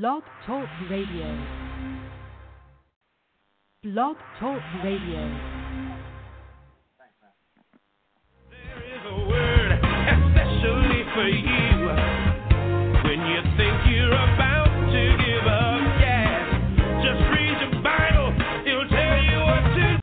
Blog 0.00 0.22
Talk 0.46 0.68
Radio. 0.88 1.28
Blog 3.82 4.16
Talk 4.40 4.62
Radio. 4.82 5.20
There 8.48 8.80
is 8.88 9.02
a 9.04 9.28
word 9.28 9.72
especially 10.08 11.04
for 11.12 11.28
you 11.28 11.92
when 13.04 13.20
you 13.20 13.42
think 13.60 13.76
you're 13.92 14.16
about 14.16 14.72
to 14.88 15.02
give 15.28 15.44
up. 15.44 15.84
Yes, 16.00 16.40
just 17.04 17.20
read 17.28 17.60
your 17.60 17.82
Bible, 17.84 18.32
it'll 18.64 18.88
tell 18.88 19.18
you 19.28 19.38
what 19.44 19.60
to 19.60 19.92
do. 19.92 20.00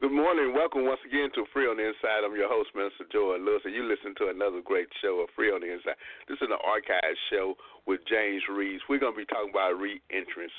Good 0.00 0.12
morning. 0.12 0.54
Welcome 0.54 0.84
once 0.86 0.99
again 1.10 1.26
to 1.34 1.42
Free 1.50 1.66
on 1.66 1.74
the 1.74 1.90
Inside. 1.90 2.22
I'm 2.22 2.38
your 2.38 2.46
host, 2.46 2.70
Minister 2.70 3.02
Joel 3.10 3.42
Lewis, 3.42 3.66
and 3.66 3.74
you 3.74 3.82
listen 3.82 4.14
to 4.22 4.30
another 4.30 4.62
great 4.62 4.86
show 5.02 5.18
of 5.26 5.28
Free 5.34 5.50
on 5.50 5.58
the 5.58 5.66
Inside. 5.66 5.98
This 6.30 6.38
is 6.38 6.46
an 6.46 6.62
archive 6.62 7.18
show 7.34 7.58
with 7.82 7.98
James 8.06 8.46
Reeves. 8.46 8.78
We're 8.86 9.02
going 9.02 9.18
to 9.18 9.18
be 9.18 9.26
talking 9.26 9.50
about 9.50 9.74
re-entrance. 9.74 10.54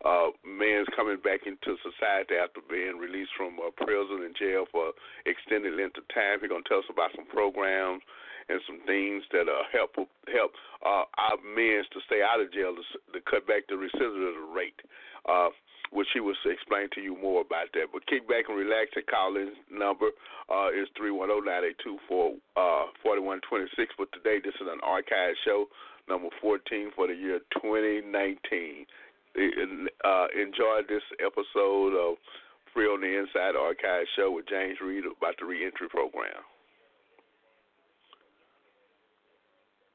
Uh, 0.00 0.32
men's 0.40 0.88
coming 0.96 1.20
back 1.20 1.44
into 1.44 1.76
society 1.84 2.32
after 2.32 2.64
being 2.64 2.96
released 2.96 3.36
from 3.36 3.60
uh, 3.60 3.68
prison 3.76 4.24
and 4.24 4.32
jail 4.40 4.64
for 4.72 4.96
extended 5.28 5.76
length 5.76 6.00
of 6.00 6.08
time. 6.16 6.40
He's 6.40 6.48
going 6.48 6.64
to 6.64 6.70
tell 6.72 6.80
us 6.80 6.88
about 6.88 7.12
some 7.12 7.28
programs 7.28 8.00
and 8.48 8.56
some 8.64 8.80
things 8.88 9.20
that 9.36 9.52
uh, 9.52 9.68
help 9.68 10.00
help 10.32 10.56
uh, 10.80 11.04
our 11.20 11.36
men 11.44 11.84
to 11.92 12.00
stay 12.08 12.24
out 12.24 12.40
of 12.40 12.48
jail 12.56 12.72
to, 12.72 12.84
to 13.12 13.20
cut 13.28 13.44
back 13.44 13.68
the 13.68 13.76
recidivism 13.76 14.48
rate. 14.48 14.80
Uh, 15.28 15.52
which 15.90 16.08
he 16.14 16.20
will 16.20 16.34
explain 16.46 16.88
to 16.94 17.00
you 17.00 17.16
more 17.20 17.40
about 17.42 17.66
that. 17.74 17.86
But 17.92 18.06
kick 18.06 18.28
back 18.28 18.48
and 18.48 18.56
relax. 18.56 18.90
And 18.96 19.06
call 19.06 19.36
in 19.36 19.52
number 19.70 20.06
uh, 20.48 20.68
is 20.70 20.88
three 20.96 21.10
one 21.10 21.28
zero 21.28 21.40
nine 21.40 21.64
eight 21.64 21.76
two 21.82 21.98
four 22.08 22.34
uh. 22.56 22.86
But 23.02 24.12
today 24.12 24.38
this 24.42 24.54
is 24.60 24.68
an 24.70 24.80
archive 24.82 25.34
show, 25.44 25.66
number 26.08 26.28
fourteen 26.40 26.90
for 26.94 27.06
the 27.06 27.14
year 27.14 27.40
twenty 27.60 28.00
nineteen. 28.00 28.86
Uh, 29.36 30.26
enjoy 30.34 30.82
this 30.88 31.02
episode 31.24 31.94
of 31.94 32.16
Free 32.74 32.86
on 32.86 33.00
the 33.00 33.18
Inside 33.18 33.56
Archive 33.56 34.06
Show 34.16 34.32
with 34.32 34.48
James 34.48 34.78
Reed 34.84 35.04
about 35.04 35.34
the 35.38 35.46
reentry 35.46 35.88
program. 35.88 36.42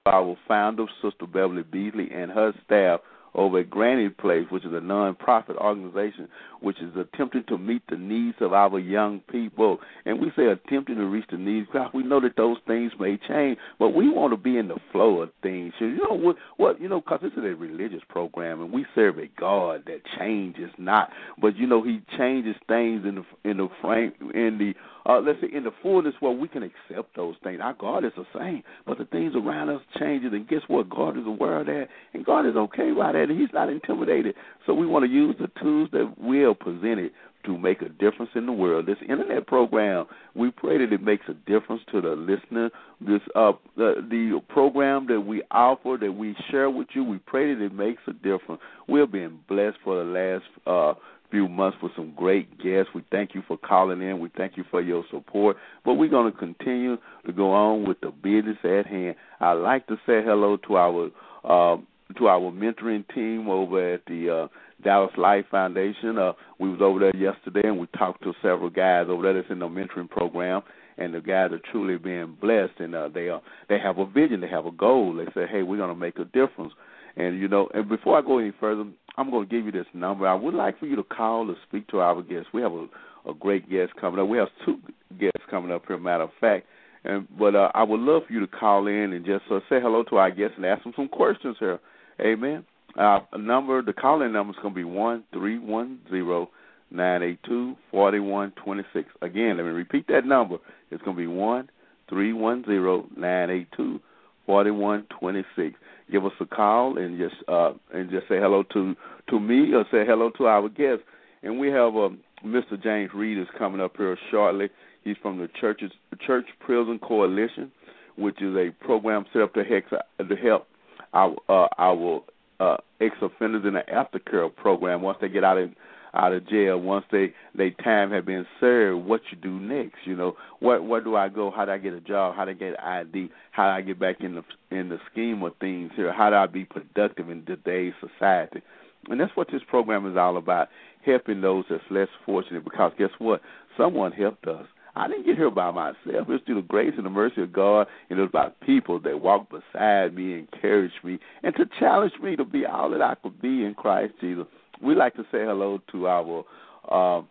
Our 0.06 0.38
founder, 0.48 0.86
Sister 1.02 1.26
Beverly 1.26 1.64
Beasley, 1.64 2.12
and 2.14 2.32
her 2.32 2.54
staff 2.66 3.02
over 3.36 3.60
at 3.60 3.70
Granny 3.70 4.10
Place, 4.10 4.46
which 4.50 4.66
is 4.66 4.74
a 4.74 4.82
non-profit 4.82 5.58
organization 5.58 6.28
which 6.66 6.82
is 6.82 6.96
attempting 6.98 7.44
to 7.48 7.60
meet 7.60 7.84
the 7.90 7.96
needs 7.96 8.38
of 8.42 8.52
our 8.52 8.80
young 8.80 9.20
people. 9.32 9.78
And 10.04 10.20
we 10.20 10.32
say 10.36 10.48
attempting 10.48 10.96
to 10.96 11.06
reach 11.06 11.26
the 11.30 11.38
needs 11.38 11.68
because 11.72 11.92
we 11.94 12.02
know 12.02 12.20
that 12.22 12.36
those 12.38 12.58
things 12.66 12.92
may 13.00 13.20
change, 13.28 13.60
but 13.78 13.90
we 13.90 14.10
want 14.10 14.34
to 14.34 14.38
be 14.38 14.58
in 14.58 14.68
the 14.68 14.80
flow 14.92 15.22
of 15.22 15.30
things. 15.44 15.74
You 15.80 16.00
know 16.10 16.16
what? 16.16 16.38
What 16.58 16.82
you 16.82 16.90
know? 16.90 17.02
Because 17.02 17.20
this 17.22 17.34
is 17.34 17.44
a 17.44 17.56
religious 17.56 18.02
program, 18.10 18.62
and 18.62 18.74
we 18.74 18.84
serve 18.96 19.20
a 19.20 19.28
God 19.40 19.84
that 19.86 20.02
changes 20.18 20.72
not. 20.80 21.12
But 21.40 21.56
you 21.56 21.68
know, 21.68 21.84
He 21.84 22.02
changes 22.18 22.56
things 22.68 23.06
in 23.06 23.16
the 23.16 23.50
in 23.50 23.58
the 23.58 23.68
frame 23.84 24.14
in 24.34 24.58
the 24.58 24.74
uh, 25.08 25.20
let's 25.20 25.40
say 25.40 25.48
in 25.56 25.64
the 25.64 25.72
fullness 25.84 26.16
where 26.20 26.32
we 26.32 26.48
can 26.48 26.64
accept 26.64 27.16
those 27.16 27.36
things. 27.44 27.60
Our 27.62 27.76
God 27.76 28.04
is 28.04 28.12
the 28.18 28.26
same, 28.36 28.64
but 28.88 28.98
the 28.98 29.06
things 29.06 29.34
around 29.36 29.70
us 29.70 29.82
changes, 30.00 30.34
and 30.34 30.48
guess 30.48 30.62
what? 30.68 30.90
God 30.90 31.16
is 31.18 31.28
aware 31.28 31.60
of 31.60 31.68
that, 31.68 31.90
and 32.14 32.26
God 32.26 32.48
is 32.48 32.56
okay 32.56 32.92
by 32.92 33.12
that, 33.12 33.30
and 33.30 33.40
He's 33.40 33.54
not 33.54 33.70
intimidated. 33.70 34.34
So 34.66 34.74
we 34.74 34.88
want 34.88 35.06
to 35.06 35.12
use 35.12 35.36
the 35.40 35.50
tools 35.62 35.90
that 35.92 36.12
will 36.18 36.55
presented 36.56 37.12
to 37.46 37.58
make 37.58 37.82
a 37.82 37.90
difference 37.90 38.32
in 38.36 38.46
the 38.46 38.52
world. 38.52 38.88
This 38.88 38.98
internet 39.08 39.46
program, 39.46 40.06
we 40.34 40.50
pray 40.52 40.80
that 40.80 40.92
it 40.92 41.02
makes 41.02 41.26
a 41.30 41.34
difference 41.34 41.82
to 41.92 42.02
the 42.02 42.16
listener. 42.16 42.72
This 43.00 43.22
uh 43.36 43.54
the, 43.78 44.06
the 44.10 44.42
program 44.50 45.08
that 45.08 45.22
we 45.22 45.44
offer 45.52 45.98
that 46.00 46.12
we 46.12 46.36
share 46.50 46.70
with 46.70 46.88
you, 46.94 47.04
we 47.04 47.20
pray 47.20 47.54
that 47.54 47.64
it 47.64 47.74
makes 47.74 48.02
a 48.08 48.14
difference. 48.14 48.62
We're 48.88 49.08
being 49.08 49.40
blessed 49.48 49.78
for 49.84 50.04
the 50.04 50.10
last 50.10 50.46
uh 50.66 51.00
few 51.32 51.48
months 51.48 51.78
with 51.82 51.92
some 51.96 52.14
great 52.16 52.58
guests. 52.62 52.92
We 52.94 53.04
thank 53.12 53.36
you 53.36 53.44
for 53.48 53.58
calling 53.58 54.02
in. 54.02 54.20
We 54.20 54.30
thank 54.38 54.58
you 54.58 54.64
for 54.70 54.82
your 54.82 55.04
support. 55.12 55.58
But 55.84 55.96
we're 55.96 56.10
going 56.10 56.32
to 56.32 56.38
continue 56.38 56.98
to 57.26 57.34
go 57.34 57.52
on 57.52 57.88
with 57.88 58.00
the 58.02 58.12
business 58.12 58.58
at 58.64 58.86
hand. 58.86 59.16
I'd 59.40 59.54
like 59.54 59.88
to 59.88 59.96
say 60.06 60.22
hello 60.24 60.58
to 60.68 60.76
our 60.78 61.10
uh, 61.44 61.78
to 62.18 62.28
our 62.28 62.52
mentoring 62.52 63.04
team 63.14 63.50
over 63.50 63.96
at 63.96 64.06
the 64.06 64.30
uh, 64.30 64.48
Dallas 64.86 65.12
Life 65.18 65.46
Foundation. 65.52 66.18
Uh, 66.18 66.34
we 66.60 66.70
was 66.70 66.80
over 66.82 67.00
there 67.00 67.16
yesterday, 67.16 67.68
and 67.68 67.80
we 67.80 67.88
talked 67.98 68.24
to 68.24 68.34
several 68.42 68.70
guys 68.70 69.08
over 69.10 69.24
there 69.24 69.34
that's 69.34 69.52
in 69.52 69.60
the 69.60 69.68
mentoring 69.68 70.10
program. 70.10 70.62
And 70.98 71.14
the 71.14 71.20
guys 71.20 71.52
are 71.52 71.60
truly 71.72 71.98
being 71.98 72.38
blessed, 72.40 72.80
and 72.80 72.96
uh, 72.96 73.10
they 73.10 73.28
are 73.28 73.42
they 73.68 73.78
have 73.80 73.98
a 73.98 74.06
vision, 74.06 74.40
they 74.40 74.48
have 74.48 74.66
a 74.66 74.72
goal. 74.72 75.14
They 75.14 75.26
say, 75.34 75.46
"Hey, 75.52 75.62
we're 75.64 75.86
to 75.86 75.94
make 75.94 76.18
a 76.20 76.24
difference." 76.24 76.72
And 77.18 77.38
you 77.38 77.50
know, 77.50 77.68
and 77.74 77.90
before 77.90 78.18
I 78.18 78.22
go 78.22 78.38
any 78.38 78.54
further, 78.58 78.86
I'm 79.18 79.30
going 79.30 79.46
to 79.46 79.54
give 79.54 79.66
you 79.66 79.74
this 79.74 79.88
number. 79.94 80.26
I 80.26 80.34
would 80.34 80.54
like 80.54 80.80
for 80.80 80.86
you 80.86 80.96
to 80.96 81.04
call 81.04 81.50
or 81.50 81.56
speak 81.68 81.88
to 81.88 82.00
our 82.00 82.22
guests. 82.22 82.48
We 82.54 82.62
have 82.62 82.72
a, 82.72 82.88
a 83.30 83.34
great 83.34 83.70
guest 83.70 83.92
coming 84.00 84.22
up. 84.22 84.30
We 84.30 84.38
have 84.38 84.48
two 84.66 84.78
guests 85.20 85.44
coming 85.50 85.72
up 85.72 85.84
here. 85.86 85.98
Matter 85.98 86.24
of 86.24 86.32
fact, 86.40 86.66
and 87.04 87.28
but 87.38 87.56
uh, 87.56 87.72
I 87.74 87.84
would 87.84 88.00
love 88.00 88.24
for 88.28 88.34
you 88.34 88.40
to 88.40 88.48
call 88.48 88.88
in 88.88 89.12
and 89.12 89.26
just 89.26 89.44
uh, 89.52 89.60
say 89.68 89.82
hello 89.82 90.04
to 90.04 90.16
our 90.16 90.32
guests 90.32 90.56
and 90.56 90.66
ask 90.66 90.84
them 90.84 90.94
some 90.96 91.10
questions 91.10 91.58
here. 91.60 91.80
Amen. 92.22 92.64
Uh, 92.98 93.20
number 93.38 93.82
the 93.82 93.94
calling 93.94 94.32
number 94.32 94.52
is 94.52 94.60
going 94.62 94.74
to 94.74 94.78
be 94.78 94.84
one 94.84 95.24
three 95.34 95.60
one 95.60 96.00
zero 96.10 96.50
nine 96.92 97.24
eight 97.24 97.40
two 97.46 97.76
forty 97.92 98.20
one 98.20 98.52
twenty 98.64 98.84
six. 98.94 99.10
Again, 99.22 99.58
let 99.58 99.64
me 99.64 99.72
repeat 99.72 100.08
that 100.08 100.26
number. 100.26 100.58
It's 100.92 101.04
going 101.04 101.18
to 101.18 101.22
be 101.22 101.28
one 101.28 101.70
three 102.10 102.32
one 102.34 102.64
zero 102.66 103.08
nine 103.18 103.50
eight 103.50 103.68
two 103.76 104.00
forty 104.46 104.72
one 104.72 105.06
twenty 105.20 105.44
six. 105.56 105.76
Give 106.12 106.26
us 106.26 106.32
a 106.40 106.46
call 106.46 106.98
and 106.98 107.18
just 107.18 107.36
uh, 107.48 107.74
and 107.94 108.10
just 108.10 108.28
say 108.30 108.38
hello 108.38 108.64
to 108.74 108.96
to 109.30 109.40
me 109.40 109.74
or 109.74 109.84
say 109.92 110.06
hello 110.06 110.30
to 110.38 110.46
our 110.46 110.70
guests. 110.70 111.04
And 111.44 111.60
we 111.60 111.68
have 111.68 111.96
um, 111.96 112.20
Mr. 112.46 112.82
James 112.82 113.12
Reed 113.14 113.38
is 113.38 113.48
coming 113.58 113.82
up 113.82 113.98
here 113.98 114.18
shortly. 114.32 114.70
He's 115.04 115.18
from 115.22 115.38
the 115.38 115.50
church's 115.60 115.92
Church 116.26 116.46
Prison 116.60 117.00
Coalition, 117.00 117.72
which 118.18 118.42
is 118.42 118.56
a 118.56 118.72
program 118.84 119.26
set 119.34 119.42
up 119.42 119.54
to 119.54 119.64
help 119.64 119.86
to 120.30 120.36
help 120.36 120.68
our 121.14 121.36
uh, 121.50 121.68
our 121.78 122.22
uh, 122.60 122.78
ex 123.02 123.16
offenders 123.22 123.66
in 123.66 123.74
the 123.74 123.84
aftercare 123.92 124.54
program 124.56 125.02
once 125.02 125.18
they 125.22 125.30
get 125.30 125.44
out 125.44 125.58
of 125.58 125.70
out 126.16 126.32
of 126.32 126.48
jail, 126.48 126.80
once 126.80 127.06
they 127.12 127.34
they 127.56 127.72
time 127.72 128.10
have 128.12 128.26
been 128.26 128.46
served, 128.60 129.06
what 129.06 129.22
you 129.32 129.38
do 129.38 129.60
next? 129.60 129.98
You 130.06 130.16
know, 130.16 130.36
what 130.60 130.86
where 130.86 131.02
do 131.02 131.16
I 131.16 131.30
go? 131.30 131.52
How 131.52 131.66
do 131.66 131.72
I 131.72 131.78
get 131.78 131.94
a 131.94 132.00
job? 132.00 132.36
How 132.36 132.46
do 132.46 132.52
I 132.52 132.54
get 132.54 132.80
ID? 132.80 133.30
How 133.52 133.66
do 133.66 133.70
I 133.72 133.82
get 133.82 134.00
back 134.00 134.22
in 134.22 134.36
the 134.36 134.44
in 134.72 134.90
the 134.90 135.00
scheme 135.12 135.44
of 135.44 135.54
things 135.60 135.92
here? 135.96 136.14
How 136.14 136.30
do 136.30 136.38
I 136.38 136.48
be 136.48 136.66
productive 136.66 137.30
in 137.30 137.46
today's 137.46 137.94
society? 138.00 138.62
And 139.10 139.20
that's 139.20 139.36
what 139.36 139.50
this 139.52 139.62
program 139.68 140.10
is 140.10 140.18
all 140.18 140.38
about, 140.38 140.70
helping 141.06 141.42
those 141.42 141.66
that's 141.70 141.84
less 141.92 142.08
fortunate. 142.26 142.64
Because 142.64 142.94
guess 142.98 143.12
what? 143.20 143.42
Someone 143.78 144.12
helped 144.12 144.48
us. 144.48 144.66
I 144.96 145.08
didn't 145.08 145.26
get 145.26 145.36
here 145.36 145.52
by 145.52 145.72
myself. 145.72 146.28
It's 146.30 146.46
through 146.46 146.56
the 146.56 146.68
grace 146.68 146.94
and 146.96 147.06
the 147.06 147.10
mercy 147.10 147.42
of 147.42 147.52
God, 147.52 147.88
and 148.10 148.18
it 148.18 148.22
was 148.22 148.32
by 148.32 148.50
people 148.66 149.00
that 149.02 149.22
walked 149.22 149.52
beside 149.52 150.16
me, 150.16 150.34
encouraged 150.34 151.04
me, 151.04 151.20
and 151.44 151.54
to 151.56 151.66
challenge 151.80 152.14
me 152.24 152.36
to 152.38 152.46
be 152.46 152.66
all 152.66 152.90
that 152.92 153.02
I 153.02 153.16
could 153.16 153.42
be 153.42 153.66
in 153.66 153.74
Christ 153.76 154.14
Jesus. 154.22 154.46
We 154.82 154.96
like 154.96 155.16
to 155.16 155.24
say 155.24 155.44
hello 155.44 155.82
to 155.92 156.08
our 156.08 156.46
uh, 156.90 157.22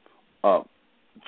uh, 0.47 0.63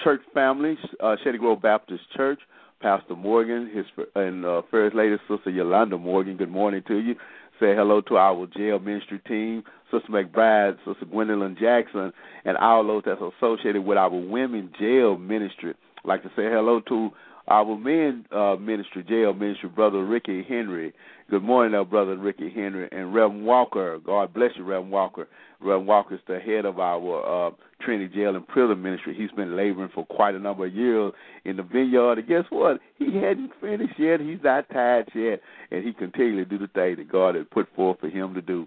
church 0.05 0.21
family, 0.35 0.77
uh, 1.03 1.17
Shady 1.25 1.39
Grove 1.39 1.63
Baptist 1.63 2.03
Church. 2.15 2.41
Pastor 2.83 3.17
Morgan, 3.17 3.71
his 3.75 3.87
and 4.15 4.45
uh, 4.45 4.61
First 4.71 4.95
Lady 4.95 5.17
Sister 5.27 5.49
Yolanda 5.49 5.97
Morgan. 5.97 6.37
Good 6.37 6.51
morning 6.51 6.83
to 6.89 6.99
you. 6.99 7.15
Say 7.59 7.75
hello 7.75 8.03
to 8.03 8.19
our 8.19 8.47
jail 8.55 8.79
ministry 8.79 9.19
team, 9.27 9.65
Sister 9.91 10.09
McBride, 10.11 10.77
Sister 10.85 11.07
Gwendolyn 11.07 11.57
Jackson, 11.59 12.13
and 12.45 12.57
all 12.59 12.87
those 12.87 13.03
that's 13.07 13.21
associated 13.21 13.83
with 13.83 13.97
our 13.97 14.11
women 14.11 14.71
jail 14.79 15.17
ministry 15.17 15.75
like 16.07 16.23
to 16.23 16.29
say 16.31 16.45
hello 16.45 16.81
to 16.89 17.11
our 17.49 17.77
men 17.77 18.25
uh, 18.33 18.57
ministry, 18.57 19.05
jail 19.09 19.33
ministry, 19.33 19.69
brother 19.69 20.05
Ricky 20.05 20.45
Henry. 20.49 20.93
Good 21.31 21.43
morning, 21.43 21.79
uh, 21.79 21.85
brother 21.85 22.17
Ricky 22.17 22.51
Henry 22.51 22.89
and 22.93 23.15
Reverend 23.15 23.45
Walker. 23.45 23.99
God 24.05 24.33
bless 24.33 24.51
you, 24.57 24.65
Reverend 24.65 24.93
Walker. 24.93 25.29
Reverend 25.61 25.87
Walker 25.87 26.15
is 26.15 26.21
the 26.29 26.39
head 26.39 26.65
of 26.65 26.79
our 26.79 27.49
uh, 27.49 27.51
Trinity 27.81 28.15
Jail 28.15 28.37
and 28.37 28.47
Prison 28.47 28.81
Ministry. 28.83 29.15
He's 29.17 29.31
been 29.33 29.57
laboring 29.57 29.91
for 29.95 30.07
quite 30.07 30.35
a 30.35 30.39
number 30.39 30.67
of 30.67 30.75
years 30.75 31.13
in 31.45 31.57
the 31.57 31.63
vineyard. 31.63 32.19
And 32.19 32.29
guess 32.29 32.45
what? 32.51 32.81
He 32.99 33.17
hadn't 33.17 33.53
finished 33.61 33.99
yet. 33.99 34.21
He's 34.21 34.39
not 34.43 34.69
tired 34.71 35.09
yet, 35.15 35.41
and 35.71 35.85
he 35.85 35.93
continually 35.93 36.45
do 36.45 36.59
the 36.59 36.69
thing 36.69 36.97
that 36.97 37.11
God 37.11 37.35
had 37.35 37.51
put 37.51 37.69
forth 37.75 38.01
for 38.01 38.09
him 38.09 38.35
to 38.35 38.43
do. 38.43 38.67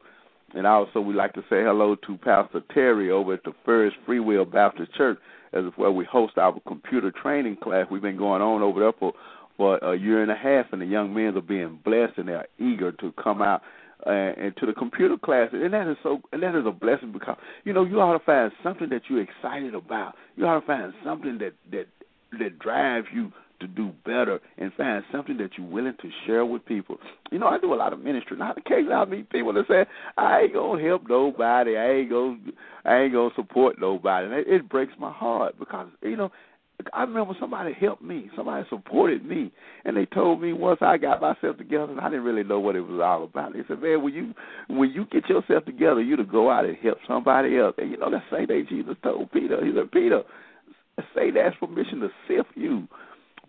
And 0.56 0.66
also, 0.66 1.00
we'd 1.00 1.16
like 1.16 1.34
to 1.34 1.42
say 1.42 1.64
hello 1.64 1.96
to 1.96 2.18
Pastor 2.18 2.62
Terry 2.74 3.12
over 3.12 3.34
at 3.34 3.44
the 3.44 3.54
First 3.66 3.98
Free 4.06 4.20
Will 4.20 4.46
Baptist 4.46 4.94
Church 4.96 5.20
as 5.54 5.66
well. 5.78 5.92
We 5.92 6.06
host 6.06 6.38
our 6.38 6.60
computer 6.68 7.12
training 7.12 7.58
class. 7.62 7.88
We've 7.90 8.02
been 8.02 8.18
going 8.18 8.42
on 8.42 8.62
over 8.62 8.80
there 8.80 8.94
for 8.94 9.14
for 9.58 9.78
a 9.80 9.98
year 9.98 10.22
and 10.22 10.32
a 10.32 10.36
half, 10.36 10.68
and 10.72 10.82
the 10.82 10.86
young 10.86 11.14
men 11.14 11.36
are 11.36 11.42
being 11.42 11.80
blessed 11.84 12.14
and 12.18 12.30
they're 12.30 12.48
eager 12.60 12.94
to 12.94 13.12
come 13.22 13.42
out 13.42 13.62
uh, 14.08 14.10
and 14.10 14.56
to 14.58 14.66
the 14.66 14.74
computer 14.74 15.18
class, 15.18 15.50
and 15.52 15.74
that 15.74 15.88
is 15.88 15.98
so, 16.02 16.22
and 16.32 16.42
that 16.42 16.56
is 16.56 16.66
a 16.66 16.72
blessing 16.72 17.12
because 17.12 17.38
you 17.66 17.74
know 17.74 17.84
you 17.84 18.00
ought 18.00 18.18
to 18.18 18.24
find 18.24 18.52
something 18.64 18.90
that 18.90 19.02
you're 19.10 19.22
excited 19.22 19.76
about. 19.76 20.16
You 20.36 20.46
ought 20.48 20.62
to 20.62 20.66
find 20.66 20.94
something 21.04 21.38
that 21.40 21.54
that 21.72 21.88
that 22.40 22.60
drives 22.60 23.08
you 23.14 23.32
to 23.60 23.68
do 23.68 23.92
better 24.06 24.40
and 24.58 24.72
find 24.74 25.04
something 25.12 25.38
that 25.38 25.52
you're 25.58 25.68
willing 25.68 25.96
to 26.02 26.10
share 26.26 26.46
with 26.46 26.66
people. 26.66 26.98
You 27.32 27.40
know, 27.40 27.48
I 27.48 27.60
do 27.60 27.74
a 27.74 27.76
lot 27.76 27.94
of 27.94 28.00
ministry. 28.00 28.38
Now, 28.38 28.54
occasionally 28.56 28.94
I 28.94 29.06
meet 29.06 29.30
people 29.30 29.54
that 29.54 29.68
say, 29.68 29.86
"I 30.18 30.42
ain't 30.42 30.54
gonna 30.54 30.82
help 30.82 31.08
nobody. 31.08 31.78
I 31.78 31.92
ain't 31.92 32.10
gonna, 32.10 32.38
I 32.86 32.98
ain't 33.02 33.14
gonna 33.14 33.34
support 33.36 33.80
nobody," 33.80 34.26
and 34.28 34.36
it, 34.36 34.48
it 34.48 34.70
breaks 34.70 34.94
my 35.00 35.12
heart 35.12 35.56
because 35.60 35.88
you 36.02 36.16
know 36.16 36.32
I 36.94 37.02
remember 37.02 37.34
somebody 37.40 37.74
helped 37.74 38.02
me, 38.02 38.30
somebody 38.36 38.66
supported 38.70 39.26
me, 39.26 39.52
and 39.84 39.98
they 39.98 40.06
told 40.06 40.42
me 40.42 40.54
once 40.54 40.80
I 40.82 40.98
got 40.98 41.22
myself 41.22 41.58
together, 41.58 41.92
and 41.92 42.00
I 42.00 42.06
didn't 42.10 42.24
really 42.24 42.44
know 42.44 42.60
what 42.60 42.76
it 42.76 42.82
was 42.82 43.02
all 43.04 43.24
about. 43.24 43.54
They 43.54 43.64
said, 43.68 43.82
"Man, 43.82 44.02
when 44.02 44.14
you 44.14 44.34
when 44.68 44.92
you 44.92 45.06
get 45.06 45.28
yourself 45.28 45.66
together, 45.66 46.02
you 46.02 46.16
to 46.16 46.24
go 46.24 46.50
out 46.50 46.66
and 46.66 46.78
help 46.78 47.00
somebody 47.08 47.58
else." 47.58 47.76
And 47.78 47.92
you 47.92 47.98
know 47.98 48.10
that 48.10 48.24
same 48.32 48.48
thing 48.48 48.66
Jesus 48.70 48.96
told 49.04 49.32
Peter. 49.32 49.64
He 49.64 49.74
said, 49.74 49.92
"Peter, 49.92 50.24
say 51.14 51.32
that's 51.32 51.56
permission 51.58 52.00
to 52.00 52.10
sift 52.28 52.50
you." 52.56 52.88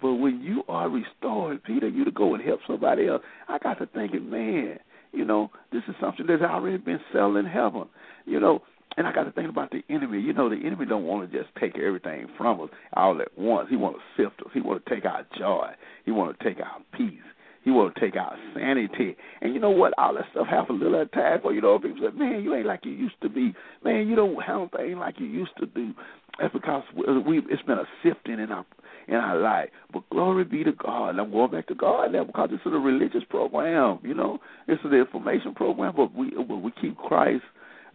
But 0.00 0.14
when 0.14 0.41
you 0.41 0.62
are 0.69 0.88
restored, 0.88 1.62
Peter, 1.64 1.88
you 1.88 2.05
to 2.05 2.11
go 2.11 2.35
and 2.35 2.43
help 2.43 2.61
somebody 2.67 3.08
else. 3.08 3.23
I 3.49 3.58
got 3.58 3.79
to 3.79 3.87
thinking, 3.87 4.31
man, 4.31 4.79
you 5.12 5.25
know, 5.25 5.50
this 5.73 5.82
is 5.88 5.94
something 6.00 6.26
that's 6.26 6.43
already 6.43 6.79
been 6.79 7.00
settled 7.12 7.37
in 7.37 7.47
heaven. 7.47 7.85
You 8.25 8.41
know, 8.41 8.62
and 8.97 9.06
I 9.06 9.12
got 9.12 9.25
to 9.25 9.32
think 9.32 9.49
about 9.49 9.70
the 9.70 9.82
enemy. 9.88 10.20
You 10.20 10.32
know, 10.32 10.49
the 10.49 10.56
enemy 10.64 10.87
don't 10.87 11.05
want 11.05 11.31
to 11.31 11.38
just 11.38 11.55
take 11.61 11.79
everything 11.79 12.26
from 12.37 12.61
us 12.61 12.69
all 12.94 13.20
at 13.20 13.37
once. 13.38 13.69
He 13.70 13.76
want 13.76 13.97
to 13.97 14.23
sift 14.23 14.41
us. 14.41 14.50
He 14.52 14.61
want 14.61 14.85
to 14.85 14.94
take 14.94 15.05
our 15.05 15.26
joy. 15.38 15.69
He 16.05 16.11
want 16.11 16.38
to 16.38 16.44
take 16.44 16.58
our 16.61 16.79
peace. 16.96 17.20
He 17.62 17.70
want 17.70 17.94
to 17.94 18.00
take 18.00 18.17
our 18.17 18.37
sanity. 18.55 19.17
And 19.43 19.53
you 19.53 19.61
know 19.61 19.70
what? 19.70 19.93
All 19.99 20.14
that 20.14 20.25
stuff 20.32 20.46
happens 20.46 20.81
a 20.81 20.85
little 20.85 21.03
at 21.03 21.14
a 21.14 21.53
you 21.53 21.61
know, 21.61 21.79
people 21.79 21.99
say, 22.00 22.17
"Man, 22.17 22.43
you 22.43 22.55
ain't 22.55 22.67
like 22.67 22.85
you 22.85 22.93
used 22.93 23.20
to 23.20 23.29
be. 23.29 23.55
Man, 23.85 24.08
you 24.08 24.17
don't 24.17 24.43
handle 24.43 24.70
things 24.75 24.96
like 24.99 25.20
you 25.20 25.26
used 25.26 25.56
to 25.58 25.67
do." 25.67 25.93
That's 26.38 26.53
because 26.55 26.82
we 26.94 27.38
it's 27.50 27.62
been 27.62 27.79
a 27.79 27.85
sifting 28.03 28.41
in 28.41 28.50
our 28.50 28.64
in 29.08 29.14
our 29.14 29.38
life. 29.38 29.70
But 29.93 30.08
glory 30.11 30.44
be 30.44 30.64
to 30.64 30.73
God. 30.73 31.11
And 31.11 31.20
I'm 31.20 31.31
going 31.31 31.50
back 31.50 31.67
to 31.69 31.75
God 31.75 32.12
now 32.12 32.25
because 32.25 32.50
this 32.50 32.61
is 32.64 32.73
a 32.73 32.79
religious 32.79 33.25
program. 33.29 33.99
You 34.02 34.14
know, 34.14 34.38
this 34.67 34.79
is 34.85 34.91
the 34.91 34.99
information 34.99 35.55
program, 35.55 35.94
but 35.97 36.14
we 36.14 36.31
but 36.31 36.56
we 36.56 36.73
keep 36.81 36.97
Christ 36.97 37.44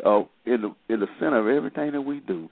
uh, 0.05 0.23
in 0.45 0.61
the 0.61 0.75
in 0.89 0.99
the 0.99 1.07
center 1.19 1.39
of 1.39 1.55
everything 1.55 1.91
that 1.93 2.01
we 2.01 2.19
do. 2.21 2.49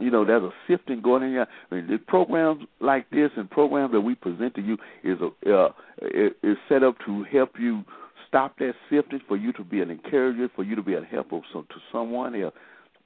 You 0.00 0.10
know, 0.10 0.24
there's 0.24 0.42
a 0.42 0.50
sifting 0.66 1.02
going 1.02 1.22
in 1.22 1.30
here. 1.30 1.46
I 1.70 1.74
mean, 1.74 1.86
the 1.86 1.98
programs 1.98 2.64
like 2.80 3.10
this 3.10 3.30
and 3.36 3.50
programs 3.50 3.92
that 3.92 4.00
we 4.00 4.14
present 4.14 4.54
to 4.54 4.62
you 4.62 4.78
is 5.04 5.18
a 5.20 5.54
uh, 5.54 5.68
is 6.42 6.56
set 6.68 6.82
up 6.82 6.96
to 7.06 7.24
help 7.24 7.52
you 7.58 7.84
stop 8.32 8.58
that 8.58 8.72
sifting, 8.90 9.20
for 9.28 9.36
you 9.36 9.52
to 9.52 9.62
be 9.62 9.82
an 9.82 9.90
encourager, 9.90 10.48
for 10.56 10.64
you 10.64 10.74
to 10.74 10.82
be 10.82 10.94
a 10.94 11.02
help 11.02 11.28
some, 11.52 11.66
to 11.68 11.76
someone 11.92 12.34
else. 12.34 12.54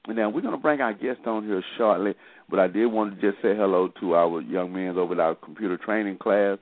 Now 0.08 0.30
we're 0.30 0.40
to 0.42 0.56
bring 0.56 0.80
our 0.80 0.92
guest 0.92 1.20
on 1.26 1.44
here 1.44 1.62
shortly, 1.76 2.14
but 2.48 2.60
I 2.60 2.68
did 2.68 2.86
want 2.86 3.14
to 3.14 3.20
just 3.20 3.42
say 3.42 3.56
hello 3.56 3.88
to 4.00 4.14
our 4.14 4.40
young 4.40 4.72
men 4.72 4.96
over 4.96 5.14
at 5.14 5.20
our 5.20 5.34
computer 5.34 5.76
training 5.76 6.18
class. 6.18 6.58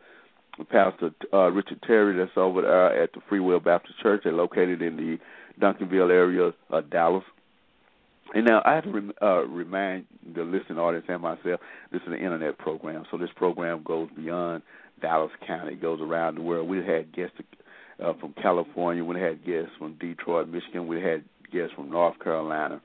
Pastor 0.71 1.11
uh, 1.33 1.51
Richard 1.51 1.83
Terry, 1.87 2.17
that's 2.17 2.31
over 2.37 2.63
there 2.63 3.03
at 3.03 3.13
the 3.13 3.21
Free 3.29 3.41
Will 3.41 3.61
Baptist 3.61 4.01
Church, 4.01 4.23
they're 4.25 4.33
located 4.33 4.83
in 4.83 4.97
the 4.97 5.19
Duncanville 5.61 6.11
area, 6.11 6.53
uh, 6.73 6.81
Dallas. 6.81 7.25
And 8.35 8.47
now 8.47 8.63
I 8.65 8.75
have 8.75 8.85
to 8.85 8.91
rem- 8.91 9.13
uh, 9.21 9.45
remind 9.47 10.07
the 10.35 10.43
listening 10.43 10.79
audience 10.79 11.07
and 11.09 11.21
myself, 11.21 11.61
this 11.93 12.01
is 12.03 12.09
an 12.09 12.15
internet 12.15 12.57
program, 12.59 13.05
so 13.11 13.19
this 13.19 13.31
program 13.37 13.83
goes 13.83 14.09
beyond 14.17 14.63
Dallas 15.03 15.33
County, 15.47 15.73
it 15.75 15.83
goes 15.83 16.01
around 16.01 16.37
the 16.37 16.43
world. 16.43 16.69
We 16.69 16.79
had 16.79 17.13
guests 17.13 17.37
uh, 18.03 18.13
from 18.21 18.33
California, 18.41 19.05
we 19.05 19.21
had 19.21 19.45
guests 19.45 19.73
from 19.79 19.95
Detroit, 20.01 20.49
Michigan, 20.49 20.87
we 20.87 21.03
had 21.03 21.25
guests 21.53 21.75
from 21.75 21.91
North 21.91 22.19
Carolina, 22.21 22.81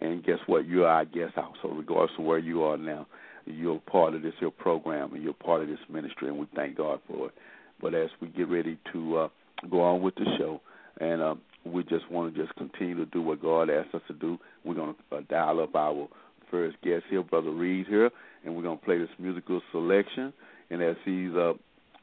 and 0.00 0.24
guess 0.24 0.38
what? 0.46 0.66
You're 0.66 0.88
our 0.88 1.04
guest 1.04 1.34
also, 1.36 1.74
regardless 1.74 2.10
of 2.18 2.24
where 2.24 2.38
you 2.38 2.62
are 2.62 2.76
now. 2.76 3.06
You're 3.46 3.80
part 3.80 4.14
of 4.14 4.22
this 4.22 4.34
your 4.40 4.50
program, 4.50 5.14
and 5.14 5.22
you're 5.22 5.32
part 5.32 5.62
of 5.62 5.68
this 5.68 5.78
ministry, 5.88 6.28
and 6.28 6.38
we 6.38 6.46
thank 6.54 6.76
God 6.76 7.00
for 7.08 7.28
it. 7.28 7.34
But 7.80 7.94
as 7.94 8.10
we 8.20 8.28
get 8.28 8.48
ready 8.48 8.78
to 8.92 9.16
uh, 9.16 9.28
go 9.70 9.80
on 9.82 10.02
with 10.02 10.14
the 10.14 10.26
show, 10.38 10.60
and 11.00 11.22
um, 11.22 11.40
we 11.64 11.82
just 11.84 12.10
want 12.10 12.34
to 12.34 12.40
just 12.40 12.54
continue 12.56 12.96
to 12.96 13.06
do 13.06 13.22
what 13.22 13.42
God 13.42 13.70
asked 13.70 13.94
us 13.94 14.02
to 14.08 14.14
do. 14.14 14.38
We're 14.64 14.74
going 14.74 14.94
to 15.10 15.16
uh, 15.16 15.20
dial 15.28 15.60
up 15.60 15.74
our 15.74 16.08
first 16.50 16.76
guest 16.82 17.04
here, 17.08 17.22
Brother 17.22 17.50
Reed 17.50 17.86
here, 17.86 18.10
and 18.44 18.54
we're 18.54 18.62
going 18.62 18.78
to 18.78 18.84
play 18.84 18.98
this 18.98 19.08
musical 19.18 19.60
selection. 19.72 20.32
And 20.70 20.82
as 20.82 20.96
he's 21.04 21.32
uh, 21.34 21.54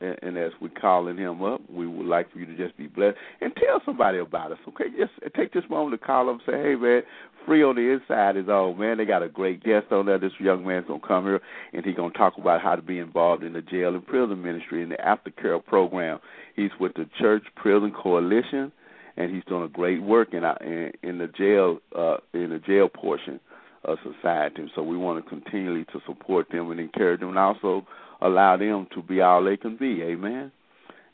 and, 0.02 0.18
and 0.22 0.38
as 0.38 0.52
we're 0.62 0.70
calling 0.70 1.18
him 1.18 1.44
up, 1.44 1.62
we 1.70 1.88
would 1.88 2.06
like 2.06 2.32
for 2.32 2.40
you 2.40 2.46
to 2.46 2.56
just 2.56 2.78
be 2.78 2.88
blessed 2.88 3.18
and 3.42 3.54
tell 3.56 3.82
somebody 3.86 4.20
about 4.20 4.52
us. 4.52 4.58
Okay, 4.68 4.86
just 4.98 5.12
take 5.36 5.54
this 5.54 5.64
moment 5.70 6.00
to 6.00 6.06
call 6.06 6.30
him. 6.30 6.40
Say, 6.46 6.54
hey 6.54 6.76
man, 6.76 7.02
free 7.46 7.64
on 7.64 7.76
the 7.76 7.94
inside 7.94 8.38
is 8.38 8.50
all 8.50 8.74
man. 8.74 8.98
They 8.98 9.06
got 9.06 9.24
a 9.24 9.30
great 9.30 9.64
guest 9.64 9.92
on 9.92 10.06
there. 10.06 10.20
This 10.20 10.34
young 10.40 10.66
man's 10.66 10.88
gonna 10.88 11.00
come 11.06 11.26
here 11.26 11.42
and 11.74 11.86
he's 11.86 11.96
gonna 11.96 12.14
talk 12.14 12.34
about 12.38 12.62
how 12.62 12.76
to 12.76 12.82
be 12.82 13.00
involved 13.00 13.44
in 13.44 13.54
the 13.54 13.62
jail 13.62 13.96
and 13.96 14.06
prison 14.06 14.42
ministry 14.42 14.84
and 14.84 14.92
the 14.92 14.98
aftercare 14.98 15.64
program. 15.64 16.20
He's 16.56 16.72
with 16.80 16.94
the 16.96 17.10
Church 17.20 17.44
Prison 17.56 17.92
Coalition 17.92 18.72
and 19.18 19.34
he's 19.34 19.44
doing 19.46 19.64
a 19.64 19.68
great 19.68 20.02
work 20.02 20.34
in 20.34 20.44
our, 20.44 20.58
in, 20.58 20.92
in 21.04 21.18
the 21.18 21.28
jail 21.28 21.80
uh, 21.96 22.18
in 22.34 22.52
the 22.52 22.60
jail 22.60 22.88
portion 22.88 23.40
of 23.84 23.98
society. 24.04 24.70
So 24.76 24.84
we 24.84 24.98
want 24.98 25.24
to 25.24 25.30
continually 25.30 25.86
to 25.86 26.00
support 26.06 26.48
them 26.52 26.72
and 26.72 26.80
encourage 26.80 27.20
them, 27.20 27.30
and 27.30 27.40
also 27.40 27.86
allow 28.22 28.58
them 28.58 28.88
to 28.94 29.02
be 29.02 29.22
all 29.22 29.44
they 29.44 29.58
can 29.58 29.78
be. 29.78 30.02
Amen. 30.04 30.52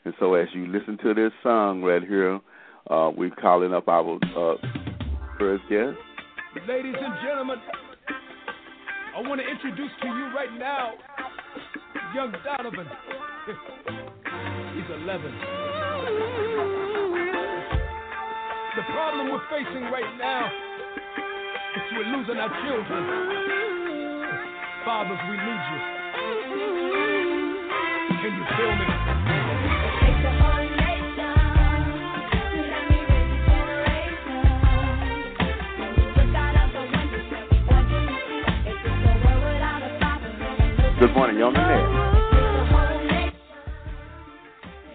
And 0.04 0.14
so 0.18 0.34
as 0.34 0.48
you 0.52 0.66
listen 0.66 0.98
to 1.02 1.14
this 1.14 1.32
song 1.42 1.82
right 1.82 2.02
here, 2.02 2.40
uh, 2.90 3.10
we're 3.16 3.30
calling 3.30 3.72
up 3.72 3.88
our 3.88 4.16
uh, 4.36 4.54
first 5.38 5.62
guest. 5.70 5.96
Ladies 6.68 6.94
and 6.98 7.14
gentlemen, 7.24 7.56
I 9.16 9.20
want 9.22 9.40
to 9.40 9.48
introduce 9.48 9.90
to 10.02 10.08
you 10.08 10.26
right 10.34 10.52
now 10.58 10.92
young 12.14 12.32
Donovan. 12.44 12.86
He's 14.74 14.90
11. 15.02 15.34
The 18.76 18.82
problem 18.92 19.30
we're 19.32 19.48
facing 19.50 19.84
right 19.90 20.18
now 20.18 20.46
is 20.46 21.82
we're 21.92 22.16
losing 22.16 22.36
our 22.36 22.50
children. 22.62 23.02
Fathers, 24.84 25.18
we 25.28 25.36
need 25.36 25.62
you. 25.72 26.03
Can 28.22 28.32
you? 28.38 28.44
Good 41.00 41.12
morning, 41.14 41.36
you 41.36 41.44
on 41.44 41.52
the 41.52 41.60
net? 41.60 41.84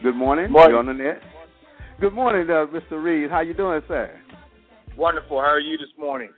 Good 0.02 0.16
morning, 0.16 0.52
Morning. 0.52 0.72
you 0.72 0.78
on 0.80 0.86
the 0.88 0.94
net? 0.94 1.22
Good 2.00 2.14
morning, 2.14 2.50
uh, 2.50 2.66
Mr. 2.68 3.04
Reed. 3.04 3.30
How 3.30 3.42
you 3.42 3.54
doing, 3.54 3.82
sir? 3.88 4.20
Wonderful. 4.98 5.40
How 5.40 5.48
are 5.48 5.60
you 5.60 5.78
this 5.78 5.90
morning? 6.00 6.30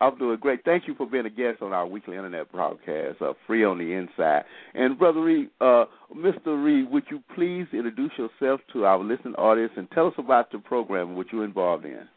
I'm 0.00 0.18
doing 0.18 0.38
great. 0.38 0.64
Thank 0.64 0.88
you 0.88 0.94
for 0.94 1.06
being 1.06 1.26
a 1.26 1.30
guest 1.30 1.62
on 1.62 1.72
our 1.72 1.86
weekly 1.86 2.16
internet 2.16 2.50
broadcast, 2.50 3.22
uh, 3.22 3.32
Free 3.46 3.64
on 3.64 3.78
the 3.78 3.92
Inside. 3.92 4.44
And 4.74 4.98
Brother 4.98 5.22
Reed, 5.22 5.50
uh, 5.60 5.84
Mr. 6.14 6.62
Reed, 6.62 6.90
would 6.90 7.04
you 7.10 7.22
please 7.34 7.66
introduce 7.72 8.12
yourself 8.18 8.60
to 8.72 8.84
our 8.84 8.98
listening 8.98 9.34
audience 9.34 9.72
and 9.76 9.90
tell 9.92 10.08
us 10.08 10.14
about 10.18 10.50
the 10.50 10.58
program 10.58 11.08
and 11.08 11.16
what 11.16 11.28
you're 11.32 11.44
involved 11.44 11.84
in? 11.84 12.08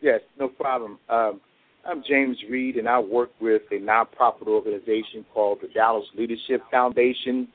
Yes, 0.00 0.20
no 0.38 0.48
problem. 0.48 0.98
Um, 1.08 1.40
I'm 1.88 2.02
James 2.06 2.36
Reed, 2.50 2.76
and 2.76 2.88
I 2.88 2.98
work 2.98 3.30
with 3.40 3.62
a 3.70 3.76
nonprofit 3.76 4.46
organization 4.46 5.24
called 5.32 5.58
the 5.62 5.68
Dallas 5.68 6.06
Leadership 6.16 6.62
Foundation. 6.70 7.48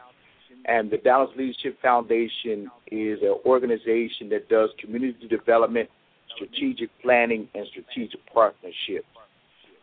And 0.65 0.89
the 0.89 0.97
Dallas 0.97 1.29
Leadership 1.37 1.79
Foundation 1.81 2.69
is 2.91 3.19
an 3.21 3.35
organization 3.45 4.29
that 4.29 4.49
does 4.49 4.69
community 4.79 5.27
development, 5.27 5.89
strategic 6.35 6.89
planning, 7.01 7.47
and 7.53 7.67
strategic 7.67 8.19
partnerships. 8.33 9.07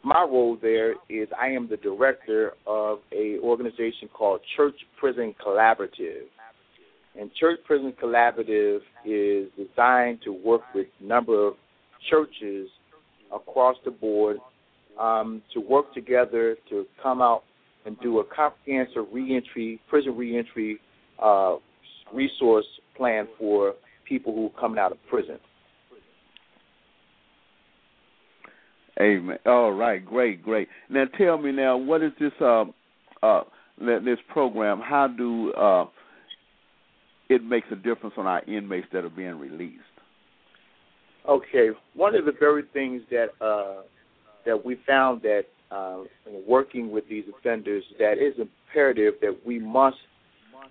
My 0.03 0.23
role 0.23 0.57
there 0.61 0.95
is 1.09 1.29
I 1.39 1.49
am 1.49 1.69
the 1.69 1.77
director 1.77 2.53
of 2.67 3.01
a 3.13 3.39
organization 3.41 4.09
called 4.13 4.41
Church 4.57 4.77
Prison 4.99 5.35
Collaborative. 5.45 6.25
And 7.19 7.31
Church 7.35 7.59
Prison 7.67 7.93
Collaborative 8.03 8.81
is 9.05 9.51
designed 9.59 10.21
to 10.25 10.33
work 10.33 10.63
with 10.75 10.87
a 11.01 11.05
number 11.05 11.49
of 11.49 11.55
churches 12.09 12.69
across 13.35 13.77
the 13.85 13.91
board 13.91 14.39
um, 14.99 15.43
to 15.53 15.61
work 15.61 15.93
together 15.93 16.57
to 16.71 16.87
come 17.03 17.21
out 17.21 17.43
and 17.85 17.99
do 18.01 18.21
a 18.21 18.25
comprehensive 18.25 19.05
reentry, 19.13 19.81
prison 19.89 20.17
reentry 20.17 20.79
uh, 21.23 21.57
resource 22.13 22.67
plan 22.97 23.27
for 23.39 23.75
people 24.09 24.35
who 24.35 24.47
are 24.47 24.61
coming 24.61 24.79
out 24.79 24.93
of 24.93 24.99
prison. 25.09 25.39
Amen. 29.01 29.39
All 29.47 29.73
right, 29.73 30.05
great, 30.05 30.43
great. 30.43 30.69
Now 30.91 31.05
tell 31.17 31.39
me 31.39 31.53
now, 31.53 31.77
what 31.77 32.03
is 32.03 32.13
this 32.21 32.33
uh, 32.41 32.65
uh, 33.23 33.43
this 33.79 34.19
program? 34.29 34.81
How 34.81 35.09
do 35.09 35.53
uh, 35.55 35.87
it 37.31 37.43
makes 37.43 37.67
a 37.73 37.77
difference 37.77 38.15
on 38.19 38.27
our 38.27 38.43
inmates 38.45 38.89
that 38.93 39.05
are 39.05 39.11
being 39.11 39.39
released? 39.39 39.81
Okay, 41.29 41.71
one 41.95 42.15
of 42.15 42.25
the 42.27 42.33
very 42.39 42.65
things 42.75 43.03
that 43.11 43.29
uh, 43.41 43.83
that 44.45 44.65
we 44.65 44.79
found 44.87 45.23
that 45.23 45.45
uh, 45.71 46.01
working 46.47 46.91
with 46.91 47.09
these 47.09 47.25
offenders 47.39 47.85
that 47.99 48.15
is 48.15 48.35
imperative 48.39 49.15
that 49.23 49.37
we 49.47 49.59
must 49.59 49.97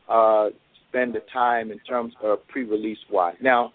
uh, 0.07 0.49
spend 0.87 1.15
the 1.15 1.21
time 1.31 1.71
in 1.71 1.79
terms 1.79 2.13
of 2.23 2.45
pre-release 2.47 2.97
wise. 3.11 3.35
Now, 3.41 3.71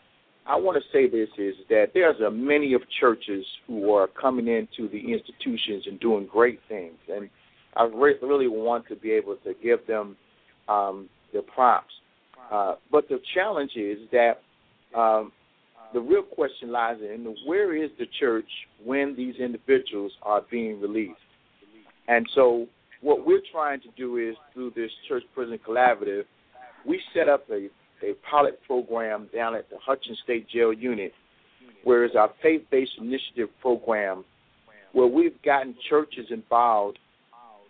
I 0.47 0.57
want 0.57 0.77
to 0.77 0.83
say 0.93 1.09
this 1.09 1.29
is 1.39 1.55
that 1.71 1.87
there's 1.95 2.21
a 2.21 2.31
many 2.31 2.75
of 2.75 2.83
churches 3.01 3.45
who 3.67 3.93
are 3.93 4.09
coming 4.09 4.47
into 4.49 4.89
the 4.91 5.13
institutions 5.13 5.85
and 5.87 5.99
doing 6.01 6.27
great 6.31 6.61
things, 6.69 6.99
and 7.09 7.31
I 7.77 7.85
re- 7.85 8.17
really 8.23 8.49
want 8.49 8.87
to 8.89 8.97
be 8.97 9.11
able 9.13 9.37
to 9.37 9.55
give 9.63 9.87
them 9.87 10.17
um, 10.69 11.09
the 11.33 11.43
prompts. 11.43 11.95
Uh, 12.53 12.75
but 12.93 13.09
the 13.09 13.21
challenge 13.35 13.73
is 13.75 13.99
that 14.13 14.43
um, 14.95 15.33
the 15.95 16.01
real 16.01 16.23
question 16.23 16.71
lies 16.71 16.99
in 17.01 17.35
where 17.47 17.75
is 17.75 17.91
the 17.99 18.07
church 18.21 18.49
when 18.85 19.15
these 19.17 19.37
individuals 19.37 20.13
are 20.23 20.43
being 20.51 20.81
released? 20.81 21.15
And 22.09 22.29
so, 22.35 22.67
what 23.01 23.27
we're 23.27 23.43
trying 23.51 23.81
to 23.81 23.89
do 23.97 24.19
is 24.19 24.35
through 24.53 24.73
this 24.77 24.91
church 25.09 25.23
prison 25.35 25.59
collaborative, 25.67 26.25
we 26.87 27.01
set 27.15 27.29
up 27.29 27.45
a, 27.51 27.69
a 28.05 28.15
pilot 28.31 28.61
program 28.67 29.29
down 29.35 29.55
at 29.55 29.69
the 29.71 29.77
Hutchins 29.85 30.19
State 30.25 30.49
Jail 30.49 30.73
Unit, 30.73 31.13
where 31.85 32.05
it's 32.05 32.15
our 32.17 32.31
faith 32.43 32.63
based 32.71 32.93
initiative 32.99 33.49
program, 33.61 34.25
where 34.93 35.07
we've 35.07 35.41
gotten 35.43 35.75
churches 35.89 36.27
involved 36.31 36.99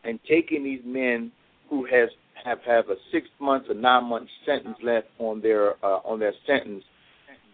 and 0.04 0.18
taking 0.28 0.64
these 0.64 0.82
men 0.84 1.32
who 1.70 1.86
has 1.86 2.08
have 2.44 2.58
have 2.66 2.88
a 2.90 2.96
six 3.10 3.26
month 3.40 3.64
or 3.68 3.74
nine 3.74 4.04
month 4.04 4.28
sentence 4.44 4.76
left 4.82 5.06
on 5.18 5.40
their 5.40 5.72
uh, 5.84 6.00
on 6.04 6.18
their 6.18 6.34
sentence. 6.46 6.84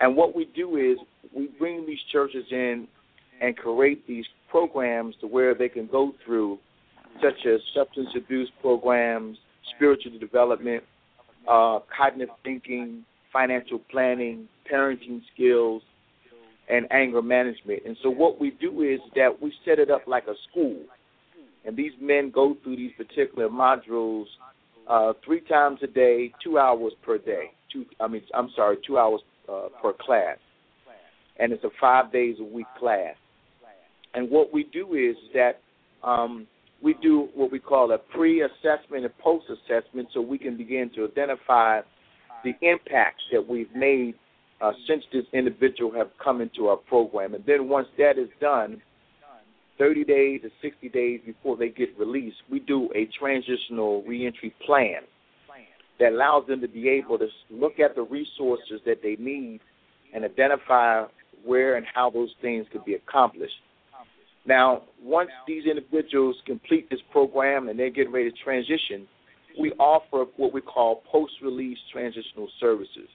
And 0.00 0.16
what 0.16 0.34
we 0.34 0.46
do 0.56 0.76
is 0.76 0.98
we 1.34 1.48
bring 1.58 1.86
these 1.86 1.98
churches 2.10 2.44
in 2.50 2.88
and 3.40 3.56
create 3.56 4.06
these 4.06 4.24
programs 4.50 5.14
to 5.20 5.26
where 5.26 5.54
they 5.54 5.68
can 5.68 5.86
go 5.86 6.12
through, 6.24 6.58
such 7.22 7.46
as 7.46 7.60
substance 7.74 8.08
abuse 8.16 8.50
programs, 8.60 9.38
spiritual 9.76 10.18
development, 10.18 10.82
uh, 11.48 11.80
cognitive 11.96 12.34
thinking, 12.44 13.04
financial 13.32 13.80
planning, 13.90 14.48
parenting 14.70 15.20
skills, 15.34 15.82
and 16.68 16.86
anger 16.92 17.22
management. 17.22 17.82
And 17.84 17.96
so 18.02 18.10
what 18.10 18.40
we 18.40 18.52
do 18.60 18.82
is 18.82 19.00
that 19.16 19.42
we 19.42 19.52
set 19.64 19.78
it 19.78 19.90
up 19.90 20.02
like 20.06 20.24
a 20.28 20.34
school. 20.50 20.76
And 21.64 21.76
these 21.76 21.92
men 22.00 22.30
go 22.30 22.56
through 22.62 22.76
these 22.76 22.92
particular 22.96 23.48
modules 23.48 24.26
uh, 24.88 25.12
three 25.24 25.40
times 25.40 25.80
a 25.82 25.86
day, 25.86 26.32
two 26.42 26.58
hours 26.58 26.92
per 27.02 27.18
day. 27.18 27.50
Two, 27.72 27.84
I 28.00 28.08
mean, 28.08 28.22
I'm 28.34 28.50
sorry, 28.56 28.78
two 28.86 28.98
hours 28.98 29.20
uh, 29.48 29.68
per 29.80 29.92
class, 29.92 30.38
and 31.38 31.52
it's 31.52 31.62
a 31.64 31.70
five 31.80 32.12
days 32.12 32.36
a 32.40 32.44
week 32.44 32.66
class. 32.78 33.14
And 34.14 34.28
what 34.30 34.52
we 34.52 34.64
do 34.64 34.94
is 34.94 35.16
that 35.34 35.60
um, 36.02 36.46
we 36.82 36.94
do 37.02 37.28
what 37.34 37.52
we 37.52 37.58
call 37.58 37.92
a 37.92 37.98
pre-assessment 37.98 39.04
and 39.04 39.18
post-assessment, 39.18 40.08
so 40.14 40.20
we 40.20 40.38
can 40.38 40.56
begin 40.56 40.90
to 40.94 41.04
identify 41.04 41.80
the 42.44 42.54
impacts 42.62 43.22
that 43.32 43.46
we've 43.46 43.74
made 43.74 44.14
uh, 44.60 44.72
since 44.86 45.04
this 45.12 45.24
individual 45.32 45.92
have 45.92 46.10
come 46.22 46.40
into 46.40 46.68
our 46.68 46.76
program. 46.76 47.34
And 47.34 47.44
then 47.46 47.68
once 47.68 47.88
that 47.98 48.18
is 48.18 48.28
done, 48.40 48.80
30 49.78 50.04
days 50.04 50.42
to 50.42 50.50
60 50.60 50.88
days 50.90 51.20
before 51.24 51.56
they 51.56 51.70
get 51.70 51.98
released, 51.98 52.36
we 52.50 52.60
do 52.60 52.90
a 52.94 53.08
transitional 53.18 54.02
reentry 54.02 54.54
plan 54.66 55.02
that 55.98 56.12
allows 56.12 56.46
them 56.46 56.60
to 56.60 56.68
be 56.68 56.88
able 56.88 57.18
to 57.18 57.28
look 57.50 57.80
at 57.80 57.94
the 57.94 58.02
resources 58.02 58.80
that 58.84 59.02
they 59.02 59.16
need 59.18 59.60
and 60.14 60.24
identify 60.24 61.04
where 61.44 61.76
and 61.76 61.86
how 61.94 62.10
those 62.10 62.30
things 62.42 62.66
could 62.72 62.84
be 62.84 62.94
accomplished. 62.94 63.54
Now, 64.46 64.82
once 65.02 65.30
these 65.46 65.66
individuals 65.66 66.36
complete 66.46 66.88
this 66.90 67.00
program 67.10 67.68
and 67.68 67.78
they're 67.78 67.90
getting 67.90 68.12
ready 68.12 68.30
to 68.30 68.36
transition, 68.42 69.06
we 69.58 69.72
offer 69.72 70.30
what 70.36 70.52
we 70.52 70.60
call 70.60 71.02
post 71.10 71.34
release 71.42 71.78
transitional 71.92 72.48
services. 72.58 73.08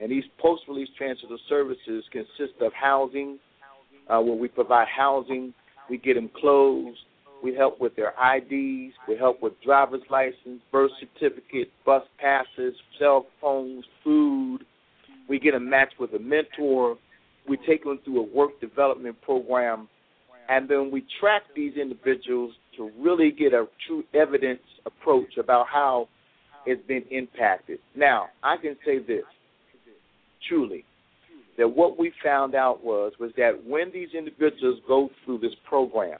And 0.00 0.10
these 0.10 0.24
post 0.38 0.62
release 0.68 0.88
transitional 0.96 1.38
services 1.48 2.04
consist 2.10 2.60
of 2.60 2.72
housing, 2.72 3.38
uh, 4.08 4.20
where 4.20 4.34
we 4.34 4.48
provide 4.48 4.88
housing, 4.88 5.52
we 5.90 5.98
get 5.98 6.14
them 6.14 6.30
clothes, 6.34 6.96
we 7.42 7.54
help 7.54 7.80
with 7.80 7.96
their 7.96 8.12
IDs. 8.36 8.94
We 9.08 9.16
help 9.16 9.42
with 9.42 9.54
driver's 9.62 10.02
license, 10.10 10.60
birth 10.70 10.90
certificate, 11.00 11.72
bus 11.86 12.02
passes, 12.18 12.74
cell 12.98 13.26
phones, 13.40 13.84
food. 14.04 14.64
We 15.28 15.38
get 15.38 15.52
them 15.52 15.68
matched 15.70 15.98
with 15.98 16.12
a 16.14 16.18
mentor. 16.18 16.98
We 17.48 17.56
take 17.66 17.84
them 17.84 17.98
through 18.04 18.20
a 18.20 18.36
work 18.36 18.60
development 18.60 19.20
program. 19.22 19.88
And 20.50 20.68
then 20.68 20.90
we 20.90 21.04
track 21.20 21.42
these 21.54 21.76
individuals 21.76 22.52
to 22.76 22.90
really 22.98 23.30
get 23.30 23.52
a 23.52 23.66
true 23.86 24.02
evidence 24.12 24.60
approach 24.84 25.36
about 25.38 25.66
how 25.72 26.08
it's 26.66 26.84
been 26.88 27.04
impacted. 27.12 27.78
Now, 27.94 28.26
I 28.42 28.56
can 28.56 28.76
say 28.84 28.98
this 28.98 29.22
truly 30.48 30.84
that 31.56 31.68
what 31.68 31.98
we 31.98 32.12
found 32.22 32.56
out 32.56 32.82
was 32.82 33.12
was 33.20 33.30
that 33.36 33.52
when 33.64 33.92
these 33.92 34.08
individuals 34.16 34.80
go 34.88 35.08
through 35.24 35.38
this 35.38 35.54
program, 35.68 36.18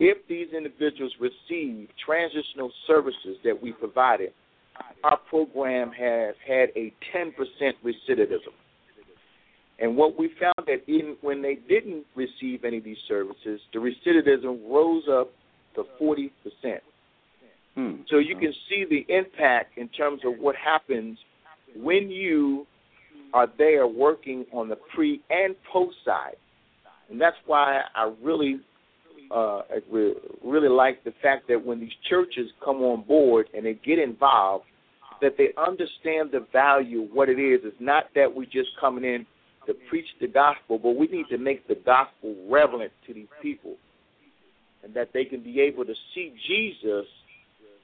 if 0.00 0.18
these 0.28 0.48
individuals 0.56 1.12
receive 1.20 1.88
transitional 2.04 2.72
services 2.88 3.36
that 3.44 3.62
we 3.62 3.70
provided, 3.70 4.32
our 5.04 5.18
program 5.30 5.92
has 5.92 6.34
had 6.46 6.70
a 6.74 6.92
10% 7.14 7.32
recidivism. 7.84 8.54
And 9.80 9.96
what 9.96 10.18
we 10.18 10.30
found 10.40 10.66
that 10.66 10.82
even 10.86 11.16
when 11.20 11.40
they 11.40 11.58
didn't 11.68 12.04
receive 12.16 12.64
any 12.64 12.78
of 12.78 12.84
these 12.84 12.98
services, 13.06 13.60
the 13.72 13.78
recidivism 13.78 14.68
rose 14.68 15.04
up 15.10 15.30
to 15.76 15.84
40%. 16.00 16.30
Hmm. 17.74 17.92
So 18.10 18.18
you 18.18 18.36
can 18.36 18.52
see 18.68 18.84
the 18.88 19.06
impact 19.14 19.78
in 19.78 19.88
terms 19.88 20.22
of 20.24 20.38
what 20.40 20.56
happens 20.56 21.16
when 21.76 22.10
you 22.10 22.66
are 23.32 23.46
there 23.56 23.86
working 23.86 24.46
on 24.52 24.68
the 24.68 24.76
pre 24.94 25.20
and 25.30 25.54
post 25.72 25.96
side. 26.04 26.36
And 27.10 27.20
that's 27.20 27.36
why 27.46 27.82
I 27.94 28.12
really 28.22 28.60
uh, 29.30 29.60
we 29.92 30.14
really 30.42 30.68
like 30.68 31.04
the 31.04 31.12
fact 31.22 31.48
that 31.48 31.64
when 31.64 31.78
these 31.78 31.92
churches 32.08 32.50
come 32.64 32.76
on 32.78 33.02
board 33.02 33.46
and 33.54 33.64
they 33.64 33.74
get 33.74 33.98
involved, 33.98 34.64
that 35.20 35.36
they 35.36 35.48
understand 35.58 36.30
the 36.32 36.46
value 36.52 37.02
of 37.02 37.10
what 37.12 37.28
it 37.28 37.38
is. 37.38 37.60
It's 37.64 37.76
not 37.78 38.04
that 38.14 38.34
we're 38.34 38.44
just 38.44 38.70
coming 38.80 39.04
in 39.04 39.26
to 39.68 39.74
preach 39.88 40.06
the 40.20 40.26
gospel, 40.26 40.78
but 40.78 40.96
we 40.96 41.06
need 41.06 41.26
to 41.30 41.38
make 41.38 41.68
the 41.68 41.76
gospel 41.86 42.34
relevant 42.50 42.90
to 43.06 43.14
these 43.14 43.28
people, 43.40 43.76
and 44.82 44.92
that 44.94 45.10
they 45.12 45.24
can 45.24 45.40
be 45.40 45.60
able 45.60 45.84
to 45.84 45.94
see 46.14 46.32
Jesus 46.48 47.06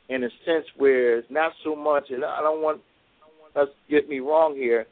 in 0.09 0.25
a 0.25 0.31
sense 0.45 0.67
where 0.77 1.19
it's 1.19 1.31
not 1.31 1.53
so 1.63 1.77
much. 1.77 2.11
And 2.11 2.25
I 2.25 2.41
don't 2.41 2.63
want 2.63 2.81
us 3.55 3.69
get 3.89 4.09
me 4.09 4.19
wrong 4.21 4.57
here. 4.57 4.87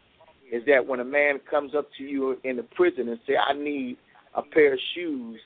Is 0.53 0.63
that 0.67 0.87
when 0.87 1.01
a 1.01 1.05
man 1.05 1.41
comes 1.51 1.75
up 1.75 1.89
to 1.97 2.05
you 2.05 2.39
in 2.45 2.57
the 2.57 2.63
prison 2.63 3.09
and 3.09 3.19
say, 3.27 3.37
"I 3.37 3.55
need 3.55 3.97
a 4.35 4.43
pair 4.43 4.75
of 4.75 4.81
shoes," 4.95 5.41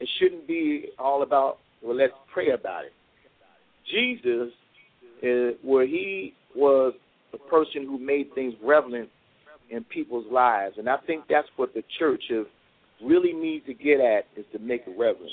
It 0.00 0.08
shouldn't 0.18 0.46
be 0.46 0.90
all 0.98 1.22
about, 1.22 1.58
well, 1.82 1.96
let's 1.96 2.12
pray 2.32 2.50
about 2.50 2.84
it. 2.84 2.92
Jesus, 3.90 4.52
is, 5.22 5.56
where 5.62 5.86
he 5.86 6.34
was 6.54 6.94
the 7.32 7.38
person 7.38 7.84
who 7.84 7.98
made 7.98 8.32
things 8.34 8.54
relevant 8.62 9.08
in 9.70 9.84
people's 9.84 10.30
lives. 10.30 10.76
And 10.78 10.88
I 10.88 10.96
think 11.06 11.24
that's 11.28 11.48
what 11.56 11.74
the 11.74 11.82
church 11.98 12.22
of 12.30 12.46
really 13.04 13.32
needs 13.32 13.66
to 13.66 13.74
get 13.74 14.00
at 14.00 14.26
is 14.36 14.44
to 14.52 14.58
make 14.58 14.82
it 14.86 14.98
relevant. 14.98 15.30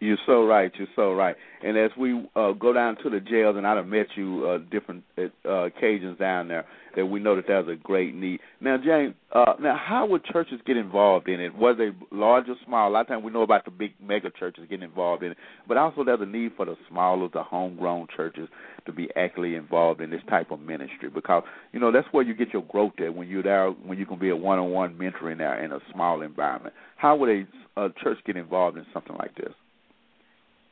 You're 0.00 0.16
so 0.24 0.46
right. 0.46 0.72
You're 0.78 0.88
so 0.96 1.12
right. 1.12 1.36
And 1.62 1.76
as 1.76 1.90
we 1.98 2.26
uh, 2.34 2.52
go 2.52 2.72
down 2.72 2.96
to 3.02 3.10
the 3.10 3.20
jails, 3.20 3.56
and 3.58 3.66
I've 3.66 3.86
met 3.86 4.06
you 4.16 4.46
uh, 4.46 4.58
different 4.70 5.04
uh, 5.18 5.50
occasions 5.50 6.18
down 6.18 6.48
there, 6.48 6.64
that 6.96 7.04
we 7.04 7.20
know 7.20 7.36
that 7.36 7.44
there's 7.46 7.68
a 7.68 7.76
great 7.76 8.14
need. 8.14 8.40
Now, 8.62 8.78
James, 8.82 9.14
uh, 9.32 9.52
now 9.60 9.78
how 9.78 10.06
would 10.06 10.24
churches 10.24 10.58
get 10.66 10.78
involved 10.78 11.28
in 11.28 11.38
it? 11.38 11.54
Was 11.54 11.76
they 11.76 11.90
large 12.10 12.48
or 12.48 12.56
small? 12.64 12.88
A 12.88 12.90
lot 12.90 13.02
of 13.02 13.08
times 13.08 13.24
we 13.24 13.30
know 13.30 13.42
about 13.42 13.66
the 13.66 13.70
big 13.70 13.92
mega 14.02 14.30
churches 14.30 14.64
getting 14.70 14.88
involved 14.88 15.22
in 15.22 15.32
it, 15.32 15.36
but 15.68 15.76
also 15.76 16.02
there's 16.02 16.20
a 16.22 16.26
need 16.26 16.52
for 16.56 16.64
the 16.64 16.76
smaller, 16.88 17.28
the 17.32 17.42
homegrown 17.42 18.08
churches 18.16 18.48
to 18.86 18.92
be 18.92 19.10
actively 19.16 19.54
involved 19.54 20.00
in 20.00 20.08
this 20.08 20.22
type 20.30 20.50
of 20.50 20.60
ministry 20.60 21.10
because 21.14 21.42
you 21.72 21.78
know 21.78 21.92
that's 21.92 22.08
where 22.12 22.24
you 22.24 22.34
get 22.34 22.54
your 22.54 22.62
growth 22.62 22.94
at 22.98 23.14
when 23.14 23.28
you're 23.28 23.42
there, 23.42 23.68
when 23.70 23.98
you 23.98 24.06
can 24.06 24.18
be 24.18 24.30
a 24.30 24.36
one-on-one 24.36 24.94
mentoring 24.94 25.36
there 25.36 25.62
in 25.62 25.72
a 25.72 25.78
small 25.92 26.22
environment. 26.22 26.74
How 26.96 27.14
would 27.16 27.28
a, 27.28 27.80
a 27.80 27.90
church 28.02 28.18
get 28.26 28.38
involved 28.38 28.78
in 28.78 28.86
something 28.94 29.16
like 29.16 29.36
this? 29.36 29.52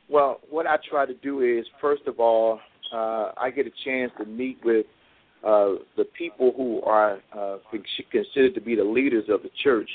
Well, 0.09 0.39
what 0.49 0.65
I 0.65 0.77
try 0.89 1.05
to 1.05 1.13
do 1.13 1.41
is, 1.41 1.65
first 1.79 2.03
of 2.07 2.19
all, 2.19 2.59
uh, 2.93 3.31
I 3.37 3.51
get 3.51 3.67
a 3.67 3.71
chance 3.85 4.11
to 4.17 4.25
meet 4.25 4.57
with 4.63 4.85
uh, 5.45 5.75
the 5.97 6.05
people 6.17 6.51
who 6.57 6.81
are 6.81 7.19
uh, 7.37 7.57
considered 8.11 8.55
to 8.55 8.61
be 8.61 8.75
the 8.75 8.83
leaders 8.83 9.25
of 9.29 9.43
the 9.43 9.49
church. 9.63 9.89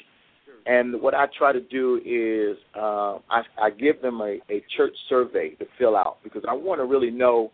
And 0.66 1.02
what 1.02 1.14
I 1.14 1.26
try 1.37 1.52
to 1.52 1.61
do 1.61 2.00
is 2.04 2.56
uh, 2.75 3.18
I, 3.28 3.42
I 3.61 3.71
give 3.71 4.00
them 4.00 4.21
a, 4.21 4.38
a 4.49 4.64
church 4.76 4.94
survey 5.09 5.50
to 5.56 5.66
fill 5.78 5.97
out 5.97 6.18
because 6.23 6.42
I 6.49 6.54
want 6.54 6.80
to 6.80 6.87
really 6.87 7.11
know 7.11 7.50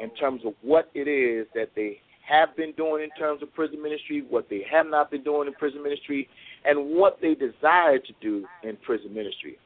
in 0.00 0.10
terms 0.14 0.42
of 0.46 0.52
what 0.62 0.88
it 0.94 1.08
is 1.08 1.46
that 1.54 1.70
they 1.74 1.98
have 2.28 2.56
been 2.56 2.72
doing 2.72 3.02
in 3.02 3.10
terms 3.18 3.42
of 3.42 3.52
prison 3.52 3.82
ministry, 3.82 4.24
what 4.28 4.48
they 4.48 4.64
have 4.70 4.86
not 4.86 5.10
been 5.10 5.24
doing 5.24 5.48
in 5.48 5.54
prison 5.54 5.82
ministry, 5.82 6.28
and 6.64 6.96
what 6.96 7.18
they 7.20 7.34
desire 7.34 7.98
to 7.98 8.12
do 8.20 8.46
in 8.62 8.76
prison 8.76 9.12
ministry. 9.12 9.58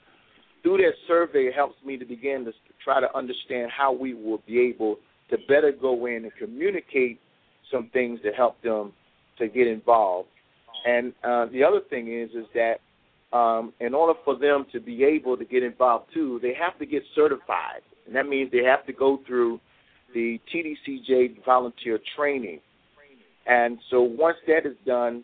Through 0.67 0.79
that 0.79 0.95
survey, 1.07 1.45
it 1.45 1.55
helps 1.55 1.77
me 1.85 1.97
to 1.97 2.05
begin 2.05 2.45
to 2.45 2.53
try 2.83 3.01
to 3.01 3.17
understand 3.17 3.71
how 3.71 3.93
we 3.93 4.15
will 4.15 4.43
be 4.49 4.59
able 4.59 4.97
to 5.31 5.37
better 5.47 5.71
go 5.71 6.07
in 6.07 6.25
and 6.25 6.33
communicate 6.37 7.21
some 7.71 7.89
things 7.93 8.19
to 8.25 8.33
help 8.33 8.61
them 8.63 8.93
to 9.39 9.47
get 9.47 9.69
involved. 9.69 10.29
And 10.85 11.13
uh, 11.23 11.47
the 11.53 11.63
other 11.63 11.79
thing 11.89 12.13
is, 12.13 12.31
is 12.31 12.47
that 12.55 13.37
um, 13.37 13.75
in 13.79 13.95
order 13.95 14.19
for 14.25 14.37
them 14.37 14.67
to 14.73 14.81
be 14.81 15.05
able 15.05 15.37
to 15.37 15.45
get 15.45 15.63
involved 15.63 16.07
too, 16.13 16.41
they 16.43 16.55
have 16.55 16.77
to 16.81 16.87
get 16.87 17.05
certified, 17.15 17.83
and 18.05 18.17
that 18.17 18.27
means 18.27 18.51
they 18.51 18.65
have 18.65 18.85
to 18.87 18.93
go 18.93 19.21
through 19.25 19.61
the 20.15 20.41
TDCJ 20.53 21.45
volunteer 21.45 22.01
training. 22.17 22.59
And 23.47 23.79
so 23.89 24.01
once 24.03 24.39
that 24.49 24.67
is 24.67 24.77
done, 24.85 25.23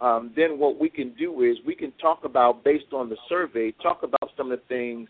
um, 0.00 0.32
then 0.34 0.58
what 0.58 0.80
we 0.80 0.88
can 0.88 1.12
do 1.18 1.42
is 1.42 1.58
we 1.66 1.74
can 1.74 1.92
talk 2.00 2.24
about, 2.24 2.64
based 2.64 2.92
on 2.92 3.08
the 3.08 3.16
survey, 3.28 3.72
talk 3.82 4.02
about 4.02 4.30
some 4.36 4.50
of 4.50 4.58
the 4.58 4.64
things 4.66 5.08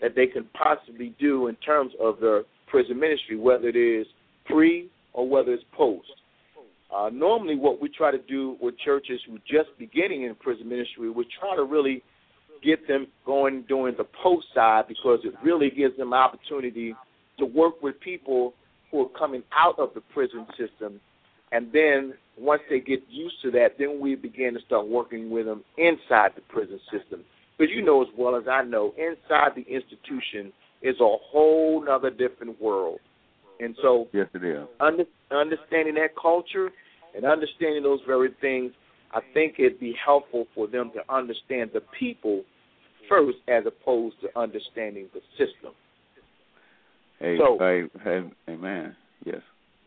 that 0.00 0.16
they 0.16 0.26
can 0.26 0.44
possibly 0.52 1.14
do 1.20 1.46
in 1.46 1.54
terms 1.56 1.92
of 2.00 2.18
their 2.20 2.42
prison 2.66 2.98
ministry, 2.98 3.36
whether 3.36 3.68
it 3.68 3.76
is 3.76 4.06
pre 4.46 4.90
or 5.12 5.28
whether 5.28 5.52
it's 5.52 5.64
post. 5.72 6.08
Uh, 6.94 7.08
normally, 7.10 7.54
what 7.54 7.80
we 7.80 7.88
try 7.88 8.10
to 8.10 8.18
do 8.18 8.56
with 8.60 8.76
churches 8.78 9.20
who 9.26 9.36
are 9.36 9.38
just 9.46 9.70
beginning 9.78 10.24
in 10.24 10.34
prison 10.34 10.68
ministry, 10.68 11.08
we 11.08 11.26
try 11.40 11.54
to 11.54 11.64
really 11.64 12.02
get 12.62 12.86
them 12.86 13.06
going 13.24 13.64
during 13.68 13.96
the 13.96 14.06
post 14.22 14.46
side 14.54 14.84
because 14.88 15.20
it 15.24 15.32
really 15.42 15.70
gives 15.70 15.96
them 15.96 16.12
opportunity 16.12 16.94
to 17.38 17.46
work 17.46 17.80
with 17.82 17.98
people 18.00 18.54
who 18.90 19.02
are 19.02 19.08
coming 19.18 19.42
out 19.56 19.78
of 19.78 19.90
the 19.94 20.00
prison 20.12 20.46
system 20.58 21.00
and 21.52 21.70
then 21.72 22.14
once 22.38 22.62
they 22.70 22.80
get 22.80 23.00
used 23.08 23.36
to 23.42 23.50
that, 23.52 23.76
then 23.78 24.00
we 24.00 24.14
begin 24.14 24.54
to 24.54 24.60
start 24.66 24.88
working 24.88 25.30
with 25.30 25.46
them 25.46 25.62
inside 25.76 26.30
the 26.34 26.42
prison 26.48 26.80
system. 26.90 27.22
Because 27.58 27.72
you 27.74 27.84
know 27.84 28.02
as 28.02 28.08
well 28.16 28.36
as 28.36 28.44
I 28.50 28.62
know, 28.62 28.94
inside 28.96 29.50
the 29.54 29.62
institution 29.62 30.52
is 30.80 30.96
a 31.00 31.16
whole 31.30 31.84
other 31.90 32.10
different 32.10 32.60
world. 32.60 32.98
And 33.60 33.76
so, 33.80 34.08
yes, 34.12 34.26
it 34.34 34.44
is. 34.44 34.66
Under, 34.80 35.04
understanding 35.30 35.94
that 35.94 36.10
culture 36.20 36.70
and 37.14 37.24
understanding 37.24 37.82
those 37.82 38.00
very 38.06 38.30
things, 38.40 38.72
I 39.12 39.20
think 39.34 39.56
it'd 39.58 39.78
be 39.78 39.94
helpful 40.04 40.46
for 40.54 40.66
them 40.66 40.90
to 40.94 41.14
understand 41.14 41.70
the 41.74 41.82
people 41.98 42.42
first, 43.08 43.38
as 43.46 43.64
opposed 43.66 44.16
to 44.22 44.28
understanding 44.38 45.08
the 45.12 45.20
system. 45.32 45.72
Hey, 47.18 47.36
so, 47.38 47.56
hey, 47.60 47.82
hey, 48.02 48.22
amen. 48.48 48.96
Yes. 49.24 49.42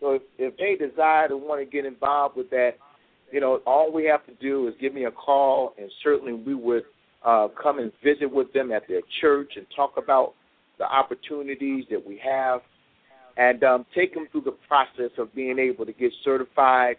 So 0.06 0.12
if, 0.12 0.22
if 0.38 0.58
they 0.58 0.76
desire 0.86 1.28
to 1.30 1.36
want 1.36 1.62
to 1.62 1.66
get 1.66 1.84
involved 1.84 2.38
with 2.38 2.52
that, 2.52 2.74
you 3.32 3.40
know, 3.40 3.60
all 3.66 3.92
we 3.92 4.06
have 4.06 4.24
to 4.28 4.34
do 4.36 4.68
is 4.68 4.76
give 4.80 4.94
me 4.94 5.06
a 5.06 5.12
call, 5.12 5.74
and 5.80 5.90
certainly 6.04 6.34
we 6.34 6.54
would 6.54 6.84
uh, 7.26 7.48
come 7.62 7.80
and 7.80 7.92
visit 8.04 8.32
with 8.32 8.54
them 8.54 8.72
at 8.72 8.88
their 8.88 9.02
church 9.20 9.54
and 9.56 9.66
talk 9.76 9.94
about 9.98 10.34
the 10.78 10.84
opportunities 10.84 11.86
that 11.90 12.06
we 12.06 12.22
have, 12.24 12.62
and 13.38 13.64
um, 13.64 13.84
take 13.96 14.14
them 14.14 14.28
through 14.32 14.42
the 14.42 14.56
process 14.68 15.10
of 15.18 15.34
being 15.34 15.58
able 15.58 15.88
to 15.88 15.94
get 15.94 16.12
certified 16.24 16.98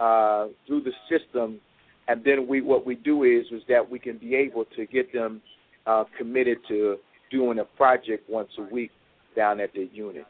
uh, 0.00 0.46
through 0.66 0.82
the 0.82 0.92
system. 1.10 1.60
And 2.08 2.24
then 2.24 2.46
we, 2.48 2.62
what 2.62 2.86
we 2.86 2.94
do 2.94 3.24
is, 3.24 3.44
is 3.52 3.62
that 3.68 3.88
we 3.88 3.98
can 3.98 4.16
be 4.16 4.34
able 4.34 4.64
to 4.76 4.86
get 4.86 5.12
them 5.12 5.42
uh, 5.86 6.04
committed 6.16 6.56
to 6.68 6.96
doing 7.30 7.58
a 7.58 7.64
project 7.64 8.30
once 8.30 8.48
a 8.58 8.62
week 8.62 8.92
down 9.36 9.60
at 9.60 9.74
the 9.74 9.90
unit. 9.92 10.24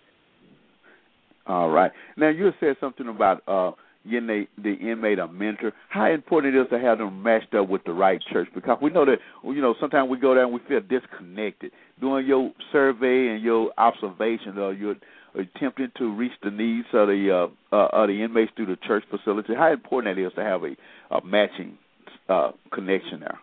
All 1.46 1.70
right. 1.70 1.92
Now 2.16 2.28
you 2.28 2.50
said 2.60 2.76
something 2.80 3.08
about 3.08 3.42
uh 3.46 3.72
getting 4.10 4.26
the, 4.26 4.44
the 4.62 4.74
inmate 4.74 5.18
a 5.18 5.28
mentor. 5.28 5.72
How 5.88 6.10
important 6.10 6.54
it 6.54 6.60
is 6.60 6.66
to 6.70 6.78
have 6.78 6.98
them 6.98 7.22
matched 7.22 7.54
up 7.54 7.68
with 7.68 7.82
the 7.84 7.92
right 7.92 8.20
church 8.32 8.48
because 8.54 8.78
we 8.80 8.90
know 8.90 9.04
that 9.04 9.18
you 9.44 9.60
know 9.60 9.74
sometimes 9.80 10.10
we 10.10 10.18
go 10.18 10.34
there 10.34 10.44
and 10.44 10.52
we 10.52 10.60
feel 10.68 10.80
disconnected. 10.80 11.72
Doing 12.00 12.26
your 12.26 12.52
survey 12.72 13.28
and 13.28 13.42
your 13.42 13.72
observation, 13.78 14.58
or 14.58 14.72
you're 14.72 14.96
attempting 15.34 15.90
to 15.98 16.14
reach 16.14 16.32
the 16.42 16.50
needs 16.50 16.86
of 16.92 17.08
the 17.08 17.48
uh, 17.72 17.74
uh, 17.74 17.88
of 17.92 18.08
the 18.08 18.22
inmates 18.22 18.52
through 18.56 18.66
the 18.66 18.76
church 18.86 19.04
facility. 19.10 19.54
How 19.54 19.72
important 19.72 20.18
it 20.18 20.22
is 20.22 20.32
to 20.34 20.42
have 20.42 20.62
a, 20.62 20.76
a 21.14 21.24
matching 21.24 21.78
uh, 22.28 22.52
connection 22.72 23.20
there. 23.20 23.38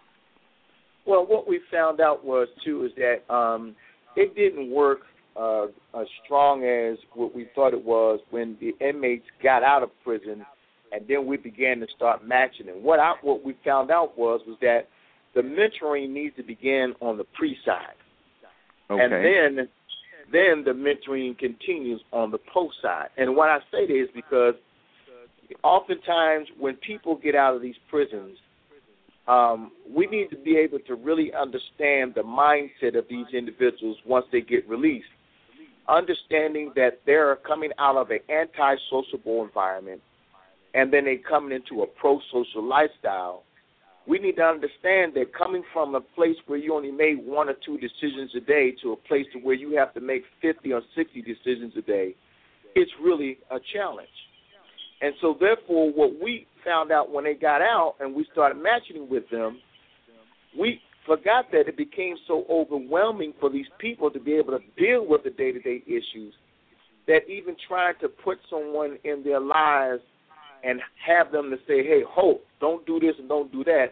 Well, 1.05 1.25
what 1.27 1.47
we 1.47 1.59
found 1.71 1.99
out 1.99 2.23
was 2.23 2.47
too 2.63 2.85
is 2.85 2.91
that 2.95 3.33
um, 3.33 3.75
it 4.15 4.35
didn't 4.35 4.71
work 4.71 4.99
uh, 5.35 5.65
as 5.99 6.07
strong 6.23 6.63
as 6.63 6.97
what 7.13 7.33
we 7.35 7.47
thought 7.55 7.73
it 7.73 7.83
was 7.83 8.19
when 8.29 8.57
the 8.59 8.73
inmates 8.85 9.25
got 9.41 9.63
out 9.63 9.83
of 9.83 9.89
prison, 10.03 10.45
and 10.91 11.05
then 11.07 11.25
we 11.25 11.37
began 11.37 11.79
to 11.79 11.87
start 11.95 12.25
matching 12.25 12.67
them. 12.67 12.83
What 12.83 12.99
I, 12.99 13.13
what 13.21 13.43
we 13.43 13.55
found 13.65 13.89
out 13.89 14.17
was 14.17 14.41
was 14.47 14.57
that 14.61 14.89
the 15.33 15.41
mentoring 15.41 16.09
needs 16.09 16.35
to 16.35 16.43
begin 16.43 16.93
on 17.01 17.17
the 17.17 17.23
pre 17.23 17.57
side, 17.65 17.95
okay. 18.89 19.03
and 19.03 19.11
then 19.11 19.67
then 20.31 20.63
the 20.63 20.71
mentoring 20.71 21.37
continues 21.37 22.01
on 22.11 22.31
the 22.31 22.39
post 22.53 22.75
side. 22.81 23.07
And 23.17 23.35
what 23.35 23.49
I 23.49 23.59
say 23.71 23.87
this 23.87 24.07
is 24.07 24.09
because 24.15 24.53
oftentimes 25.63 26.47
when 26.59 26.75
people 26.75 27.15
get 27.15 27.35
out 27.35 27.55
of 27.55 27.61
these 27.61 27.75
prisons, 27.89 28.37
um, 29.27 29.71
we 29.89 30.05
need 30.07 30.29
to 30.29 30.37
be 30.37 30.57
able 30.57 30.79
to 30.79 30.95
really 30.95 31.31
understand 31.33 32.13
the 32.15 32.23
mindset 32.23 32.97
of 32.97 33.05
these 33.09 33.25
individuals 33.33 33.97
once 34.05 34.25
they 34.31 34.41
get 34.41 34.67
released 34.67 35.07
understanding 35.89 36.71
that 36.75 37.01
they're 37.05 37.35
coming 37.37 37.71
out 37.79 37.97
of 37.97 38.09
an 38.11 38.19
anti-sociable 38.29 39.43
environment 39.43 40.01
and 40.73 40.91
then 40.91 41.05
they're 41.05 41.17
coming 41.17 41.51
into 41.51 41.83
a 41.83 41.87
pro-social 41.87 42.63
lifestyle, 42.63 43.43
we 44.07 44.19
need 44.19 44.35
to 44.35 44.43
understand 44.43 45.13
that 45.15 45.33
coming 45.37 45.63
from 45.71 45.95
a 45.95 46.01
place 46.01 46.35
where 46.47 46.59
you 46.59 46.73
only 46.73 46.91
made 46.91 47.25
one 47.25 47.47
or 47.47 47.55
two 47.65 47.77
decisions 47.77 48.31
a 48.35 48.41
day 48.41 48.73
to 48.81 48.93
a 48.93 48.95
place 48.95 49.25
to 49.33 49.39
where 49.39 49.55
you 49.55 49.77
have 49.77 49.93
to 49.93 50.01
make 50.01 50.23
50 50.41 50.73
or 50.73 50.81
60 50.95 51.21
decisions 51.21 51.73
a 51.77 51.81
day, 51.81 52.15
it's 52.75 52.91
really 53.01 53.37
a 53.51 53.57
challenge. 53.73 54.07
And 55.01 55.13
so, 55.21 55.35
therefore, 55.39 55.91
what 55.91 56.11
we 56.21 56.47
found 56.65 56.91
out 56.91 57.11
when 57.11 57.23
they 57.23 57.33
got 57.33 57.61
out 57.61 57.95
and 57.99 58.15
we 58.15 58.25
started 58.31 58.61
matching 58.61 59.07
with 59.09 59.29
them, 59.29 59.59
we 60.57 60.81
forgot 61.05 61.51
that 61.51 61.67
it 61.67 61.77
became 61.77 62.15
so 62.27 62.45
overwhelming 62.49 63.33
for 63.39 63.49
these 63.49 63.65
people 63.79 64.09
to 64.11 64.19
be 64.19 64.33
able 64.33 64.57
to 64.57 64.63
deal 64.77 65.05
with 65.07 65.23
the 65.23 65.29
day 65.31 65.51
to 65.51 65.59
day 65.59 65.83
issues 65.85 66.33
that 67.07 67.27
even 67.29 67.55
trying 67.67 67.95
to 68.01 68.07
put 68.07 68.37
someone 68.49 68.97
in 69.03 69.23
their 69.23 69.39
lives 69.39 70.01
and 70.63 70.79
have 71.05 71.31
them 71.31 71.49
to 71.49 71.57
say, 71.67 71.83
hey, 71.83 72.01
hope, 72.07 72.45
don't 72.61 72.85
do 72.85 72.99
this 72.99 73.15
and 73.19 73.27
don't 73.27 73.51
do 73.51 73.63
that, 73.65 73.87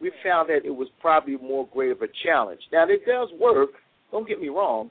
we 0.00 0.10
found 0.24 0.48
that 0.48 0.64
it 0.64 0.74
was 0.74 0.88
probably 1.00 1.36
more 1.36 1.68
great 1.72 1.92
of 1.92 2.02
a 2.02 2.08
challenge. 2.24 2.60
Now, 2.72 2.86
it 2.88 3.06
does 3.06 3.28
work, 3.40 3.70
don't 4.10 4.28
get 4.28 4.40
me 4.40 4.48
wrong, 4.48 4.90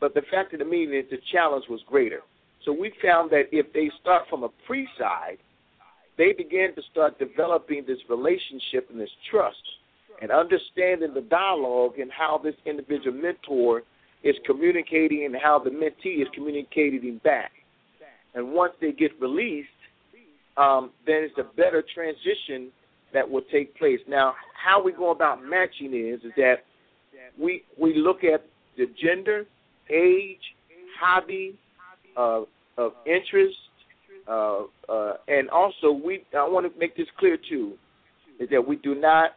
but 0.00 0.14
the 0.14 0.22
fact 0.30 0.54
of 0.54 0.60
the 0.60 0.64
matter 0.64 0.98
is 0.98 1.04
the 1.10 1.18
challenge 1.30 1.66
was 1.68 1.80
greater. 1.86 2.20
So 2.64 2.72
we 2.72 2.92
found 3.02 3.30
that 3.30 3.44
if 3.52 3.72
they 3.74 3.90
start 4.00 4.22
from 4.30 4.42
a 4.42 4.48
pre 4.66 4.88
side, 4.98 5.36
they 6.16 6.32
begin 6.32 6.74
to 6.74 6.82
start 6.90 7.18
developing 7.18 7.84
this 7.86 7.98
relationship 8.08 8.88
and 8.90 8.98
this 8.98 9.10
trust 9.30 9.56
and 10.22 10.30
understanding 10.30 11.12
the 11.14 11.20
dialogue 11.22 11.98
and 11.98 12.10
how 12.10 12.40
this 12.42 12.54
individual 12.66 13.16
mentor 13.16 13.82
is 14.22 14.34
communicating 14.46 15.24
and 15.26 15.36
how 15.40 15.58
the 15.58 15.70
mentee 15.70 16.22
is 16.22 16.28
communicating 16.34 17.20
back. 17.24 17.52
And 18.34 18.52
once 18.52 18.72
they 18.80 18.92
get 18.92 19.12
released, 19.20 19.68
um, 20.56 20.90
then 21.06 21.16
it's 21.22 21.38
a 21.38 21.44
better 21.56 21.84
transition 21.94 22.70
that 23.12 23.28
will 23.28 23.42
take 23.52 23.76
place. 23.76 24.00
Now, 24.08 24.34
how 24.54 24.82
we 24.82 24.92
go 24.92 25.10
about 25.10 25.44
matching 25.44 25.94
is 25.94 26.20
is 26.24 26.32
that 26.36 26.64
we 27.38 27.62
we 27.78 27.94
look 27.96 28.24
at 28.24 28.44
the 28.76 28.86
gender, 29.00 29.46
age, 29.90 30.40
hobby, 31.00 31.56
uh, 32.16 32.42
of 32.76 32.92
interest, 33.06 33.56
uh, 34.28 34.62
uh, 34.88 35.12
and 35.28 35.48
also 35.50 35.92
we. 35.92 36.24
I 36.36 36.48
want 36.48 36.72
to 36.72 36.78
make 36.78 36.96
this 36.96 37.06
clear 37.18 37.36
too, 37.48 37.74
is 38.40 38.48
that 38.50 38.66
we 38.66 38.76
do 38.76 38.94
not 38.94 39.36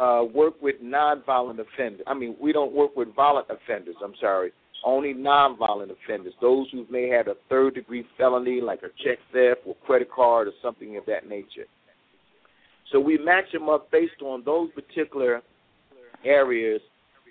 uh, 0.00 0.24
work 0.32 0.54
with 0.60 0.76
nonviolent 0.82 1.58
offenders. 1.60 2.02
I 2.06 2.14
mean, 2.14 2.36
we 2.40 2.52
don't 2.52 2.72
work 2.72 2.96
with 2.96 3.14
violent 3.14 3.46
offenders. 3.50 3.96
I'm 4.02 4.14
sorry, 4.20 4.52
only 4.84 5.14
nonviolent 5.14 5.90
offenders. 5.90 6.34
Those 6.40 6.66
who 6.72 6.86
may 6.90 7.08
have 7.08 7.28
a 7.28 7.34
third 7.48 7.74
degree 7.74 8.04
felony, 8.18 8.60
like 8.60 8.80
a 8.82 8.88
check 9.02 9.18
theft 9.32 9.60
or 9.66 9.74
credit 9.86 10.10
card 10.10 10.48
or 10.48 10.52
something 10.62 10.96
of 10.96 11.04
that 11.06 11.28
nature. 11.28 11.66
So 12.92 13.00
we 13.00 13.18
match 13.18 13.50
them 13.52 13.68
up 13.68 13.90
based 13.90 14.22
on 14.22 14.42
those 14.44 14.70
particular 14.72 15.42
areas 16.24 16.80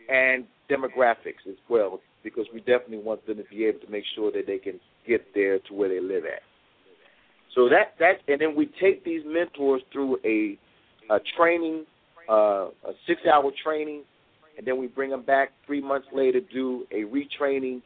and 0.10 0.45
demographics 0.69 1.47
as 1.47 1.56
well, 1.69 1.99
because 2.23 2.45
we 2.54 2.60
definitely 2.60 2.97
want 2.97 3.26
them 3.26 3.38
to 3.38 3.43
be 3.49 3.65
able 3.65 3.80
to 3.80 3.89
make 3.89 4.04
sure 4.15 4.32
that 4.32 4.47
they 4.47 4.58
can 4.58 4.80
get 5.08 5.26
there 5.34 5.60
to 5.60 5.73
where 5.73 5.89
they 5.89 5.99
live 5.99 6.26
at. 6.26 6.41
So 7.56 7.69
that 7.69 7.93
that 7.99 8.15
and 8.28 8.41
then 8.41 8.56
we 8.56 8.69
take 8.82 9.06
these 9.06 9.21
mentors 9.26 9.82
through 9.91 10.17
a 10.26 10.58
a 11.13 11.19
training 11.38 11.86
uh, 12.30 12.68
a 12.88 12.94
six-hour 13.08 13.52
training, 13.64 14.04
and 14.58 14.66
then 14.68 14.78
we 14.78 14.88
bring 14.88 15.10
them 15.10 15.24
back 15.24 15.52
three 15.66 15.82
months 15.82 16.08
later 16.14 16.40
do 16.40 16.86
a 16.92 17.04
retraining. 17.04 17.82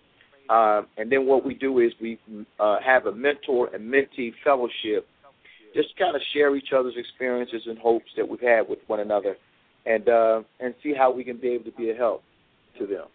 Uh, 0.50 0.84
and 0.98 1.12
then 1.12 1.26
what 1.26 1.46
we 1.46 1.54
do 1.54 1.80
is 1.80 1.92
we 2.02 2.18
uh, 2.60 2.78
have 2.84 3.06
a 3.06 3.12
mentor 3.12 3.70
and 3.74 3.94
mentee 3.94 4.32
fellowship, 4.44 5.08
just 5.76 5.90
kind 5.98 6.16
of 6.16 6.22
share 6.34 6.56
each 6.56 6.72
other's 6.78 6.96
experiences 6.98 7.64
and 7.66 7.78
hopes 7.78 8.10
that 8.16 8.28
we've 8.28 8.40
had 8.40 8.62
with 8.70 8.80
one 8.88 9.00
another, 9.00 9.36
and 9.86 10.08
uh, 10.08 10.42
and 10.60 10.74
see 10.82 10.94
how 10.94 11.12
we 11.12 11.24
can 11.24 11.38
be 11.38 11.50
able 11.50 11.66
to 11.66 11.72
be 11.72 11.90
a 11.90 11.94
help. 11.96 12.24
to 12.80 12.88
them. 12.88 13.06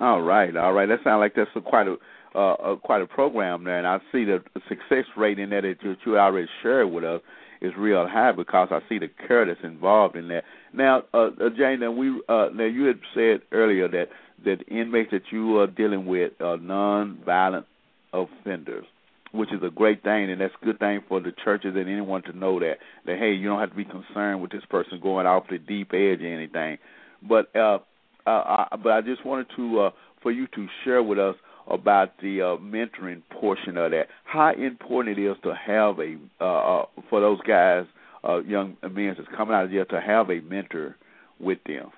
All 0.00 0.22
right, 0.22 0.54
all 0.56 0.72
right. 0.72 0.86
That 0.86 1.00
sounds 1.04 1.20
like 1.20 1.34
that's 1.34 1.50
a 1.56 1.60
quite 1.60 1.86
a 1.88 1.96
uh, 2.38 2.76
quite 2.76 3.00
a 3.00 3.06
program 3.06 3.64
there, 3.64 3.78
and 3.78 3.86
I 3.86 3.98
see 4.12 4.24
the 4.24 4.42
success 4.68 5.06
rate 5.16 5.38
in 5.38 5.50
that 5.50 5.62
that 5.62 5.96
you 6.04 6.18
already 6.18 6.48
shared 6.62 6.90
with 6.90 7.04
us 7.04 7.20
is 7.60 7.72
real 7.76 8.06
high 8.08 8.32
because 8.32 8.68
I 8.70 8.80
see 8.88 8.98
the 8.98 9.08
care 9.26 9.46
that's 9.46 9.64
involved 9.64 10.16
in 10.16 10.28
that. 10.28 10.44
Now, 10.72 11.02
uh, 11.12 11.30
uh, 11.40 11.50
James, 11.56 11.80
now 11.80 11.90
we 11.90 12.20
uh, 12.28 12.48
now 12.54 12.64
you 12.64 12.84
had 12.84 13.00
said 13.14 13.40
earlier 13.52 13.88
that 13.88 14.08
that 14.44 14.68
inmates 14.68 15.10
that 15.12 15.22
you 15.30 15.58
are 15.58 15.66
dealing 15.66 16.06
with 16.06 16.32
are 16.40 16.56
non-violent 16.58 17.66
offenders, 18.12 18.84
which 19.32 19.52
is 19.52 19.62
a 19.62 19.70
great 19.70 20.02
thing, 20.02 20.30
and 20.30 20.40
that's 20.40 20.54
a 20.60 20.64
good 20.64 20.78
thing 20.78 21.00
for 21.08 21.20
the 21.20 21.32
churches 21.44 21.74
and 21.76 21.88
anyone 21.88 22.22
to 22.22 22.36
know 22.36 22.58
that 22.60 22.78
that 23.06 23.18
hey, 23.18 23.32
you 23.32 23.48
don't 23.48 23.60
have 23.60 23.70
to 23.70 23.76
be 23.76 23.84
concerned 23.84 24.42
with 24.42 24.50
this 24.50 24.64
person 24.68 25.00
going 25.00 25.26
off 25.26 25.44
the 25.50 25.58
deep 25.58 25.92
edge 25.92 26.20
or 26.20 26.32
anything. 26.32 26.78
But 27.26 27.54
uh, 27.56 27.78
uh, 28.26 28.30
I, 28.70 28.76
but 28.82 28.92
I 28.92 29.00
just 29.00 29.24
wanted 29.24 29.46
to 29.56 29.80
uh, 29.80 29.90
for 30.22 30.32
you 30.32 30.46
to 30.48 30.66
share 30.84 31.02
with 31.02 31.18
us 31.18 31.36
about 31.68 32.12
the 32.20 32.42
uh, 32.42 32.56
mentoring 32.62 33.22
portion 33.40 33.76
of 33.76 33.90
that. 33.92 34.06
How 34.24 34.52
important 34.52 35.18
it 35.18 35.22
is 35.22 35.36
to 35.42 35.54
have 35.54 35.98
a 35.98 36.16
uh, 36.40 36.80
uh, 36.82 36.86
for 37.08 37.20
those 37.20 37.40
guys, 37.46 37.86
uh, 38.26 38.40
young 38.42 38.76
men 38.82 39.14
that's 39.16 39.28
coming 39.36 39.54
out 39.54 39.64
of 39.64 39.70
jail, 39.70 39.84
to 39.86 40.00
have 40.00 40.30
a 40.30 40.40
mentor 40.40 40.96
with 41.40 41.58
them. 41.66 41.90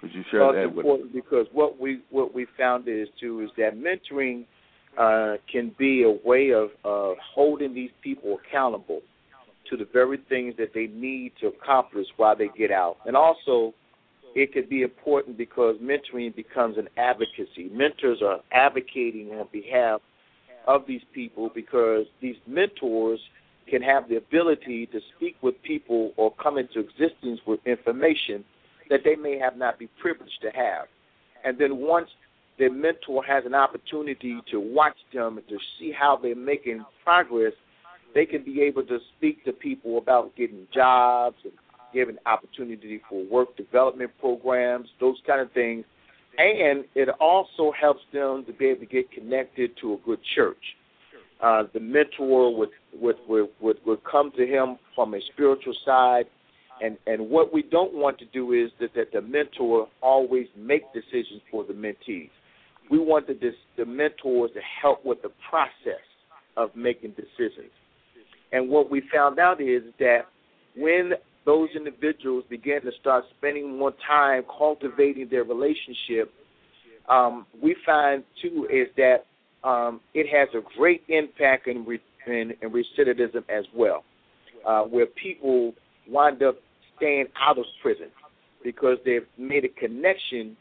Could 0.00 0.10
you 0.14 0.22
share 0.30 0.40
well, 0.40 0.52
that 0.52 0.64
it's 0.64 0.76
with 0.76 0.86
important 0.86 1.12
because 1.12 1.46
what 1.52 1.80
we 1.80 2.00
what 2.10 2.34
we 2.34 2.46
found 2.56 2.86
is 2.86 3.08
too 3.20 3.40
is 3.40 3.50
that 3.56 3.76
mentoring 3.76 4.44
uh, 4.96 5.38
can 5.50 5.74
be 5.78 6.04
a 6.04 6.26
way 6.26 6.50
of 6.50 6.68
uh, 6.84 7.14
holding 7.34 7.74
these 7.74 7.90
people 8.02 8.38
accountable 8.38 9.00
to 9.70 9.76
the 9.76 9.86
very 9.92 10.18
things 10.28 10.54
that 10.56 10.70
they 10.74 10.86
need 10.86 11.32
to 11.40 11.48
accomplish 11.48 12.06
while 12.16 12.36
they 12.36 12.48
get 12.56 12.70
out, 12.70 12.96
and 13.06 13.16
also 13.16 13.74
it 14.34 14.52
could 14.52 14.68
be 14.68 14.82
important 14.82 15.36
because 15.36 15.76
mentoring 15.82 16.34
becomes 16.34 16.76
an 16.78 16.88
advocacy. 16.96 17.70
Mentors 17.72 18.22
are 18.22 18.40
advocating 18.52 19.30
on 19.30 19.48
behalf 19.52 20.00
of 20.66 20.82
these 20.86 21.00
people 21.14 21.50
because 21.54 22.06
these 22.20 22.36
mentors 22.46 23.20
can 23.68 23.82
have 23.82 24.08
the 24.08 24.16
ability 24.16 24.86
to 24.86 25.00
speak 25.16 25.36
with 25.42 25.60
people 25.62 26.12
or 26.16 26.32
come 26.42 26.58
into 26.58 26.80
existence 26.80 27.40
with 27.46 27.60
information 27.66 28.44
that 28.90 29.00
they 29.04 29.16
may 29.16 29.38
have 29.38 29.56
not 29.56 29.78
be 29.78 29.88
privileged 30.00 30.40
to 30.42 30.50
have. 30.50 30.86
And 31.44 31.58
then 31.58 31.78
once 31.78 32.08
the 32.58 32.68
mentor 32.68 33.22
has 33.24 33.44
an 33.46 33.54
opportunity 33.54 34.40
to 34.50 34.58
watch 34.58 34.96
them 35.12 35.38
and 35.38 35.48
to 35.48 35.58
see 35.78 35.92
how 35.92 36.18
they're 36.20 36.34
making 36.34 36.84
progress, 37.04 37.52
they 38.14 38.26
can 38.26 38.42
be 38.42 38.62
able 38.62 38.84
to 38.84 38.98
speak 39.16 39.44
to 39.44 39.52
people 39.52 39.98
about 39.98 40.34
getting 40.36 40.66
jobs 40.74 41.36
and 41.44 41.52
giving 41.92 42.16
opportunity 42.26 43.00
for 43.08 43.24
work 43.24 43.56
development 43.56 44.10
programs, 44.20 44.88
those 45.00 45.16
kind 45.26 45.40
of 45.40 45.50
things. 45.52 45.84
And 46.38 46.84
it 46.94 47.08
also 47.20 47.72
helps 47.78 48.02
them 48.12 48.44
to 48.46 48.52
be 48.52 48.66
able 48.66 48.80
to 48.80 48.86
get 48.86 49.10
connected 49.10 49.72
to 49.80 49.94
a 49.94 49.96
good 50.06 50.20
church. 50.36 50.62
Uh, 51.40 51.64
the 51.72 51.80
mentor 51.80 52.56
would, 52.56 52.70
would 53.00 53.16
would 53.28 53.48
would 53.60 53.76
would 53.86 54.00
come 54.04 54.32
to 54.36 54.44
him 54.44 54.76
from 54.94 55.14
a 55.14 55.20
spiritual 55.32 55.74
side, 55.84 56.26
and 56.80 56.96
and 57.06 57.30
what 57.30 57.52
we 57.52 57.62
don't 57.62 57.94
want 57.94 58.18
to 58.18 58.24
do 58.26 58.52
is 58.52 58.70
that, 58.80 58.90
that 58.94 59.12
the 59.12 59.20
mentor 59.20 59.88
always 60.00 60.46
make 60.56 60.82
decisions 60.92 61.40
for 61.50 61.64
the 61.64 61.72
mentees. 61.72 62.30
We 62.90 62.98
want 62.98 63.26
the 63.28 63.34
the 63.76 63.84
mentors 63.84 64.50
to 64.54 64.60
help 64.82 65.04
with 65.04 65.22
the 65.22 65.30
process 65.48 66.02
of 66.56 66.74
making 66.74 67.10
decisions. 67.10 67.70
And 68.52 68.68
what 68.68 68.90
we 68.90 69.02
found 69.12 69.38
out 69.38 69.60
is 69.60 69.82
that 69.98 70.22
when 70.76 71.12
those 71.48 71.70
individuals 71.74 72.44
begin 72.50 72.82
to 72.82 72.90
start 73.00 73.24
spending 73.38 73.78
more 73.78 73.94
time 74.06 74.42
cultivating 74.58 75.26
their 75.30 75.44
relationship, 75.44 76.30
um, 77.08 77.46
we 77.62 77.74
find 77.86 78.22
too 78.42 78.68
is 78.70 78.86
that 78.98 79.24
um, 79.66 80.02
it 80.12 80.26
has 80.28 80.46
a 80.54 80.60
great 80.76 81.02
impact 81.08 81.66
in, 81.66 81.86
re- 81.86 82.02
in, 82.26 82.52
in 82.60 82.68
recidivism 82.70 83.42
as 83.48 83.64
well, 83.74 84.04
uh, 84.66 84.82
where 84.82 85.06
people 85.06 85.72
wind 86.06 86.42
up 86.42 86.56
staying 86.98 87.24
out 87.40 87.56
of 87.56 87.64
prison 87.80 88.08
because 88.62 88.98
they've 89.06 89.26
made 89.38 89.64
a 89.64 89.68
connection 89.68 90.54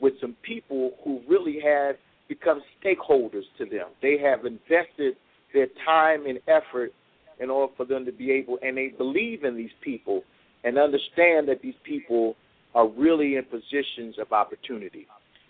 with 0.00 0.14
some 0.20 0.34
people 0.42 0.90
who 1.04 1.20
really 1.28 1.60
have 1.64 1.94
become 2.28 2.60
stakeholders 2.84 3.44
to 3.58 3.64
them. 3.64 3.90
They 4.02 4.18
have 4.18 4.44
invested 4.44 5.14
their 5.54 5.68
time 5.86 6.26
and 6.26 6.40
effort 6.48 6.92
in 7.38 7.48
order 7.48 7.72
for 7.76 7.86
them 7.86 8.04
to 8.06 8.12
be 8.12 8.32
able, 8.32 8.58
and 8.60 8.76
they 8.76 8.88
believe 8.88 9.44
in 9.44 9.56
these 9.56 9.70
people 9.82 10.24
and 10.64 10.78
understand 10.78 11.48
that 11.48 11.60
these 11.62 11.74
people 11.84 12.36
are 12.74 12.88
really 12.88 13.36
in 13.36 13.44
positions 13.44 14.18
of 14.18 14.32
opportunity. 14.32 15.06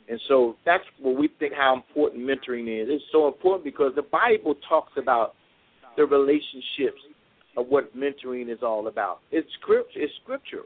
And 0.08 0.20
so 0.28 0.56
that's 0.64 0.84
what 1.00 1.16
we 1.16 1.28
think 1.38 1.54
how 1.54 1.74
important 1.74 2.22
mentoring 2.22 2.68
is. 2.82 2.88
It's 2.90 3.04
so 3.12 3.28
important 3.28 3.64
because 3.64 3.92
the 3.94 4.02
Bible 4.02 4.56
talks 4.68 4.92
about 4.96 5.34
the 5.96 6.04
relationships 6.04 7.00
of 7.56 7.66
what 7.68 7.96
mentoring 7.96 8.50
is 8.50 8.58
all 8.62 8.88
about. 8.88 9.20
It's 9.30 9.48
script, 9.60 9.92
it's 9.94 10.12
scripture, 10.22 10.62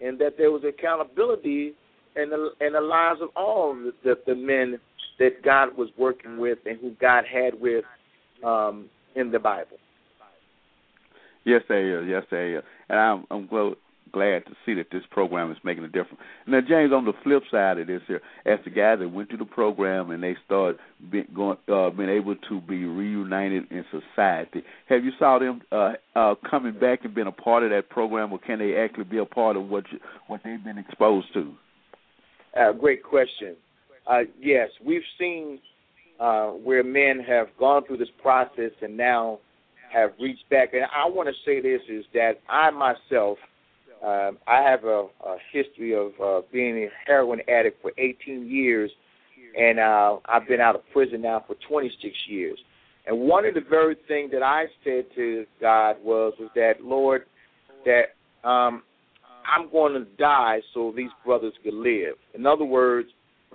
and 0.00 0.18
that 0.18 0.38
there 0.38 0.50
was 0.50 0.62
accountability 0.64 1.74
in 2.16 2.30
the 2.30 2.52
in 2.60 2.74
the 2.74 2.80
lives 2.80 3.20
of 3.20 3.30
all 3.36 3.74
the, 3.74 3.92
the, 4.04 4.18
the 4.26 4.34
men 4.34 4.78
that 5.18 5.42
God 5.42 5.76
was 5.76 5.88
working 5.98 6.38
with 6.38 6.58
and 6.66 6.78
who 6.80 6.92
God 7.00 7.24
had 7.24 7.58
with 7.60 7.84
um, 8.44 8.88
in 9.14 9.30
the 9.30 9.38
Bible. 9.38 9.78
Yes, 11.44 11.62
they 11.68 11.74
are. 11.74 12.02
Yes, 12.02 12.24
they 12.30 12.54
are. 12.54 12.64
And 12.88 12.98
I'm 12.98 13.24
I'm 13.30 13.46
glad 14.12 14.44
to 14.46 14.52
see 14.64 14.74
that 14.74 14.90
this 14.92 15.02
program 15.10 15.50
is 15.50 15.58
making 15.64 15.84
a 15.84 15.88
difference. 15.88 16.18
Now, 16.46 16.60
James, 16.60 16.92
on 16.92 17.04
the 17.04 17.12
flip 17.22 17.42
side 17.50 17.78
of 17.78 17.86
this 17.86 18.02
here, 18.06 18.20
as 18.46 18.58
the 18.64 18.70
guys 18.70 18.98
that 19.00 19.08
went 19.08 19.28
through 19.28 19.38
the 19.38 19.44
program 19.44 20.10
and 20.10 20.22
they 20.22 20.36
start 20.44 20.76
being 21.10 21.26
going, 21.34 21.56
uh, 21.68 21.90
being 21.90 22.10
able 22.10 22.36
to 22.36 22.60
be 22.60 22.84
reunited 22.84 23.64
in 23.70 23.84
society, 23.90 24.62
have 24.88 25.04
you 25.04 25.12
saw 25.18 25.38
them 25.38 25.62
uh, 25.72 25.92
uh, 26.14 26.34
coming 26.48 26.78
back 26.78 27.04
and 27.04 27.14
being 27.14 27.26
a 27.26 27.32
part 27.32 27.62
of 27.62 27.70
that 27.70 27.88
program, 27.88 28.32
or 28.32 28.38
can 28.38 28.58
they 28.58 28.76
actually 28.76 29.04
be 29.04 29.18
a 29.18 29.24
part 29.24 29.56
of 29.56 29.68
what 29.68 29.84
you, 29.90 29.98
what 30.26 30.40
they've 30.44 30.62
been 30.62 30.78
exposed 30.78 31.32
to? 31.32 31.52
Uh, 32.58 32.72
great 32.72 33.02
question. 33.02 33.56
Uh, 34.06 34.20
yes, 34.38 34.68
we've 34.84 35.02
seen 35.18 35.58
uh, 36.20 36.48
where 36.48 36.84
men 36.84 37.20
have 37.20 37.46
gone 37.58 37.84
through 37.86 37.96
this 37.96 38.10
process 38.20 38.72
and 38.82 38.96
now 38.96 39.38
have 39.92 40.12
reached 40.20 40.48
back. 40.50 40.74
And 40.74 40.84
I 40.84 41.08
want 41.08 41.28
to 41.28 41.34
say 41.44 41.60
this 41.60 41.82
is 41.88 42.04
that 42.14 42.40
I 42.48 42.70
myself, 42.70 43.38
um, 44.04 44.38
I 44.46 44.62
have 44.62 44.84
a, 44.84 45.06
a 45.24 45.36
history 45.52 45.94
of 45.94 46.12
uh, 46.22 46.40
being 46.52 46.76
a 46.78 46.88
heroin 47.06 47.40
addict 47.48 47.80
for 47.82 47.92
18 47.98 48.48
years, 48.50 48.90
and 49.58 49.78
uh, 49.78 50.16
I've 50.26 50.48
been 50.48 50.60
out 50.60 50.74
of 50.74 50.82
prison 50.92 51.22
now 51.22 51.44
for 51.46 51.56
26 51.68 52.14
years. 52.28 52.58
And 53.06 53.20
one 53.20 53.44
of 53.44 53.54
the 53.54 53.60
very 53.60 53.96
things 54.06 54.30
that 54.32 54.42
I 54.42 54.66
said 54.84 55.06
to 55.16 55.44
God 55.60 55.96
was, 56.02 56.34
was 56.38 56.50
that 56.54 56.74
Lord, 56.82 57.26
that 57.84 58.14
um, 58.48 58.82
I'm 59.44 59.70
going 59.70 59.94
to 59.94 60.04
die 60.18 60.60
so 60.72 60.92
these 60.96 61.10
brothers 61.24 61.54
could 61.64 61.74
live. 61.74 62.14
In 62.34 62.46
other 62.46 62.64
words, 62.64 63.08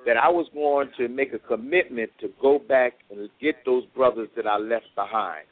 that 0.05 0.17
I 0.17 0.29
was 0.29 0.47
going 0.53 0.89
to 0.97 1.07
make 1.07 1.33
a 1.33 1.39
commitment 1.39 2.11
to 2.21 2.29
go 2.41 2.59
back 2.59 2.93
and 3.09 3.29
get 3.41 3.55
those 3.65 3.83
brothers 3.95 4.29
that 4.35 4.47
I 4.47 4.57
left 4.57 4.85
behind. 4.95 5.45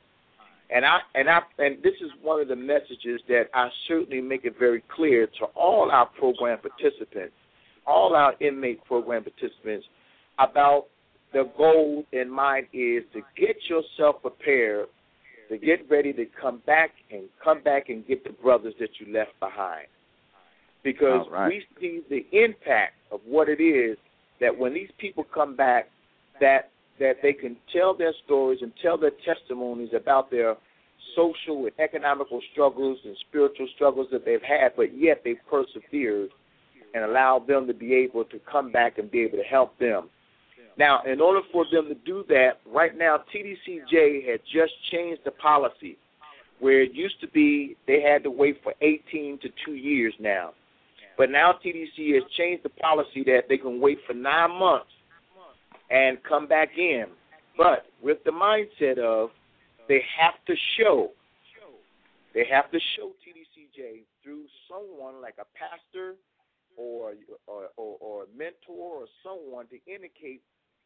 And 0.70 0.86
I 0.86 1.00
and 1.14 1.30
I 1.30 1.42
and 1.60 1.78
this 1.84 1.94
is 2.02 2.10
one 2.22 2.42
of 2.42 2.48
the 2.48 2.56
messages 2.56 3.22
that 3.28 3.46
I 3.54 3.70
certainly 3.88 4.22
make 4.22 4.46
it 4.46 4.56
very 4.58 4.84
clear 4.96 5.28
to 5.28 5.46
all 5.56 5.92
our 5.92 6.08
program 6.08 6.60
participants, 6.60 7.36
all 7.86 8.16
our 8.16 8.34
inmate 8.40 8.84
program 8.86 9.24
participants, 9.24 9.86
about 10.40 10.86
the 11.34 11.50
goal 11.58 12.04
in 12.14 12.30
mind 12.30 12.68
is 12.74 13.04
to 13.14 13.22
get 13.38 13.58
yourself 13.70 14.22
prepared 14.22 14.88
to 15.50 15.58
get 15.58 15.90
ready 15.90 16.14
to 16.14 16.26
come 16.40 16.62
back 16.66 16.92
and 17.12 17.24
come 17.44 17.62
back 17.62 17.90
and 17.90 18.06
get 18.08 18.24
the 18.24 18.32
brothers 18.32 18.74
that 18.80 18.90
you 19.00 19.14
left 19.14 19.32
behind. 19.40 19.88
Because 20.84 21.26
right. 21.32 21.48
we 21.48 21.64
see 21.80 22.02
the 22.10 22.26
impact 22.32 22.94
of 23.12 23.20
what 23.26 23.50
it 23.50 23.62
is 23.62 23.98
that 24.40 24.56
when 24.56 24.74
these 24.74 24.90
people 24.98 25.24
come 25.24 25.56
back 25.56 25.90
that 26.42 26.70
that 27.00 27.18
they 27.22 27.34
can 27.34 27.58
tell 27.74 27.96
their 27.96 28.14
stories 28.26 28.60
and 28.62 28.72
tell 28.82 28.98
their 28.98 29.12
testimonies 29.26 29.90
about 29.96 30.32
their 30.32 30.56
social 31.16 31.66
and 31.66 31.72
economical 31.80 32.42
struggles 32.52 32.98
and 33.04 33.16
spiritual 33.28 33.68
struggles 33.76 34.08
that 34.12 34.26
they've 34.26 34.42
had, 34.42 34.74
but 34.76 34.98
yet 34.98 35.22
they've 35.24 35.40
persevered 35.50 36.30
and 36.94 37.04
allowed 37.04 37.48
them 37.48 37.68
to 37.68 37.74
be 37.74 37.94
able 37.94 38.24
to 38.26 38.40
come 38.50 38.72
back 38.72 38.98
and 38.98 39.12
be 39.12 39.22
able 39.22 39.38
to 39.38 39.44
help 39.44 39.78
them. 39.80 40.10
Now, 40.78 41.04
in 41.04 41.22
order 41.22 41.42
for 41.52 41.66
them 41.72 41.88
to 41.88 41.96
do 41.96 42.26
that, 42.30 42.60
right 42.66 42.98
now 42.98 43.24
TDCJ 43.34 44.30
had 44.30 44.42
just 44.52 44.74
changed 44.92 45.22
the 45.24 45.32
policy 45.32 45.98
where 46.60 46.82
it 46.82 46.94
used 46.94 47.20
to 47.22 47.28
be 47.28 47.76
they 47.88 48.02
had 48.02 48.24
to 48.24 48.32
wait 48.32 48.62
for 48.64 48.74
18 48.82 49.40
to 49.40 49.50
two 49.66 49.76
years 49.76 50.14
now. 50.20 50.52
But 51.18 51.30
now 51.30 51.54
TDC 51.54 52.14
has 52.16 52.24
changed 52.38 52.64
the 52.64 52.70
policy 52.70 53.24
that 53.26 53.44
they 53.48 53.58
can 53.58 53.80
wait 53.80 54.00
for 54.08 54.14
nine 54.14 54.52
months 54.52 54.88
and 55.90 56.18
come 56.28 56.48
back 56.48 56.78
in. 56.78 57.06
But 57.58 57.86
with 58.02 58.18
the 58.26 58.32
mindset 58.32 58.98
of 59.00 59.30
they 59.88 60.04
have 60.20 60.34
to 60.48 60.56
show, 60.78 61.12
they 62.34 62.46
have 62.52 62.70
to 62.72 62.80
show 62.98 63.12
TDCJ 63.24 64.04
through 64.24 64.44
someone 64.68 65.22
like 65.22 65.36
a 65.40 65.48
pastor, 65.56 66.16
or, 66.76 67.14
or 67.48 67.72
or 67.78 67.96
or 68.02 68.24
a 68.24 68.30
mentor 68.36 69.04
or 69.04 69.06
someone 69.24 69.68
to 69.68 69.80
indicate 69.88 70.42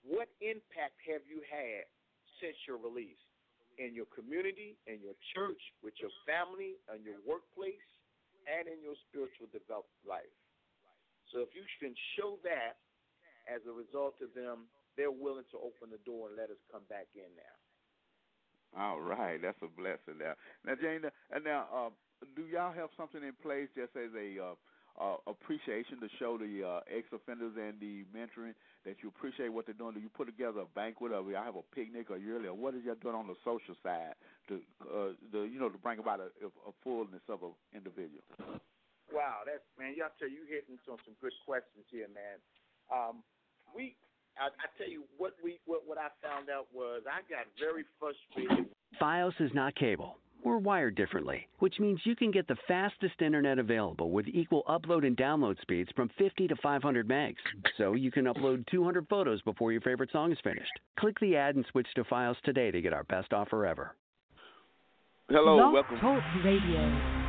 what 0.05 0.29
impact 0.41 0.95
have 1.09 1.25
you 1.25 1.41
had 1.49 1.89
since 2.37 2.55
your 2.67 2.77
release 2.77 3.19
in 3.79 3.95
your 3.95 4.05
community, 4.11 4.75
in 4.85 4.99
your 4.99 5.15
church, 5.33 5.59
with 5.81 5.95
your 6.03 6.11
family, 6.27 6.75
in 6.91 7.01
your 7.01 7.19
workplace, 7.23 7.87
and 8.45 8.67
in 8.67 8.83
your 8.83 8.95
spiritual 9.07 9.47
development 9.49 10.03
life. 10.03 10.35
So 11.31 11.39
if 11.39 11.55
you 11.55 11.63
can 11.79 11.95
show 12.19 12.37
that 12.43 12.75
as 13.47 13.63
a 13.63 13.73
result 13.73 14.19
of 14.19 14.35
them, 14.35 14.67
they're 14.97 15.11
willing 15.13 15.47
to 15.51 15.57
open 15.57 15.91
the 15.91 16.01
door 16.05 16.29
and 16.29 16.37
let 16.37 16.49
us 16.49 16.61
come 16.71 16.83
back 16.89 17.07
in 17.15 17.29
there. 17.35 17.57
All 18.77 19.01
right, 19.01 19.41
that's 19.41 19.57
a 19.63 19.67
blessing 19.67 20.21
now. 20.21 20.37
Now, 20.65 20.77
James, 20.77 21.05
and 21.33 21.43
now, 21.43 21.65
uh, 21.73 21.89
do 22.35 22.45
y'all 22.45 22.73
have 22.73 22.89
something 22.97 23.23
in 23.23 23.33
place 23.41 23.67
just 23.73 23.97
as 23.97 24.13
a 24.13 24.37
uh, 24.37 24.55
uh, 24.99 25.17
appreciation 25.25 25.97
to 26.03 26.09
show 26.19 26.37
the 26.37 26.61
uh, 26.61 26.79
ex 26.85 27.07
offenders 27.09 27.57
and 27.57 27.79
the 27.81 28.05
mentoring 28.13 28.53
that 28.85 29.01
you 29.01 29.09
appreciate 29.09 29.49
what 29.49 29.65
they're 29.65 29.73
doing? 29.73 29.97
Do 29.97 30.03
you 30.03 30.11
put 30.13 30.29
together 30.29 30.61
a 30.61 30.69
banquet, 30.77 31.11
or 31.11 31.25
I 31.33 31.43
have 31.43 31.57
a 31.57 31.65
picnic, 31.73 32.13
or 32.13 32.21
yearly, 32.21 32.45
or 32.45 32.53
what 32.53 32.75
is 32.75 32.85
y'all 32.85 32.99
doing 33.01 33.17
on 33.17 33.25
the 33.25 33.39
social 33.41 33.73
side 33.81 34.13
to, 34.49 34.61
uh, 34.85 35.17
the 35.33 35.49
you 35.49 35.57
know, 35.57 35.73
to 35.73 35.79
bring 35.81 35.97
about 35.97 36.19
a, 36.21 36.29
a 36.45 36.73
fullness 36.83 37.25
of 37.25 37.41
an 37.41 37.57
individual? 37.73 38.21
Wow, 39.09 39.41
that's 39.49 39.65
man, 39.81 39.97
y'all 39.97 40.13
tell 40.21 40.29
you 40.29 40.45
hitting 40.45 40.77
some 40.85 41.01
some 41.01 41.17
good 41.17 41.33
questions 41.41 41.89
here, 41.89 42.05
man. 42.13 42.37
Um, 42.93 43.25
we 43.73 43.97
I, 44.39 44.47
I 44.47 44.67
tell 44.77 44.89
you 44.89 45.03
what 45.17 45.33
we 45.43 45.59
what, 45.65 45.81
what 45.85 45.97
I 45.97 46.07
found 46.25 46.49
out 46.49 46.67
was 46.73 47.01
I 47.05 47.21
got 47.29 47.45
very 47.59 47.83
frustrated. 47.99 48.65
FiOS 49.01 49.39
is 49.39 49.51
not 49.53 49.75
cable. 49.75 50.17
We're 50.43 50.57
wired 50.57 50.95
differently, 50.95 51.47
which 51.59 51.79
means 51.79 51.99
you 52.05 52.15
can 52.15 52.31
get 52.31 52.47
the 52.47 52.55
fastest 52.65 53.21
internet 53.21 53.59
available 53.59 54.11
with 54.11 54.25
equal 54.29 54.63
upload 54.69 55.05
and 55.05 55.17
download 55.17 55.59
speeds 55.61 55.89
from 55.95 56.09
50 56.17 56.47
to 56.47 56.55
500 56.63 57.07
megs. 57.07 57.35
So 57.77 57.93
you 57.93 58.09
can 58.09 58.23
upload 58.25 58.65
200 58.67 59.07
photos 59.09 59.41
before 59.41 59.73
your 59.73 59.81
favorite 59.81 60.11
song 60.13 60.31
is 60.31 60.37
finished. 60.41 60.71
Click 60.97 61.19
the 61.19 61.35
ad 61.35 61.55
and 61.55 61.65
switch 61.71 61.87
to 61.95 62.05
FiOS 62.05 62.39
today 62.45 62.71
to 62.71 62.81
get 62.81 62.93
our 62.93 63.03
best 63.03 63.33
offer 63.33 63.65
ever. 63.65 63.95
Hello, 65.29 65.57
Blog 65.57 65.73
welcome. 65.73 65.99
Talk 65.99 66.23
Radio. 66.43 67.28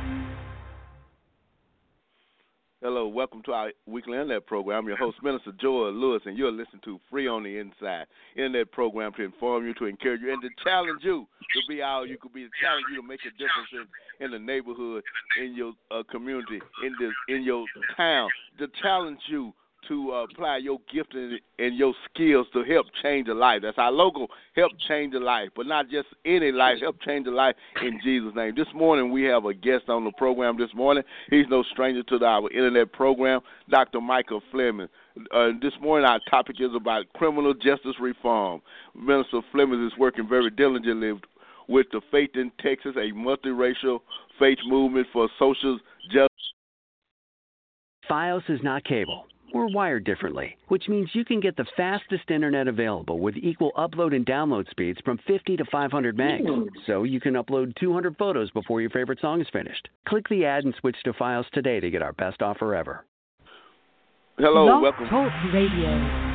Hello, 2.83 3.07
welcome 3.07 3.43
to 3.43 3.51
our 3.51 3.71
weekly 3.85 4.13
internet 4.13 4.47
program. 4.47 4.79
I'm 4.79 4.87
your 4.87 4.97
host, 4.97 5.17
Minister 5.21 5.51
Joel 5.61 5.93
Lewis, 5.93 6.23
and 6.25 6.35
you're 6.35 6.51
listening 6.51 6.81
to 6.85 6.99
Free 7.11 7.27
on 7.27 7.43
the 7.43 7.59
Inside 7.59 8.07
internet 8.35 8.71
program 8.71 9.13
to 9.17 9.21
inform 9.21 9.67
you, 9.67 9.75
to 9.75 9.85
encourage 9.85 10.19
you, 10.21 10.33
and 10.33 10.41
to 10.41 10.49
challenge 10.63 11.01
you 11.03 11.27
to 11.53 11.59
be 11.69 11.83
all 11.83 12.07
you 12.07 12.17
could 12.17 12.33
be, 12.33 12.41
to 12.41 12.49
challenge 12.59 12.85
you 12.89 12.99
to 12.99 13.07
make 13.07 13.19
a 13.21 13.29
difference 13.37 13.87
in, 14.19 14.25
in 14.25 14.31
the 14.31 14.39
neighborhood, 14.39 15.03
in 15.39 15.53
your 15.53 15.73
uh, 15.91 16.01
community, 16.09 16.59
in 16.83 16.95
this, 16.99 17.11
in 17.27 17.43
your 17.43 17.65
town, 17.95 18.27
to 18.57 18.67
challenge 18.81 19.19
you 19.27 19.53
to 19.87 20.11
uh, 20.11 20.23
apply 20.23 20.57
your 20.57 20.79
gift 20.93 21.13
and, 21.13 21.39
and 21.59 21.75
your 21.75 21.93
skills 22.09 22.47
to 22.53 22.63
help 22.63 22.87
change 23.01 23.27
a 23.27 23.33
life. 23.33 23.61
That's 23.61 23.77
our 23.77 23.91
logo, 23.91 24.27
help 24.55 24.71
change 24.87 25.13
a 25.13 25.19
life, 25.19 25.49
but 25.55 25.65
not 25.65 25.89
just 25.89 26.07
any 26.25 26.51
life, 26.51 26.77
help 26.81 27.01
change 27.01 27.27
a 27.27 27.31
life 27.31 27.55
in 27.81 27.99
Jesus' 28.03 28.33
name. 28.35 28.53
This 28.55 28.67
morning 28.73 29.11
we 29.11 29.23
have 29.23 29.45
a 29.45 29.53
guest 29.53 29.89
on 29.89 30.03
the 30.03 30.11
program 30.11 30.57
this 30.57 30.73
morning. 30.73 31.03
He's 31.29 31.47
no 31.49 31.63
stranger 31.71 32.03
to 32.03 32.25
our 32.25 32.49
internet 32.51 32.91
program, 32.93 33.41
Dr. 33.69 34.01
Michael 34.01 34.41
Fleming. 34.51 34.87
Uh, 35.33 35.49
this 35.61 35.73
morning 35.81 36.07
our 36.07 36.19
topic 36.29 36.57
is 36.59 36.71
about 36.75 37.05
criminal 37.13 37.53
justice 37.53 37.95
reform. 37.99 38.61
Minister 38.95 39.41
Fleming 39.51 39.85
is 39.85 39.93
working 39.97 40.27
very 40.27 40.49
diligently 40.49 41.13
with 41.67 41.87
the 41.91 42.01
Faith 42.11 42.31
in 42.35 42.51
Texas, 42.59 42.93
a 42.95 43.11
multiracial 43.13 43.99
faith 44.39 44.57
movement 44.65 45.07
for 45.13 45.29
social 45.39 45.79
justice. 46.11 46.27
FiOS 48.09 48.49
is 48.49 48.59
not 48.61 48.83
cable. 48.83 49.25
We're 49.53 49.67
wired 49.67 50.05
differently, 50.05 50.55
which 50.69 50.87
means 50.87 51.09
you 51.13 51.25
can 51.25 51.41
get 51.41 51.57
the 51.57 51.65
fastest 51.75 52.31
internet 52.31 52.69
available 52.69 53.19
with 53.19 53.35
equal 53.35 53.73
upload 53.77 54.15
and 54.15 54.25
download 54.25 54.69
speeds 54.69 54.99
from 55.03 55.19
50 55.27 55.57
to 55.57 55.65
500 55.69 56.17
megs. 56.17 56.47
Hmm. 56.47 56.69
So 56.87 57.03
you 57.03 57.19
can 57.19 57.33
upload 57.33 57.75
200 57.75 58.15
photos 58.17 58.49
before 58.51 58.79
your 58.79 58.89
favorite 58.91 59.19
song 59.19 59.41
is 59.41 59.47
finished. 59.51 59.89
Click 60.07 60.27
the 60.29 60.45
ad 60.45 60.63
and 60.63 60.73
switch 60.79 60.95
to 61.03 61.11
FiOS 61.13 61.49
today 61.49 61.81
to 61.81 61.89
get 61.89 62.01
our 62.01 62.13
best 62.13 62.41
offer 62.41 62.73
ever. 62.73 63.05
Hello, 64.37 64.79
welcome. 64.79 65.07
Talk 65.09 65.31
Radio. 65.53 66.31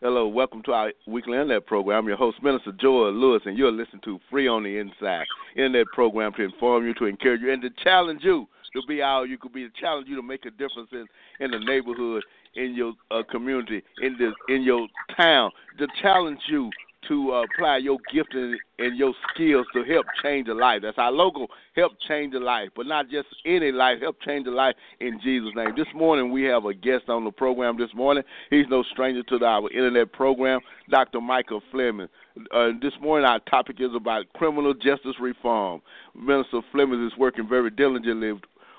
Hello, 0.00 0.26
welcome 0.26 0.62
to 0.64 0.72
our 0.72 0.92
weekly 1.06 1.32
internet 1.32 1.64
program. 1.64 2.00
I'm 2.00 2.08
your 2.08 2.16
host, 2.16 2.42
Minister 2.42 2.72
Joel 2.72 3.12
Lewis, 3.12 3.40
and 3.46 3.56
you're 3.56 3.72
listening 3.72 4.02
to 4.04 4.18
Free 4.30 4.48
on 4.48 4.64
the 4.64 4.78
Inside 4.78 5.24
internet 5.56 5.86
program 5.94 6.32
to 6.36 6.42
inform 6.42 6.86
you, 6.86 6.92
to 6.94 7.06
encourage 7.06 7.40
you, 7.40 7.52
and 7.52 7.62
to 7.62 7.70
challenge 7.82 8.20
you 8.22 8.46
to 8.74 8.82
be 8.86 9.02
all 9.02 9.26
you 9.26 9.38
could 9.38 9.52
be, 9.52 9.64
to 9.64 9.80
challenge 9.80 10.08
you 10.08 10.16
to 10.16 10.22
make 10.22 10.44
a 10.44 10.50
difference 10.50 10.90
in, 10.92 11.06
in 11.40 11.50
the 11.50 11.58
neighborhood, 11.58 12.22
in 12.54 12.74
your 12.74 12.94
uh, 13.10 13.22
community, 13.30 13.82
in 14.02 14.16
this, 14.18 14.32
in 14.48 14.62
your 14.62 14.86
town, 15.16 15.50
to 15.78 15.86
challenge 16.02 16.40
you 16.48 16.70
to 17.08 17.32
uh, 17.32 17.44
apply 17.44 17.76
your 17.76 17.98
gift 18.12 18.32
and, 18.32 18.58
and 18.78 18.96
your 18.96 19.12
skills 19.30 19.66
to 19.74 19.84
help 19.84 20.06
change 20.22 20.48
a 20.48 20.54
life. 20.54 20.80
That's 20.82 20.96
our 20.96 21.12
logo, 21.12 21.46
help 21.76 21.92
change 22.08 22.34
a 22.34 22.38
life, 22.38 22.70
but 22.74 22.86
not 22.86 23.10
just 23.10 23.28
any 23.44 23.70
life, 23.72 24.00
help 24.00 24.20
change 24.22 24.46
a 24.46 24.50
life 24.50 24.74
in 25.00 25.20
Jesus' 25.22 25.52
name. 25.54 25.74
This 25.76 25.86
morning 25.94 26.32
we 26.32 26.44
have 26.44 26.64
a 26.64 26.72
guest 26.72 27.08
on 27.08 27.24
the 27.24 27.30
program 27.30 27.76
this 27.78 27.90
morning. 27.94 28.24
He's 28.48 28.66
no 28.70 28.82
stranger 28.82 29.22
to 29.22 29.44
our 29.44 29.70
internet 29.70 30.12
program, 30.12 30.60
Dr. 30.90 31.20
Michael 31.20 31.62
Fleming. 31.70 32.08
Uh, 32.52 32.70
this 32.80 32.94
morning 33.02 33.28
our 33.28 33.40
topic 33.40 33.76
is 33.80 33.94
about 33.94 34.24
criminal 34.32 34.72
justice 34.74 35.16
reform. 35.20 35.82
Minister 36.14 36.60
Fleming 36.72 37.06
is 37.06 37.12
working 37.18 37.46
very 37.48 37.70
diligently 37.70 38.32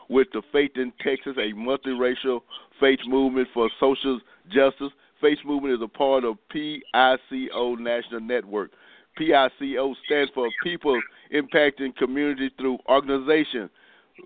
with 0.09 0.27
the 0.33 0.41
Faith 0.51 0.71
in 0.75 0.91
Texas, 1.01 1.33
a 1.37 1.53
multiracial 1.53 2.41
faith 2.79 2.99
movement 3.07 3.47
for 3.53 3.69
social 3.79 4.19
justice. 4.49 4.91
Faith 5.21 5.39
Movement 5.45 5.73
is 5.73 5.81
a 5.81 5.87
part 5.87 6.23
of 6.23 6.37
PICO 6.49 7.75
National 7.75 8.19
Network. 8.19 8.71
PICO 9.17 9.95
stands 10.05 10.31
for 10.33 10.49
People 10.61 11.01
Impacting 11.33 11.95
Community 11.95 12.51
Through 12.57 12.77
Organization. 12.87 13.69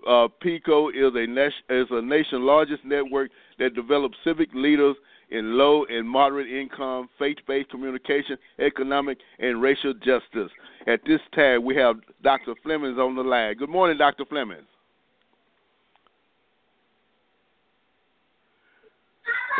Uh, 0.08 0.28
PICO 0.40 0.88
is 0.88 1.14
a, 1.14 1.26
nation, 1.26 1.62
is 1.70 1.86
a 1.90 2.02
nation's 2.02 2.42
largest 2.42 2.84
network 2.84 3.30
that 3.58 3.74
develops 3.74 4.16
civic 4.24 4.52
leaders 4.52 4.96
in 5.30 5.56
low 5.56 5.84
and 5.84 6.08
moderate 6.08 6.48
income, 6.48 7.08
faith 7.18 7.38
based 7.46 7.70
communication, 7.70 8.36
economic, 8.58 9.18
and 9.38 9.62
racial 9.62 9.94
justice. 9.94 10.50
At 10.86 11.00
this 11.06 11.20
time, 11.34 11.64
we 11.64 11.76
have 11.76 11.96
Dr. 12.22 12.54
Flemings 12.62 12.98
on 12.98 13.14
the 13.14 13.22
line. 13.22 13.56
Good 13.56 13.70
morning, 13.70 13.96
Dr. 13.96 14.24
Flemings. 14.24 14.66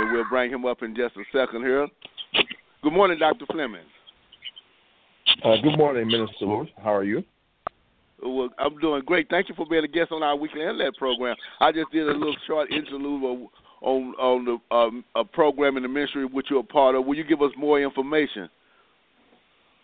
And 0.00 0.12
we'll 0.12 0.28
bring 0.28 0.50
him 0.50 0.64
up 0.64 0.82
in 0.82 0.94
just 0.96 1.16
a 1.16 1.24
second 1.32 1.62
here. 1.62 1.86
Good 2.82 2.92
morning, 2.92 3.18
Dr. 3.18 3.44
Fleming. 3.46 3.84
Uh, 5.44 5.56
good 5.62 5.76
morning, 5.76 6.06
Minister 6.06 6.46
Lewis. 6.46 6.68
How 6.82 6.94
are 6.94 7.04
you? 7.04 7.22
Well, 8.22 8.48
I'm 8.58 8.78
doing 8.78 9.02
great. 9.04 9.28
Thank 9.30 9.48
you 9.48 9.54
for 9.54 9.66
being 9.66 9.84
a 9.84 9.88
guest 9.88 10.12
on 10.12 10.22
our 10.22 10.36
weekly 10.36 10.60
internet 10.60 10.94
program. 10.96 11.36
I 11.60 11.72
just 11.72 11.90
did 11.92 12.08
a 12.08 12.12
little 12.12 12.36
short 12.46 12.70
interlude 12.70 13.22
on 13.22 13.48
on, 13.82 14.14
on 14.18 14.44
the 14.44 14.76
um, 14.76 15.04
a 15.14 15.24
program 15.24 15.78
in 15.78 15.82
the 15.82 15.88
ministry 15.88 16.26
which 16.26 16.46
you're 16.50 16.60
a 16.60 16.64
part 16.64 16.94
of. 16.94 17.06
Will 17.06 17.16
you 17.16 17.24
give 17.24 17.40
us 17.40 17.52
more 17.56 17.80
information 17.80 18.48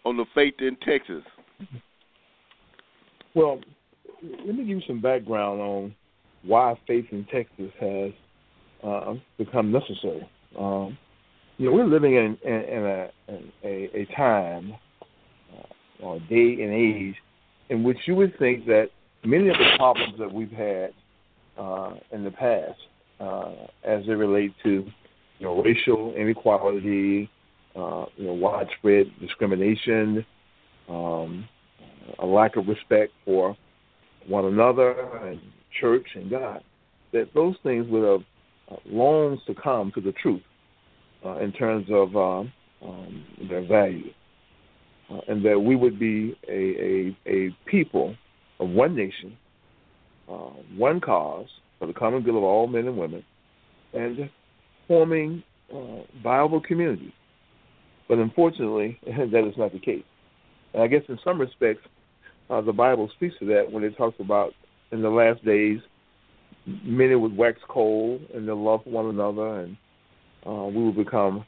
on 0.05 0.19
the 0.19 0.27
faith 0.35 0.55
in 0.59 0.77
Texas? 0.87 1.23
Well, 3.35 3.61
let 4.23 4.55
me 4.55 4.65
give 4.65 4.69
you 4.69 4.83
some 4.87 5.01
background 5.01 5.61
on 5.61 5.95
why 6.43 6.79
faith 6.87 7.07
in 7.11 7.25
Texas 7.33 7.71
has 7.81 8.13
uh, 8.87 9.15
become 9.39 9.73
necessary. 9.73 10.29
Um, 10.59 10.97
you 11.59 11.67
know, 11.67 11.73
we're 11.75 11.87
living 11.87 12.15
in, 12.15 12.39
in, 12.45 12.53
in, 12.53 12.85
a, 12.85 13.09
in 13.29 13.53
a, 13.65 13.91
a 13.95 14.09
time 14.17 14.75
uh, 15.53 16.05
or 16.05 16.21
day 16.21 16.59
and 16.61 16.73
age 16.73 17.15
in 17.71 17.83
which 17.83 17.99
you 18.07 18.15
would 18.15 18.39
think 18.39 18.67
that 18.67 18.89
many 19.25 19.49
of 19.49 19.57
the 19.57 19.71
problems 19.77 20.15
that 20.19 20.33
we've 20.33 20.51
had 20.51 20.91
uh, 21.59 21.95
in 22.13 22.23
the 22.23 22.31
past, 22.31 22.79
uh, 23.21 23.67
as 23.85 24.05
they 24.07 24.13
relate 24.13 24.53
to 24.63 24.85
you 25.39 25.47
know 25.47 25.63
racial 25.63 26.15
inequality, 26.15 27.31
uh, 27.75 28.05
you 28.17 28.27
know 28.27 28.35
widespread 28.35 29.07
discrimination, 29.21 30.25
um, 30.89 31.49
a 32.21 32.27
lack 32.27 32.57
of 32.57 32.69
respect 32.69 33.13
for 33.25 33.57
one 34.29 34.45
another 34.45 34.93
and 35.27 35.41
church 35.81 36.07
and 36.15 36.31
God, 36.31 36.63
that 37.13 37.29
those 37.35 37.55
things 37.63 37.87
would 37.89 38.05
have 38.05 38.23
longs 38.87 39.41
to 39.47 39.55
come 39.55 39.93
to 39.95 40.01
the 40.01 40.13
truth 40.13 40.43
uh, 41.25 41.39
in 41.39 41.53
terms 41.53 41.87
of 41.91 42.17
um, 42.17 42.53
um, 42.83 43.25
their 43.49 43.67
value, 43.67 44.11
uh, 45.11 45.21
and 45.29 45.45
that 45.45 45.59
we 45.59 45.77
would 45.77 45.99
be 45.99 46.37
a, 46.49 46.53
a, 47.27 47.31
a 47.31 47.57
people 47.67 48.15
of 48.61 48.69
one 48.69 48.95
nation, 48.95 49.37
uh, 50.29 50.51
one 50.77 51.01
cause 51.01 51.47
for 51.79 51.87
the 51.87 51.93
common 51.93 52.23
good 52.23 52.37
of 52.37 52.43
all 52.43 52.67
men 52.67 52.87
and 52.87 52.97
women, 52.97 53.25
and 53.93 54.31
forming 54.89 55.43
uh, 55.75 56.03
viable 56.23 56.61
communities. 56.61 57.13
But 58.09 58.19
unfortunately, 58.19 58.99
that 59.07 59.47
is 59.47 59.57
not 59.57 59.73
the 59.73 59.81
case. 59.81 60.05
And 60.75 60.83
I 60.83 60.87
guess 60.87 61.03
in 61.09 61.19
some 61.25 61.41
respects, 61.41 61.83
uh, 62.51 62.61
the 62.61 62.73
Bible 62.73 63.11
speaks 63.17 63.35
to 63.41 63.47
that 63.47 63.71
when 63.71 63.83
it 63.83 63.97
talks 63.97 64.19
about 64.21 64.53
in 64.93 65.03
the 65.03 65.09
last 65.09 65.45
days 65.45 65.81
many 66.67 67.15
would 67.15 67.37
wax 67.37 67.59
cold 67.69 68.21
in 68.35 68.47
their 68.47 68.55
love 68.55 68.81
one 68.85 69.07
another, 69.07 69.61
and 69.61 69.77
uh, 70.47 70.65
we 70.65 70.85
would 70.85 70.97
become, 70.97 71.45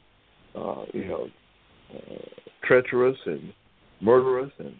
uh, 0.55 0.85
you 0.93 1.05
know, 1.05 1.27
uh, 1.93 2.15
treacherous 2.63 3.17
and 3.25 3.53
murderous 4.01 4.51
and 4.59 4.75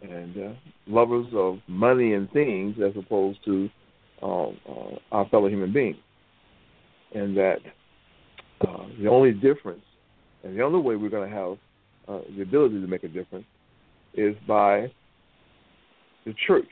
and 0.00 0.36
uh, 0.36 0.52
lovers 0.86 1.26
of 1.34 1.58
money 1.66 2.12
and 2.14 2.30
things 2.30 2.76
as 2.84 2.92
opposed 2.96 3.44
to 3.44 3.68
um, 4.22 4.56
uh, 4.68 4.94
our 5.10 5.28
fellow 5.28 5.48
human 5.48 5.72
beings. 5.72 5.96
And 7.14 7.36
that 7.36 7.58
uh, 8.60 8.86
the 9.00 9.08
only 9.08 9.32
difference 9.32 9.82
and 10.44 10.56
the 10.56 10.62
only 10.62 10.80
way 10.80 10.94
we're 10.94 11.08
going 11.08 11.28
to 11.28 11.36
have 11.36 11.52
uh, 12.06 12.22
the 12.36 12.42
ability 12.42 12.80
to 12.80 12.86
make 12.86 13.02
a 13.02 13.08
difference 13.08 13.46
is 14.14 14.36
by 14.46 14.90
the 16.24 16.34
church 16.46 16.68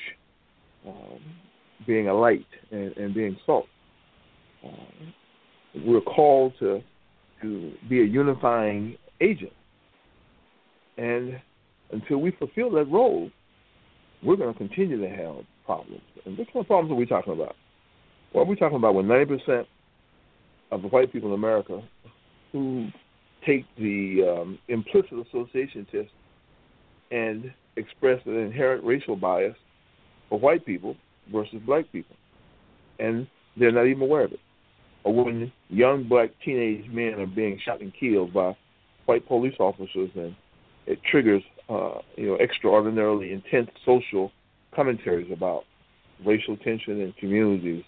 um, 0.87 1.18
being 1.86 2.08
a 2.08 2.14
light 2.14 2.46
and, 2.70 2.96
and 2.96 3.14
being 3.14 3.36
salt. 3.44 3.66
Uh, 4.64 4.70
we're 5.84 6.00
called 6.00 6.52
to 6.60 6.82
to 7.42 7.72
be 7.88 8.00
a 8.00 8.04
unifying 8.04 8.96
agent, 9.20 9.52
and 10.96 11.38
until 11.92 12.18
we 12.18 12.30
fulfill 12.32 12.70
that 12.70 12.84
role, 12.90 13.30
we're 14.22 14.36
going 14.36 14.52
to 14.52 14.58
continue 14.58 14.98
to 15.00 15.08
have 15.08 15.44
problems. 15.66 16.00
And 16.24 16.36
kind 16.36 16.48
of 16.54 16.66
problems 16.66 16.90
are 16.90 16.94
we 16.94 17.06
talking 17.06 17.32
about? 17.32 17.54
What 18.32 18.42
are 18.42 18.46
we 18.46 18.56
talking 18.56 18.76
about 18.76 18.94
when 18.94 19.06
90% 19.06 19.66
of 20.70 20.82
the 20.82 20.88
white 20.88 21.12
people 21.12 21.28
in 21.30 21.34
America 21.34 21.82
who 22.52 22.88
take 23.46 23.64
the 23.76 24.22
um, 24.28 24.58
implicit 24.68 25.12
association 25.28 25.86
test 25.92 26.10
and 27.10 27.52
express 27.76 28.20
an 28.26 28.36
inherent 28.36 28.84
racial 28.84 29.16
bias 29.16 29.54
for 30.28 30.38
white 30.38 30.66
people 30.66 30.96
versus 31.32 31.60
black 31.64 31.90
people, 31.92 32.16
and 32.98 33.26
they're 33.56 33.72
not 33.72 33.86
even 33.86 34.02
aware 34.02 34.24
of 34.24 34.32
it. 34.32 34.40
Or 35.04 35.14
when 35.24 35.52
young 35.68 36.04
black 36.08 36.30
teenage 36.44 36.90
men 36.90 37.14
are 37.14 37.26
being 37.26 37.60
shot 37.64 37.80
and 37.80 37.92
killed 37.94 38.32
by 38.32 38.56
white 39.06 39.26
police 39.26 39.54
officers, 39.58 40.10
and 40.14 40.34
it 40.86 41.00
triggers 41.10 41.42
uh, 41.68 41.98
you 42.16 42.26
know 42.26 42.36
extraordinarily 42.36 43.32
intense 43.32 43.70
social 43.84 44.32
commentaries 44.74 45.30
about 45.32 45.64
racial 46.24 46.56
tension 46.56 47.00
in 47.00 47.12
communities, 47.18 47.84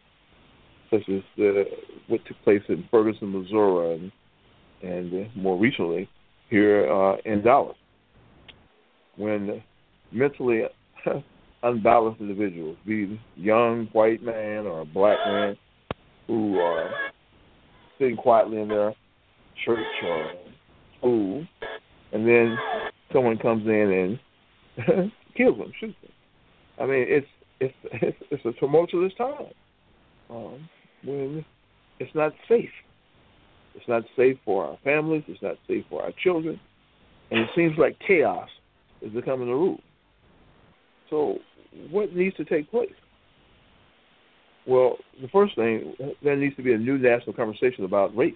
such 0.90 1.08
as 1.08 1.22
the, 1.36 1.64
what 2.08 2.24
took 2.26 2.36
place 2.44 2.62
in 2.68 2.86
Ferguson, 2.90 3.32
Missouri, 3.32 4.10
and, 4.82 5.12
and 5.12 5.36
more 5.36 5.58
recently 5.58 6.08
here 6.50 6.90
uh, 6.90 7.16
in 7.24 7.42
Dallas, 7.42 7.76
when 9.16 9.62
mentally 10.12 10.62
unbalanced 11.62 12.20
individuals, 12.20 12.76
be 12.86 13.20
young 13.36 13.88
white 13.92 14.22
man 14.22 14.66
or 14.66 14.82
a 14.82 14.84
black 14.84 15.18
man, 15.26 15.56
who 16.26 16.58
are 16.58 16.90
sitting 17.98 18.16
quietly 18.16 18.60
in 18.60 18.68
their 18.68 18.94
church 19.64 19.78
or 20.04 20.32
school, 20.98 21.46
and 22.12 22.26
then 22.26 22.56
someone 23.12 23.38
comes 23.38 23.66
in 23.66 24.18
and 24.86 25.12
kills 25.36 25.58
them, 25.58 25.72
shoots 25.80 25.96
them. 26.02 26.12
I 26.78 26.86
mean, 26.86 27.06
it's 27.08 27.26
it's 27.60 27.74
it's, 27.84 28.16
it's 28.30 28.44
a 28.44 28.52
tumultuous 28.60 29.12
time 29.18 29.52
um, 30.30 30.68
when 31.04 31.44
it's 31.98 32.14
not 32.14 32.32
safe. 32.48 32.70
It's 33.74 33.88
not 33.88 34.02
safe 34.16 34.36
for 34.44 34.64
our 34.64 34.78
families. 34.84 35.24
It's 35.28 35.42
not 35.42 35.56
safe 35.66 35.84
for 35.88 36.02
our 36.02 36.12
children, 36.22 36.60
and 37.30 37.40
it 37.40 37.48
seems 37.56 37.76
like 37.78 37.96
chaos 38.06 38.48
is 39.00 39.12
becoming 39.12 39.48
the 39.48 39.54
rule. 39.54 39.80
So, 41.10 41.38
what 41.90 42.14
needs 42.14 42.36
to 42.36 42.44
take 42.44 42.70
place? 42.70 42.92
Well, 44.66 44.96
the 45.20 45.28
first 45.28 45.54
thing, 45.54 45.94
there 46.22 46.36
needs 46.36 46.56
to 46.56 46.62
be 46.62 46.74
a 46.74 46.78
new 46.78 46.98
national 46.98 47.34
conversation 47.34 47.84
about 47.84 48.16
race. 48.16 48.34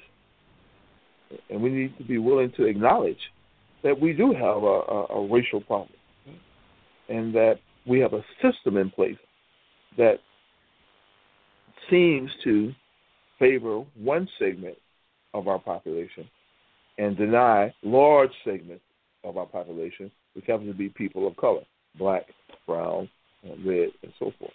And 1.51 1.63
we 1.63 1.71
need 1.71 1.97
to 1.99 2.05
be 2.05 2.19
willing 2.19 2.53
to 2.57 2.65
acknowledge 2.65 3.19
that 3.83 3.99
we 3.99 4.13
do 4.13 4.33
have 4.33 4.63
a, 4.63 4.67
a, 4.67 5.07
a 5.07 5.29
racial 5.29 5.61
problem 5.61 5.95
and 7.09 7.35
that 7.35 7.57
we 7.87 8.01
have 8.01 8.13
a 8.13 8.25
system 8.41 8.77
in 8.77 8.91
place 8.91 9.17
that 9.99 10.19
seems 11.91 12.31
to 12.45 12.73
favor 13.39 13.85
one 13.97 14.29
segment 14.39 14.77
of 15.35 15.49
our 15.49 15.59
population 15.59 16.29
and 16.99 17.17
deny 17.17 17.75
large 17.83 18.31
segments 18.45 18.85
of 19.25 19.37
our 19.37 19.47
population, 19.47 20.11
which 20.35 20.47
happen 20.47 20.67
to 20.67 20.75
be 20.75 20.89
people 20.89 21.27
of 21.27 21.37
color, 21.37 21.63
black, 21.99 22.23
brown, 22.67 23.09
and 23.43 24.13
so 24.19 24.33
forth. 24.39 24.53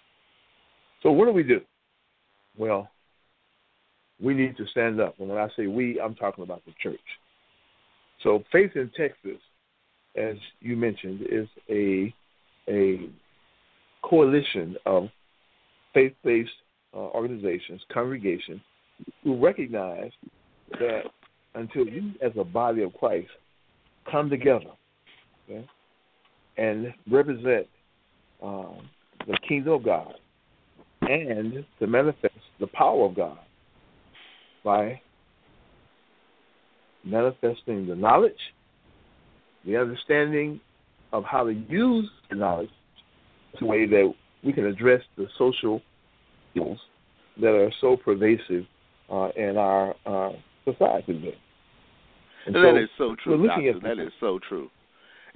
So 1.02 1.12
what 1.12 1.26
do 1.26 1.32
we 1.32 1.42
do? 1.42 1.60
Well, 2.56 2.88
we 4.20 4.34
need 4.34 4.56
to 4.56 4.66
stand 4.66 5.00
up. 5.00 5.14
And 5.18 5.28
when 5.28 5.38
I 5.38 5.48
say 5.56 5.66
we, 5.66 6.00
I'm 6.00 6.14
talking 6.14 6.44
about 6.44 6.64
the 6.64 6.72
church. 6.82 7.00
So 8.22 8.42
Faith 8.50 8.72
in 8.74 8.90
Texas, 8.96 9.40
as 10.16 10.36
you 10.60 10.76
mentioned, 10.76 11.20
is 11.30 11.46
a 11.70 12.12
a 12.68 13.08
coalition 14.02 14.76
of 14.84 15.08
faith-based 15.94 16.50
uh, 16.94 16.98
organizations, 16.98 17.80
congregations, 17.92 18.60
who 19.24 19.42
recognize 19.42 20.10
that 20.72 21.02
until 21.54 21.86
you, 21.86 22.12
as 22.22 22.32
a 22.38 22.44
body 22.44 22.82
of 22.82 22.92
Christ, 22.94 23.28
come 24.10 24.28
together 24.28 24.70
okay, 25.48 25.66
and 26.56 26.92
represent 27.10 27.66
um, 28.42 28.88
the 29.26 29.38
kingdom 29.46 29.74
of 29.74 29.84
God 29.84 30.14
and 31.02 31.64
to 31.78 31.86
manifest 31.86 32.34
the 32.60 32.66
power 32.68 33.06
of 33.06 33.14
God 33.14 33.38
by 34.64 35.00
manifesting 37.04 37.86
the 37.86 37.94
knowledge, 37.94 38.32
the 39.64 39.76
understanding 39.76 40.60
of 41.12 41.24
how 41.24 41.44
to 41.44 41.52
use 41.52 42.08
the 42.30 42.36
knowledge 42.36 42.70
in 43.58 43.66
a 43.66 43.70
way 43.70 43.86
that 43.86 44.12
we 44.44 44.52
can 44.52 44.66
address 44.66 45.00
the 45.16 45.26
social 45.38 45.80
ills 46.54 46.78
that 47.40 47.48
are 47.48 47.72
so 47.80 47.96
pervasive 47.96 48.64
uh, 49.10 49.28
in 49.36 49.56
our 49.56 49.94
uh, 50.06 50.32
society 50.64 51.14
today. 51.14 51.38
And 52.46 52.54
that 52.54 52.62
so 52.62 52.76
is 52.76 52.88
so 52.98 53.16
true, 53.22 53.46
Doctor. 53.46 53.80
That 53.82 54.02
is 54.02 54.12
so 54.20 54.38
true. 54.48 54.70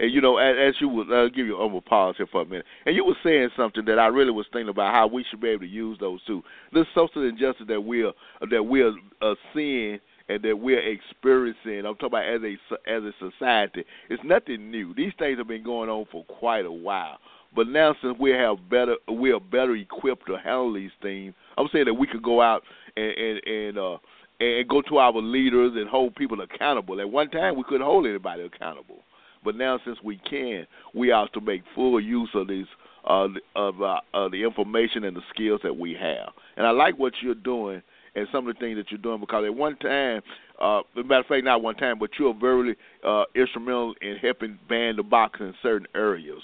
And 0.03 0.13
you 0.13 0.21
know, 0.21 0.39
as, 0.39 0.57
as 0.59 0.75
you 0.81 0.89
would 0.89 1.13
uh, 1.13 1.29
give 1.29 1.47
you 1.47 1.57
a 1.57 1.81
pause 1.81 2.17
here 2.17 2.27
for 2.27 2.43
a 2.43 2.45
minute, 2.45 2.67
and 2.85 2.97
you 2.97 3.05
were 3.05 3.15
saying 3.23 3.51
something 3.57 3.85
that 3.85 4.01
I 4.01 4.09
really 4.09 4.33
was 4.33 4.47
thinking 4.53 4.69
about 4.69 4.93
how 4.93 5.07
we 5.07 5.25
should 5.31 5.41
be 5.41 5.51
able 5.51 5.61
to 5.61 5.69
use 5.69 5.97
those 6.01 6.19
two. 6.27 6.43
This 6.73 6.87
social 6.93 7.23
injustice 7.23 7.67
that 7.69 7.81
we're 7.81 8.11
that 8.51 8.65
we're 8.65 8.93
uh, 9.23 9.35
seeing 9.55 10.01
and 10.29 10.43
that 10.43 10.59
we're 10.59 10.81
experiencing. 10.81 11.87
I'm 11.87 11.95
talking 11.95 12.07
about 12.09 12.25
as 12.25 12.41
a 12.43 12.91
as 12.91 13.03
a 13.05 13.13
society. 13.21 13.85
It's 14.11 14.23
nothing 14.25 14.73
new. 14.73 14.93
These 14.93 15.13
things 15.21 15.39
have 15.39 15.47
been 15.47 15.63
going 15.63 15.89
on 15.89 16.07
for 16.11 16.25
quite 16.25 16.67
a 16.67 16.73
while. 16.73 17.19
But 17.55 17.69
now, 17.69 17.95
since 18.03 18.19
we 18.19 18.31
have 18.31 18.57
better, 18.69 18.97
we 19.07 19.31
are 19.31 19.39
better 19.39 19.77
equipped 19.77 20.27
to 20.27 20.37
handle 20.37 20.73
these 20.73 20.91
things. 21.01 21.33
I'm 21.57 21.69
saying 21.73 21.85
that 21.85 21.95
we 21.95 22.09
could 22.09 22.25
go 22.25 22.43
out 22.43 22.65
and 22.97 23.07
and 23.07 23.47
and, 23.47 23.79
uh, 23.79 23.99
and 24.41 24.69
go 24.69 24.83
to 24.83 24.99
our 24.99 25.13
leaders 25.13 25.75
and 25.77 25.89
hold 25.89 26.17
people 26.17 26.41
accountable. 26.41 27.01
At 27.01 27.09
one 27.09 27.31
time, 27.31 27.57
we 27.57 27.63
couldn't 27.63 27.87
hold 27.87 28.05
anybody 28.05 28.43
accountable, 28.43 29.05
but 29.45 29.57
now 29.57 29.79
since 29.85 29.99
we 30.03 30.19
can, 30.29 30.67
we 30.95 31.09
have 31.09 31.33
to 31.33 31.41
make 31.41 31.63
full 31.75 32.01
use 32.01 32.31
of 32.35 32.49
these 32.49 32.67
uh, 33.05 33.29
of 33.57 33.83
uh, 33.83 34.01
uh, 34.15 34.29
the 34.29 34.43
information 34.45 35.05
and 35.05 35.17
the 35.17 35.23
skills 35.35 35.61
that 35.65 35.77
we 35.77 35.93
have. 35.95 36.31
And 36.57 36.67
I 36.67 36.71
like 36.71 36.99
what 36.99 37.15
you're 37.21 37.35
doing 37.35 37.83
and 38.15 38.29
some 38.31 38.47
of 38.47 38.55
the 38.55 38.61
things 38.61 38.77
that 38.77 38.91
you're 38.91 39.01
doing 39.01 39.21
because 39.21 39.45
at 39.45 39.55
one 39.55 39.77
time, 39.79 40.23
uh, 40.61 40.81
as 40.81 40.85
a 40.97 41.03
matter 41.03 41.21
of 41.21 41.27
fact, 41.27 41.45
not 41.45 41.63
one 41.63 41.75
time, 41.75 41.99
but 41.99 42.11
you're 42.19 42.35
very 42.35 42.77
uh, 43.05 43.25
instrumental 43.35 43.95
in 44.01 44.17
helping 44.17 44.59
ban 44.69 44.97
the 44.97 45.03
box 45.03 45.41
in 45.41 45.55
certain 45.63 45.87
areas. 45.95 46.41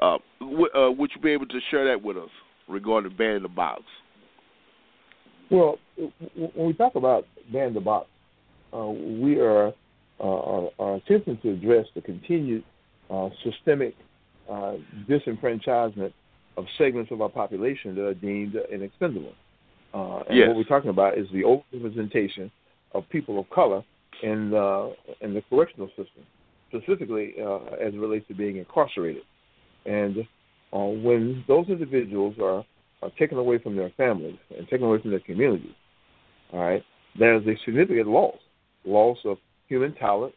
Uh, 0.00 0.18
w- 0.40 0.68
uh, 0.74 0.90
would 0.90 1.10
you 1.14 1.20
be 1.20 1.30
able 1.30 1.46
to 1.46 1.60
share 1.70 1.86
that 1.86 2.02
with 2.02 2.16
us 2.16 2.30
regarding 2.68 3.14
banning 3.16 3.42
the 3.42 3.48
box? 3.48 3.82
Well, 5.50 5.78
when 6.34 6.66
we 6.66 6.72
talk 6.72 6.94
about 6.96 7.26
ban 7.52 7.74
the 7.74 7.80
box, 7.80 8.08
uh, 8.72 8.86
we 8.86 9.38
are, 9.38 9.72
are, 10.20 10.70
are, 10.78 10.96
attempting 10.96 11.38
to 11.42 11.50
address 11.50 11.86
the 11.94 12.00
continued 12.00 12.64
uh, 13.10 13.28
systemic 13.42 13.94
uh, 14.50 14.74
disenfranchisement 15.08 16.12
of 16.56 16.64
segments 16.78 17.10
of 17.10 17.20
our 17.20 17.28
population 17.28 17.94
that 17.94 18.06
are 18.06 18.14
deemed 18.14 18.54
inexpendable. 18.72 19.32
Uh, 19.92 20.22
and 20.28 20.36
yes. 20.36 20.48
what 20.48 20.56
we're 20.56 20.64
talking 20.64 20.90
about 20.90 21.18
is 21.18 21.26
the 21.32 21.42
overrepresentation 21.42 22.50
of 22.92 23.08
people 23.10 23.38
of 23.38 23.48
color 23.50 23.82
in 24.22 24.50
the 24.50 24.94
in 25.20 25.34
the 25.34 25.42
correctional 25.50 25.88
system, 25.88 26.24
specifically 26.68 27.34
uh, 27.40 27.64
as 27.80 27.94
it 27.94 27.98
relates 27.98 28.26
to 28.28 28.34
being 28.34 28.56
incarcerated. 28.56 29.22
And 29.86 30.18
uh, 30.72 30.78
when 30.78 31.44
those 31.46 31.68
individuals 31.68 32.36
are, 32.40 32.64
are 33.02 33.10
taken 33.18 33.38
away 33.38 33.58
from 33.58 33.76
their 33.76 33.90
families 33.96 34.38
and 34.56 34.66
taken 34.68 34.86
away 34.86 35.00
from 35.00 35.10
their 35.10 35.20
communities, 35.20 35.74
all 36.52 36.60
right, 36.60 36.82
there's 37.18 37.46
a 37.46 37.54
significant 37.64 38.08
loss, 38.08 38.36
loss 38.84 39.18
of 39.24 39.38
human 39.68 39.94
talent, 39.94 40.34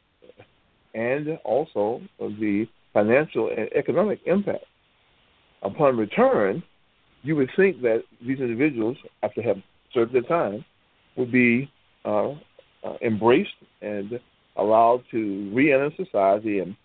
and 0.93 1.38
also 1.43 2.01
the 2.19 2.67
financial 2.93 3.49
and 3.49 3.69
economic 3.75 4.19
impact. 4.25 4.65
Upon 5.61 5.97
return, 5.97 6.63
you 7.23 7.36
would 7.36 7.49
think 7.55 7.82
that 7.82 8.03
these 8.25 8.39
individuals, 8.39 8.97
after 9.23 9.41
having 9.41 9.63
served 9.93 10.13
their 10.13 10.21
time, 10.21 10.63
would 11.15 11.32
be 11.32 11.69
uh, 12.05 12.32
uh, 12.84 12.97
embraced 13.01 13.49
and 13.82 14.19
allowed 14.55 15.03
to 15.11 15.51
re-enter 15.53 15.91
society 15.95 16.59
and 16.59 16.75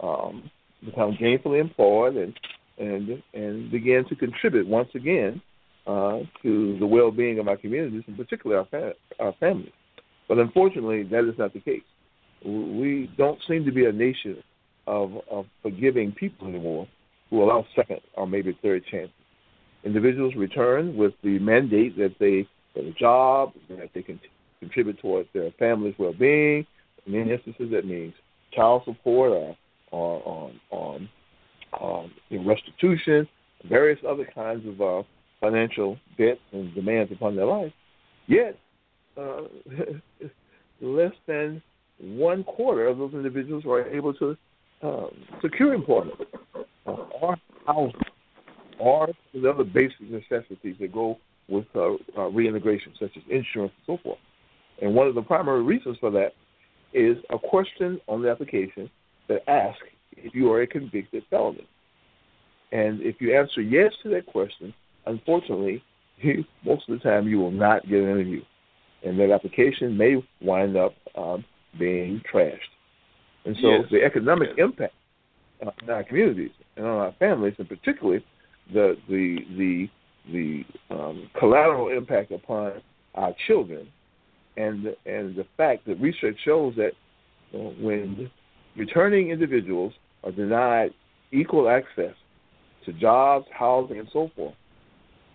um, 0.00 0.50
become 0.84 1.12
gainfully 1.12 1.60
employed 1.60 2.16
and 2.16 2.38
and 2.78 3.22
and 3.34 3.70
begin 3.70 4.04
to 4.08 4.16
contribute 4.16 4.66
once 4.66 4.88
again 4.94 5.40
uh, 5.86 6.20
to 6.42 6.78
the 6.78 6.86
well-being 6.86 7.38
of 7.38 7.48
our 7.48 7.56
communities, 7.56 8.02
and 8.06 8.16
particularly 8.16 8.58
our, 8.58 8.66
fa- 8.66 8.94
our 9.20 9.34
families. 9.40 9.72
But 10.28 10.38
unfortunately, 10.38 11.02
that 11.04 11.24
is 11.28 11.38
not 11.38 11.52
the 11.52 11.60
case. 11.60 11.82
We 12.44 13.10
don't 13.16 13.38
seem 13.48 13.64
to 13.64 13.72
be 13.72 13.86
a 13.86 13.92
nation 13.92 14.42
of, 14.86 15.12
of 15.30 15.46
forgiving 15.62 16.12
people 16.12 16.48
anymore 16.48 16.88
who 17.30 17.42
allow 17.42 17.64
second 17.74 18.00
or 18.14 18.26
maybe 18.26 18.56
third 18.62 18.84
chances. 18.90 19.14
Individuals 19.84 20.34
return 20.36 20.96
with 20.96 21.12
the 21.22 21.38
mandate 21.38 21.96
that 21.96 22.14
they 22.20 22.46
get 22.74 22.84
a 22.84 22.92
job, 22.92 23.52
that 23.68 23.90
they 23.94 24.02
can 24.02 24.20
contribute 24.60 24.98
towards 25.00 25.28
their 25.34 25.50
family's 25.58 25.94
well-being. 25.98 26.66
In 27.06 27.12
many 27.12 27.32
instances, 27.32 27.70
that 27.72 27.84
means 27.84 28.14
child 28.52 28.82
support 28.84 29.32
or, 29.32 29.56
or 29.90 30.22
on, 30.24 30.60
on, 30.70 31.08
on 31.80 32.10
restitution, 32.46 33.26
various 33.68 33.98
other 34.08 34.28
kinds 34.32 34.66
of 34.66 34.80
uh, 34.80 35.02
financial 35.40 35.98
debt 36.18 36.38
and 36.52 36.74
demands 36.74 37.10
upon 37.12 37.34
their 37.34 37.46
life. 37.46 37.72
Yet, 38.26 38.56
uh, 39.16 39.42
less 40.80 41.12
than 41.26 41.62
one 41.98 42.44
quarter 42.44 42.86
of 42.86 42.98
those 42.98 43.12
individuals 43.12 43.64
are 43.64 43.86
able 43.86 44.14
to 44.14 44.36
um, 44.82 45.10
secure 45.40 45.72
employment 45.74 46.18
uh, 46.86 46.90
or 46.90 47.36
housing 47.66 48.00
or 48.78 49.08
the 49.32 49.48
other 49.48 49.64
basic 49.64 50.00
necessities 50.00 50.76
that 50.80 50.92
go 50.92 51.18
with 51.48 51.66
uh, 51.76 51.94
uh, 52.16 52.28
reintegration, 52.28 52.92
such 52.98 53.16
as 53.16 53.22
insurance 53.28 53.72
and 53.86 53.98
so 53.98 54.02
forth. 54.02 54.18
And 54.80 54.94
one 54.94 55.06
of 55.06 55.14
the 55.14 55.22
primary 55.22 55.62
reasons 55.62 55.96
for 56.00 56.10
that 56.10 56.32
is 56.92 57.16
a 57.30 57.38
question 57.38 58.00
on 58.08 58.22
the 58.22 58.30
application 58.30 58.90
that 59.28 59.48
asks 59.48 59.82
if 60.16 60.34
you 60.34 60.52
are 60.52 60.62
a 60.62 60.66
convicted 60.66 61.24
felon. 61.30 61.60
And 62.72 63.00
if 63.02 63.20
you 63.20 63.36
answer 63.36 63.60
yes 63.60 63.92
to 64.02 64.08
that 64.10 64.26
question, 64.26 64.74
unfortunately, 65.06 65.82
most 66.64 66.88
of 66.88 66.98
the 66.98 67.08
time 67.08 67.28
you 67.28 67.38
will 67.38 67.50
not 67.50 67.86
get 67.88 68.00
an 68.00 68.10
interview. 68.10 68.42
And 69.04 69.18
that 69.20 69.30
application 69.30 69.96
may 69.96 70.22
wind 70.40 70.76
up 70.76 70.94
um, 71.16 71.44
being 71.78 72.22
trashed. 72.32 72.58
And 73.44 73.56
so 73.60 73.70
yes. 73.70 73.84
the 73.90 74.04
economic 74.04 74.50
impact 74.58 74.94
on 75.60 75.90
our 75.90 76.04
communities 76.04 76.50
and 76.76 76.86
on 76.86 76.98
our 76.98 77.14
families, 77.18 77.54
and 77.58 77.68
particularly 77.68 78.24
the 78.72 78.96
the 79.08 79.38
the 79.56 79.88
the 80.32 80.64
um, 80.94 81.28
collateral 81.38 81.88
impact 81.88 82.30
upon 82.30 82.80
our 83.14 83.34
children, 83.46 83.88
and 84.56 84.86
and 85.06 85.34
the 85.34 85.46
fact 85.56 85.86
that 85.86 86.00
research 86.00 86.36
shows 86.44 86.74
that 86.76 86.92
uh, 87.54 87.58
when 87.80 88.30
returning 88.76 89.30
individuals 89.30 89.92
are 90.24 90.32
denied 90.32 90.90
equal 91.32 91.68
access 91.68 92.14
to 92.84 92.92
jobs, 92.92 93.46
housing, 93.52 93.98
and 93.98 94.08
so 94.12 94.30
forth, 94.36 94.54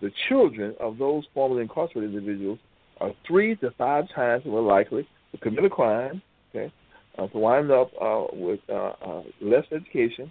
the 0.00 0.10
children 0.28 0.74
of 0.80 0.98
those 0.98 1.24
formerly 1.34 1.62
incarcerated 1.62 2.14
individuals 2.14 2.58
are 3.00 3.12
three 3.26 3.56
to 3.56 3.70
five 3.72 4.04
times 4.14 4.44
more 4.44 4.60
likely 4.60 5.06
to 5.32 5.38
commit 5.38 5.64
a 5.64 5.70
crime, 5.70 6.22
uh, 7.18 7.26
to 7.28 7.38
wind 7.38 7.70
up 7.70 7.90
uh, 8.00 8.24
with 8.32 8.60
uh, 8.68 8.92
uh, 9.04 9.22
less 9.40 9.64
education 9.72 10.30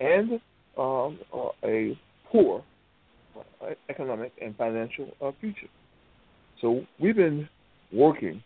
and 0.00 0.40
um, 0.76 1.18
uh, 1.32 1.48
a 1.64 1.98
poor 2.30 2.64
uh, 3.36 3.66
economic 3.88 4.32
and 4.42 4.56
financial 4.56 5.08
future. 5.40 5.68
So 6.60 6.82
we've 6.98 7.16
been 7.16 7.48
working 7.92 8.42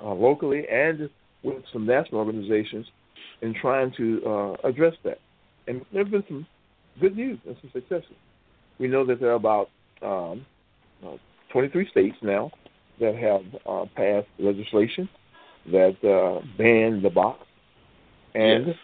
locally 0.00 0.64
and 0.70 1.10
with 1.42 1.62
some 1.72 1.86
national 1.86 2.20
organizations 2.20 2.86
in 3.42 3.54
trying 3.54 3.92
to 3.96 4.56
address 4.64 4.94
that. 5.04 5.18
And 5.66 5.84
there 5.92 6.02
have 6.02 6.10
been 6.10 6.24
some 6.28 6.46
good 7.00 7.16
news 7.16 7.38
and 7.46 7.56
some 7.60 7.70
successes. 7.72 8.16
We 8.78 8.88
know 8.88 9.04
that 9.06 9.20
there 9.20 9.30
are 9.30 9.34
about 9.34 9.70
um, 10.02 10.44
uh, 11.04 11.16
23 11.52 11.88
states 11.90 12.16
now 12.22 12.50
that 13.00 13.14
have 13.14 13.94
passed 13.94 14.28
legislation 14.38 15.08
that 15.70 15.96
uh, 16.04 16.44
ban 16.58 17.02
the 17.02 17.10
box, 17.10 17.46
and 18.34 18.68
yes. 18.68 18.76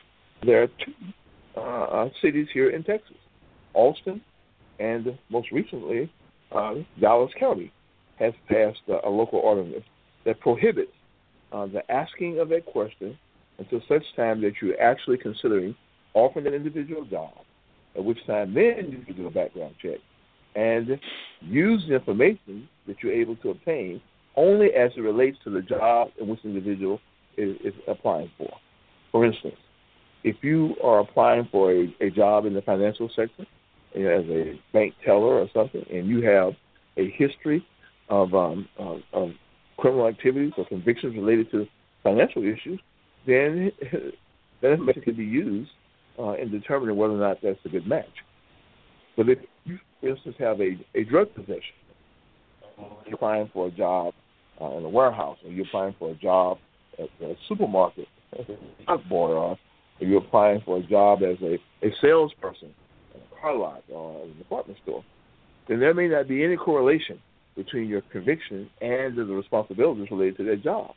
there 0.44 0.62
are 0.62 0.68
two 0.84 1.60
uh, 1.60 2.08
cities 2.22 2.46
here 2.52 2.70
in 2.70 2.84
Texas, 2.84 3.16
Austin, 3.74 4.20
and 4.78 5.18
most 5.30 5.50
recently 5.50 6.10
uh, 6.52 6.74
Dallas 7.00 7.32
County 7.38 7.72
has 8.18 8.32
passed 8.48 8.80
uh, 8.88 9.00
a 9.04 9.10
local 9.10 9.40
ordinance 9.40 9.84
that 10.24 10.40
prohibits 10.40 10.92
uh, 11.52 11.66
the 11.66 11.88
asking 11.90 12.38
of 12.38 12.48
that 12.50 12.66
question 12.66 13.16
until 13.58 13.80
such 13.88 14.04
time 14.16 14.40
that 14.40 14.52
you're 14.62 14.80
actually 14.80 15.18
considering 15.18 15.74
offering 16.14 16.46
an 16.46 16.54
individual 16.54 17.04
job, 17.04 17.32
at 17.96 18.04
which 18.04 18.18
time 18.26 18.54
then 18.54 18.90
you 18.90 19.04
can 19.04 19.16
do 19.16 19.26
a 19.26 19.30
background 19.30 19.74
check 19.82 19.98
and 20.54 20.98
use 21.40 21.84
the 21.88 21.94
information 21.94 22.68
that 22.86 22.96
you're 23.02 23.12
able 23.12 23.36
to 23.36 23.50
obtain 23.50 24.00
only 24.38 24.68
as 24.68 24.92
it 24.96 25.00
relates 25.00 25.36
to 25.42 25.50
the 25.50 25.60
job 25.60 26.08
in 26.20 26.28
which 26.28 26.40
the 26.42 26.48
individual 26.48 27.00
is, 27.36 27.56
is 27.64 27.74
applying 27.88 28.30
for. 28.38 28.50
For 29.10 29.24
instance, 29.24 29.56
if 30.22 30.36
you 30.42 30.76
are 30.82 31.00
applying 31.00 31.48
for 31.50 31.72
a, 31.72 31.94
a 32.00 32.10
job 32.10 32.46
in 32.46 32.54
the 32.54 32.62
financial 32.62 33.08
sector 33.08 33.44
you 33.94 34.04
know, 34.04 34.10
as 34.10 34.24
a 34.26 34.60
bank 34.72 34.94
teller 35.04 35.40
or 35.40 35.48
something, 35.52 35.84
and 35.90 36.06
you 36.06 36.22
have 36.22 36.52
a 36.96 37.10
history 37.10 37.66
of, 38.08 38.32
um, 38.34 38.68
of, 38.78 39.00
of 39.12 39.30
criminal 39.76 40.06
activities 40.06 40.52
or 40.56 40.66
convictions 40.66 41.16
related 41.16 41.50
to 41.50 41.66
financial 42.04 42.42
issues, 42.42 42.80
then 43.26 43.72
that 44.62 44.72
information 44.72 45.02
can 45.02 45.16
be 45.16 45.24
used 45.24 45.70
uh, 46.18 46.34
in 46.34 46.50
determining 46.50 46.96
whether 46.96 47.14
or 47.14 47.18
not 47.18 47.38
that's 47.42 47.58
a 47.64 47.68
good 47.68 47.86
match. 47.86 48.06
But 49.16 49.28
if 49.28 49.38
you, 49.64 49.78
for 50.00 50.10
instance, 50.10 50.36
have 50.38 50.60
a, 50.60 50.76
a 50.94 51.02
drug 51.04 51.34
possession, 51.34 51.74
applying 53.12 53.50
for 53.52 53.66
a 53.66 53.70
job 53.70 54.14
uh, 54.60 54.76
in 54.76 54.84
a 54.84 54.88
warehouse, 54.88 55.38
or 55.44 55.50
you're 55.50 55.66
applying 55.66 55.94
for 55.98 56.10
a 56.10 56.14
job 56.14 56.58
at 56.98 57.08
a 57.22 57.34
supermarket, 57.48 58.06
a 58.88 58.98
boy, 58.98 59.30
or 59.30 59.58
you're 60.00 60.18
applying 60.18 60.60
for 60.64 60.78
a 60.78 60.82
job 60.82 61.22
as 61.22 61.36
a, 61.42 61.54
a 61.86 61.92
salesperson 62.00 62.74
at 63.14 63.20
a 63.20 63.40
car 63.40 63.56
lot 63.56 63.82
or 63.92 64.24
a 64.24 64.28
department 64.34 64.78
store, 64.82 65.04
then 65.68 65.80
there 65.80 65.94
may 65.94 66.08
not 66.08 66.28
be 66.28 66.44
any 66.44 66.56
correlation 66.56 67.18
between 67.56 67.88
your 67.88 68.02
conviction 68.12 68.70
and 68.80 69.16
the 69.16 69.24
responsibilities 69.24 70.08
related 70.10 70.36
to 70.38 70.44
that 70.44 70.62
job. 70.62 70.92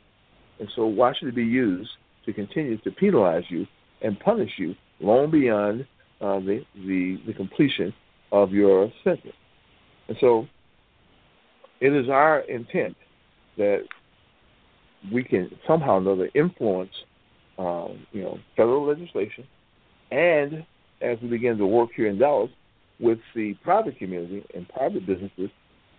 And 0.60 0.68
so, 0.76 0.86
why 0.86 1.12
should 1.18 1.28
it 1.28 1.34
be 1.34 1.44
used 1.44 1.90
to 2.26 2.32
continue 2.32 2.78
to 2.78 2.90
penalize 2.90 3.44
you 3.48 3.66
and 4.00 4.18
punish 4.20 4.52
you 4.58 4.74
long 5.00 5.30
beyond 5.30 5.86
uh, 6.20 6.38
the, 6.38 6.64
the 6.86 7.18
the 7.26 7.34
completion 7.34 7.92
of 8.30 8.52
your 8.52 8.92
sentence? 9.02 9.34
And 10.08 10.16
so, 10.20 10.46
it 11.80 11.92
is 11.92 12.08
our 12.08 12.40
intent 12.40 12.96
that 13.56 13.80
we 15.12 15.24
can 15.24 15.50
somehow 15.66 15.94
or 15.94 15.98
another 15.98 16.30
influence, 16.34 16.92
um, 17.58 18.06
you 18.12 18.22
know, 18.22 18.38
federal 18.56 18.86
legislation, 18.86 19.46
and 20.10 20.64
as 21.00 21.18
we 21.20 21.28
begin 21.28 21.56
to 21.58 21.66
work 21.66 21.90
here 21.96 22.06
in 22.06 22.18
Dallas 22.18 22.50
with 23.00 23.18
the 23.34 23.54
private 23.64 23.98
community 23.98 24.44
and 24.54 24.68
private 24.68 25.06
businesses 25.06 25.50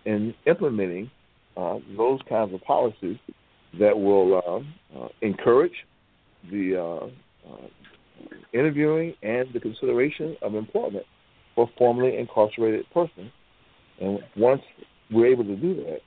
in 0.06 0.34
implementing 0.46 1.10
uh, 1.56 1.78
those 1.96 2.20
kinds 2.28 2.52
of 2.54 2.62
policies 2.62 3.18
that 3.78 3.96
will 3.96 4.40
uh, 4.46 4.98
uh, 4.98 5.08
encourage 5.22 5.74
the 6.50 6.76
uh, 6.76 7.52
uh, 7.52 7.66
interviewing 8.52 9.14
and 9.22 9.48
the 9.52 9.60
consideration 9.60 10.36
of 10.42 10.54
employment 10.54 11.04
for 11.54 11.68
formerly 11.76 12.16
incarcerated 12.16 12.86
persons. 12.92 13.30
And 14.00 14.18
once 14.36 14.62
we're 15.10 15.26
able 15.26 15.44
to 15.44 15.56
do 15.56 15.74
that, 15.84 16.00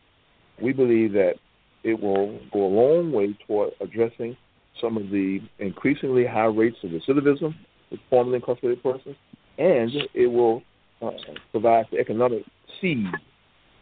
we 0.61 0.73
believe 0.73 1.13
that 1.13 1.35
it 1.83 2.01
will 2.01 2.39
go 2.51 2.65
a 2.65 2.67
long 2.67 3.11
way 3.11 3.37
toward 3.45 3.71
addressing 3.79 4.35
some 4.81 4.97
of 4.97 5.09
the 5.09 5.39
increasingly 5.59 6.25
high 6.25 6.45
rates 6.45 6.77
of 6.83 6.91
recidivism 6.91 7.55
with 7.89 7.99
formerly 8.09 8.35
incarcerated 8.35 8.83
persons, 8.83 9.15
and 9.57 9.91
it 10.13 10.27
will 10.27 10.61
uh, 11.01 11.11
provide 11.51 11.85
the 11.91 11.97
economic 11.97 12.43
seed 12.81 13.05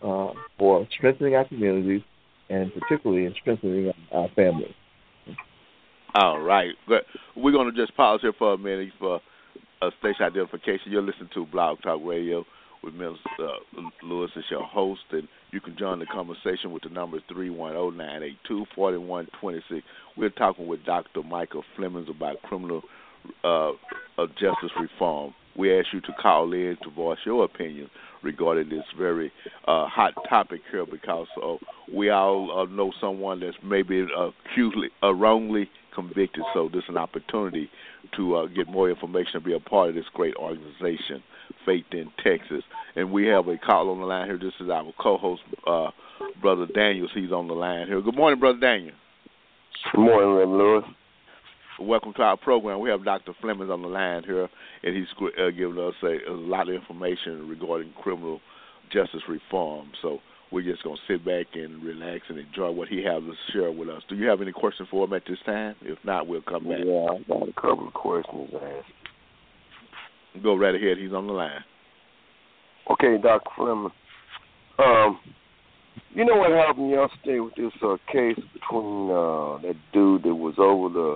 uh, 0.01 0.31
for 0.57 0.87
strengthening 0.95 1.35
our 1.35 1.45
communities 1.45 2.01
and 2.49 2.71
particularly 2.73 3.25
in 3.25 3.33
strengthening 3.41 3.91
our 4.11 4.29
families. 4.35 4.73
All 6.13 6.39
right. 6.39 6.73
We're 7.35 7.51
going 7.51 7.73
to 7.73 7.75
just 7.75 7.95
pause 7.97 8.19
here 8.21 8.33
for 8.37 8.53
a 8.53 8.57
minute 8.57 8.89
for 8.99 9.19
a 9.81 9.89
station 9.99 10.23
identification. 10.23 10.91
You're 10.91 11.01
listening 11.01 11.29
to 11.33 11.45
Blog 11.45 11.81
Talk 11.81 11.99
Radio 12.03 12.45
with 12.85 12.93
Ms. 12.93 13.17
Uh, 13.39 13.47
Lewis 14.03 14.29
as 14.37 14.43
your 14.49 14.63
host, 14.63 15.01
and 15.11 15.27
you 15.51 15.59
can 15.59 15.75
join 15.77 15.99
the 15.99 16.05
conversation 16.05 16.71
with 16.71 16.83
the 16.83 16.89
number 16.89 17.19
310-982-4126. 17.31 19.81
We're 20.15 20.29
talking 20.29 20.67
with 20.67 20.85
Dr. 20.85 21.23
Michael 21.23 21.65
Flemings 21.75 22.07
about 22.09 22.41
criminal 22.43 22.83
uh, 23.43 23.71
justice 24.39 24.71
reform. 24.79 25.33
we 25.57 25.77
ask 25.77 25.87
you 25.93 26.01
to 26.01 26.13
call 26.21 26.51
in 26.53 26.77
to 26.83 26.89
voice 26.91 27.17
your 27.25 27.45
opinion 27.45 27.89
regarding 28.21 28.69
this 28.69 28.83
very 28.97 29.31
uh, 29.67 29.87
hot 29.87 30.13
topic 30.29 30.61
here 30.71 30.85
because 30.85 31.27
uh, 31.41 31.55
we 31.93 32.09
all 32.09 32.59
uh, 32.59 32.65
know 32.65 32.91
someone 32.99 33.39
that's 33.39 33.55
maybe 33.63 34.05
acutely, 34.17 34.89
uh, 35.03 35.13
wrongly 35.13 35.69
convicted. 35.93 36.43
So 36.53 36.69
this 36.71 36.83
is 36.83 36.89
an 36.89 36.97
opportunity 36.97 37.69
to 38.17 38.47
get 38.55 38.67
more 38.67 38.89
information 38.89 39.31
and 39.35 39.43
be 39.43 39.53
a 39.53 39.59
part 39.59 39.89
of 39.89 39.95
this 39.95 40.05
great 40.13 40.35
organization, 40.35 41.23
Faith 41.65 41.85
in 41.91 42.11
Texas. 42.23 42.63
And 42.95 43.11
we 43.11 43.27
have 43.27 43.47
a 43.47 43.57
call 43.57 43.89
on 43.89 43.99
the 43.99 44.05
line 44.05 44.27
here. 44.27 44.37
This 44.37 44.53
is 44.59 44.69
our 44.69 44.91
co-host, 44.99 45.41
uh, 45.67 45.89
Brother 46.41 46.67
Daniels. 46.73 47.11
He's 47.13 47.31
on 47.31 47.47
the 47.47 47.53
line 47.53 47.87
here. 47.87 48.01
Good 48.01 48.15
morning, 48.15 48.39
Brother 48.39 48.59
Daniel. 48.59 48.93
Good 49.91 50.01
morning, 50.01 50.29
Reverend 50.29 50.57
Lewis. 50.57 50.83
Welcome 51.79 52.13
to 52.13 52.21
our 52.21 52.37
program. 52.37 52.79
We 52.79 52.89
have 52.89 53.03
Dr. 53.03 53.33
Fleming 53.41 53.69
on 53.69 53.81
the 53.81 53.89
line 53.89 54.23
here, 54.23 54.47
and 54.83 54.95
he's 54.95 55.07
uh, 55.19 55.49
giving 55.51 55.77
us 55.77 55.93
a, 56.03 56.31
a 56.31 56.33
lot 56.33 56.69
of 56.69 56.75
information 56.75 57.49
regarding 57.49 57.91
criminal 58.01 58.39
justice 58.91 59.21
reform. 59.27 59.91
So 60.01 60.19
we're 60.51 60.61
just 60.61 60.83
going 60.83 60.95
to 60.95 61.13
sit 61.13 61.25
back 61.25 61.47
and 61.53 61.83
relax 61.83 62.21
and 62.29 62.39
enjoy 62.39 62.71
what 62.71 62.87
he 62.87 63.03
has 63.03 63.21
to 63.23 63.33
share 63.51 63.71
with 63.71 63.89
us. 63.89 64.01
Do 64.07 64.15
you 64.15 64.27
have 64.27 64.41
any 64.41 64.53
questions 64.53 64.87
for 64.89 65.05
him 65.05 65.13
at 65.13 65.23
this 65.27 65.39
time? 65.45 65.75
If 65.81 65.97
not, 66.05 66.27
we'll 66.27 66.41
come 66.41 66.63
back. 66.63 66.79
Yeah, 66.85 67.07
I 67.11 67.23
got 67.27 67.49
a 67.49 67.53
couple 67.53 67.87
of 67.87 67.93
questions 67.93 68.51
to 68.51 68.57
ask. 68.57 68.85
Go 70.43 70.55
right 70.55 70.75
ahead. 70.75 70.97
He's 70.97 71.13
on 71.13 71.27
the 71.27 71.33
line. 71.33 71.63
Okay, 72.91 73.17
Dr. 73.21 73.49
Fleming. 73.55 73.91
Um, 74.77 75.19
you 76.13 76.25
know 76.25 76.35
what 76.35 76.51
happened 76.51 76.89
yesterday 76.89 77.39
with 77.39 77.55
this 77.55 77.71
uh, 77.81 77.97
case 78.11 78.39
between 78.53 79.09
uh, 79.09 79.57
that 79.61 79.75
dude 79.93 80.23
that 80.23 80.35
was 80.35 80.55
over 80.57 80.89
the 80.89 81.15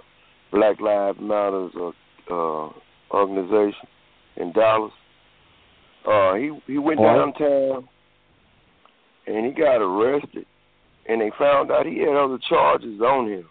Black 0.51 0.79
Lives 0.79 1.19
Matters 1.21 1.71
uh, 1.77 1.91
uh, 2.33 2.69
organization 3.11 3.87
in 4.37 4.51
Dallas? 4.53 4.91
Uh, 6.07 6.33
he 6.35 6.51
he 6.65 6.77
went 6.77 6.99
downtown 6.99 7.87
and 9.27 9.45
he 9.45 9.51
got 9.51 9.77
arrested, 9.77 10.45
and 11.07 11.21
they 11.21 11.31
found 11.37 11.71
out 11.71 11.85
he 11.85 11.99
had 11.99 12.15
other 12.15 12.39
charges 12.49 12.99
on 13.01 13.27
him. 13.29 13.45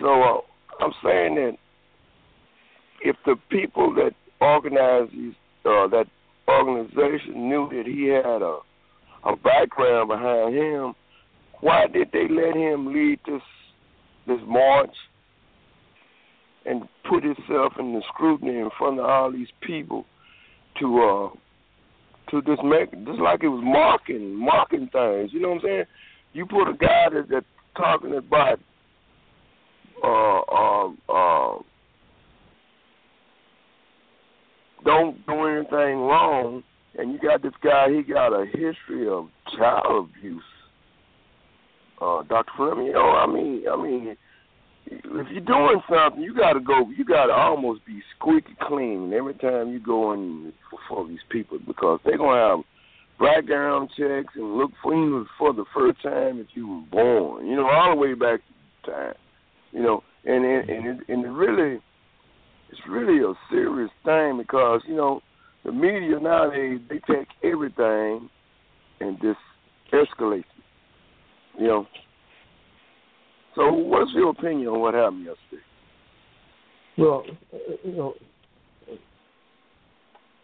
So 0.00 0.22
uh, 0.22 0.84
I'm 0.84 0.92
saying 1.02 1.34
that 1.36 1.56
if 3.00 3.16
the 3.24 3.36
people 3.50 3.94
that 3.94 4.12
organized 4.40 5.12
these 5.12 5.34
uh, 5.64 5.86
that 5.88 6.06
organization 6.48 7.48
knew 7.48 7.68
that 7.70 7.86
he 7.86 8.08
had 8.08 8.42
a 8.42 8.58
a 9.24 9.36
background 9.36 10.08
behind 10.08 10.54
him, 10.54 10.94
why 11.60 11.86
did 11.86 12.10
they 12.12 12.28
let 12.28 12.54
him 12.54 12.92
lead 12.92 13.18
this 13.26 13.42
this 14.26 14.40
march 14.46 14.94
and 16.66 16.82
put 17.08 17.24
himself 17.24 17.72
in 17.78 17.94
the 17.94 18.02
scrutiny 18.12 18.58
in 18.58 18.70
front 18.78 18.98
of 18.98 19.06
all 19.06 19.32
these 19.32 19.48
people 19.62 20.04
to 20.78 21.02
uh 21.02 21.28
to 22.30 22.42
just 22.42 22.62
make 22.62 22.90
just 23.06 23.18
like 23.18 23.42
it 23.42 23.48
was 23.48 23.62
mocking 23.64 24.34
mocking 24.34 24.88
things. 24.92 25.30
You 25.32 25.40
know 25.40 25.48
what 25.50 25.56
I'm 25.56 25.62
saying? 25.64 25.84
You 26.34 26.46
put 26.46 26.68
a 26.68 26.74
guy 26.74 27.08
that 27.12 27.26
that's 27.30 27.46
talking 27.76 28.14
about 28.14 28.60
uh 30.04 30.40
uh 30.40 30.88
uh 31.08 31.58
don't 34.88 35.26
do 35.26 35.44
anything 35.44 35.98
wrong 36.00 36.62
and 36.96 37.12
you 37.12 37.18
got 37.18 37.42
this 37.42 37.52
guy 37.62 37.90
he 37.90 38.02
got 38.02 38.32
a 38.32 38.46
history 38.46 39.06
of 39.08 39.28
child 39.56 40.08
abuse. 40.08 40.42
Uh 42.00 42.22
Dr. 42.22 42.50
Fleming, 42.56 42.86
you 42.86 42.92
know, 42.92 43.10
I 43.10 43.26
mean 43.26 43.64
I 43.70 43.76
mean 43.76 44.16
if 44.90 45.26
you're 45.30 45.40
doing 45.40 45.82
something, 45.88 46.22
you 46.22 46.34
gotta 46.34 46.60
go. 46.60 46.88
You 46.96 47.04
gotta 47.04 47.32
almost 47.32 47.84
be 47.84 48.00
squeaky 48.16 48.56
clean 48.62 49.12
every 49.12 49.34
time 49.34 49.70
you 49.70 49.80
go 49.80 50.12
in 50.12 50.52
for 50.88 51.06
these 51.06 51.18
people 51.30 51.58
because 51.66 52.00
they're 52.04 52.16
gonna 52.16 52.56
have 52.56 52.64
background 53.20 53.90
checks 53.90 54.32
and 54.34 54.56
look 54.56 54.70
for 54.82 54.94
you 54.94 55.26
for 55.38 55.52
the 55.52 55.64
first 55.74 56.02
time 56.02 56.38
that 56.38 56.46
you 56.54 56.68
were 56.68 56.86
born. 56.90 57.46
You 57.46 57.56
know, 57.56 57.68
all 57.68 57.94
the 57.94 58.00
way 58.00 58.14
back 58.14 58.40
to 58.84 58.90
time. 58.90 59.14
You 59.72 59.82
know, 59.82 60.02
and 60.24 60.44
and 60.44 60.70
and 60.70 60.86
it, 60.86 61.08
and 61.08 61.24
it 61.24 61.28
really, 61.28 61.80
it's 62.70 62.80
really 62.88 63.22
a 63.22 63.34
serious 63.50 63.90
thing 64.04 64.38
because 64.38 64.82
you 64.86 64.96
know 64.96 65.20
the 65.64 65.72
media 65.72 66.18
nowadays 66.20 66.80
they 66.88 67.00
take 67.12 67.28
everything 67.42 68.28
and 69.00 69.18
just 69.20 69.38
escalate 69.92 70.40
it. 70.40 70.46
You 71.58 71.66
know, 71.66 71.86
so, 73.58 73.72
what's 73.72 74.12
your 74.12 74.30
opinion 74.30 74.68
on 74.68 74.80
what 74.80 74.94
happened 74.94 75.24
yesterday? 75.24 75.62
Well, 76.96 77.24
you 77.82 77.92
know, 77.92 78.14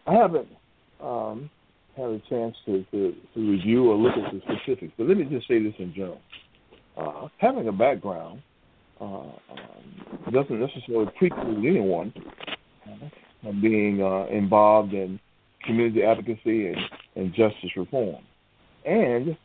I 0.05 0.13
haven't 0.13 0.47
um, 1.01 1.49
had 1.95 2.09
a 2.09 2.21
chance 2.29 2.55
to, 2.65 2.83
to, 2.91 3.15
to 3.33 3.51
review 3.51 3.89
or 3.89 3.95
look 3.95 4.13
at 4.17 4.33
the 4.33 4.41
specifics, 4.41 4.91
but 4.97 5.07
let 5.07 5.15
me 5.15 5.23
just 5.25 5.47
say 5.47 5.63
this 5.63 5.73
in 5.79 5.93
general. 5.93 6.19
Uh, 6.97 7.29
having 7.37 7.69
a 7.69 7.71
background 7.71 8.41
uh, 9.01 9.05
um, 9.05 10.31
doesn't 10.31 10.59
necessarily 10.59 11.11
preclude 11.17 11.65
anyone 11.65 12.13
uh, 12.85 13.07
from 13.43 13.61
being 13.61 14.01
uh, 14.01 14.25
involved 14.27 14.93
in 14.93 15.19
community 15.65 16.03
advocacy 16.03 16.67
and, 16.67 16.77
and 17.15 17.33
justice 17.33 17.71
reform. 17.75 18.23
And 18.85 19.37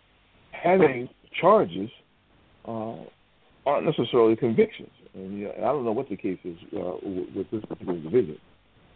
having 0.53 1.09
charges 1.41 1.91
uh, 2.67 2.97
aren't 3.67 3.87
necessarily 3.87 4.37
convictions. 4.37 4.91
And 5.15 5.39
you 5.39 5.45
know, 5.47 5.55
I 5.59 5.73
don't 5.73 5.85
know 5.85 5.93
what 5.93 6.09
the 6.09 6.17
case 6.17 6.39
is 6.45 6.57
uh, 6.77 6.93
with 7.03 7.51
this 7.51 7.65
particular 7.69 7.95
individual, 7.95 8.39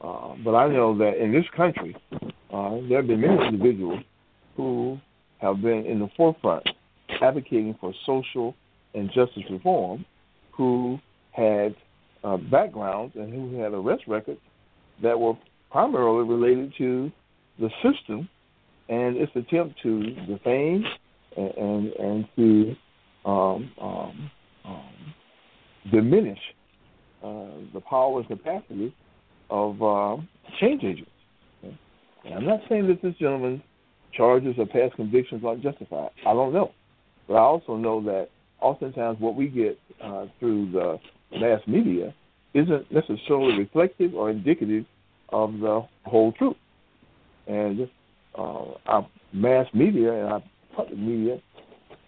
uh, 0.01 0.35
but 0.45 0.55
I 0.55 0.69
know 0.69 0.97
that 0.99 1.23
in 1.23 1.33
this 1.33 1.45
country, 1.57 1.97
uh, 2.53 2.77
there 2.89 2.99
have 2.99 3.07
been 3.07 3.21
many 3.21 3.47
individuals 3.47 4.01
who 4.57 4.99
have 5.39 5.61
been 5.61 5.85
in 5.87 5.99
the 5.99 6.09
forefront 6.17 6.69
advocating 7.21 7.77
for 7.81 7.93
social 8.07 8.55
and 8.95 9.11
justice 9.13 9.43
reform, 9.51 10.05
who 10.57 10.99
had 11.33 11.75
uh, 12.23 12.37
backgrounds 12.37 13.15
and 13.17 13.33
who 13.33 13.61
had 13.61 13.73
arrest 13.73 14.05
records 14.07 14.41
that 15.03 15.19
were 15.19 15.35
primarily 15.71 16.27
related 16.29 16.73
to 16.79 17.11
the 17.59 17.69
system 17.83 18.29
and 18.89 19.17
its 19.17 19.33
attempt 19.35 19.81
to 19.83 20.03
defame 20.27 20.85
and 21.37 21.51
and, 21.57 21.93
and 21.93 22.29
to 22.37 22.77
um, 23.25 23.71
um, 23.81 24.31
um, 24.65 25.15
diminish 25.91 26.39
uh, 27.23 27.47
the 27.73 27.81
power 27.89 28.21
and 28.21 28.29
capacity 28.29 28.95
of 29.51 29.83
uh, 29.83 30.17
change 30.61 30.85
agents. 30.85 31.11
Okay? 31.63 31.79
And 32.25 32.35
I'm 32.35 32.47
not 32.47 32.61
saying 32.69 32.87
that 32.89 33.03
this 33.03 33.15
gentleman's 33.19 33.63
charges 34.13 34.55
or 34.59 34.67
past 34.67 34.95
convictions 34.97 35.43
aren't 35.45 35.63
justified. 35.63 36.11
I 36.27 36.33
don't 36.33 36.53
know. 36.53 36.73
But 37.27 37.35
I 37.35 37.41
also 37.41 37.77
know 37.77 38.03
that 38.05 38.29
oftentimes 38.65 39.21
what 39.21 39.37
we 39.37 39.49
get 39.49 39.79
uh, 40.03 40.27
through 40.41 40.73
the 40.73 40.99
mass 41.39 41.61
media 41.67 42.15
isn't 42.55 42.91
necessarily 42.91 43.59
reflective 43.59 44.15
or 44.15 44.31
indicative 44.31 44.87
of 45.29 45.53
the 45.59 45.87
whole 46.05 46.33
truth. 46.33 46.57
And 47.47 47.89
uh, 48.37 48.65
our 48.87 49.07
mass 49.33 49.67
media 49.75 50.13
and 50.13 50.33
our 50.33 50.43
public 50.75 50.99
media 50.99 51.43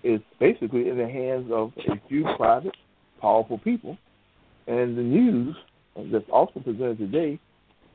is 0.03 0.21
basically 0.41 0.89
in 0.89 0.97
the 0.97 1.09
hands 1.09 1.51
of 1.53 1.73
a 1.77 2.01
few 2.09 2.25
private, 2.37 2.75
powerful 3.21 3.59
people. 3.59 3.99
And 4.67 4.97
the 4.97 5.03
news 5.03 5.55
that's 6.11 6.29
also 6.33 6.61
presented 6.61 6.99
today 6.99 7.39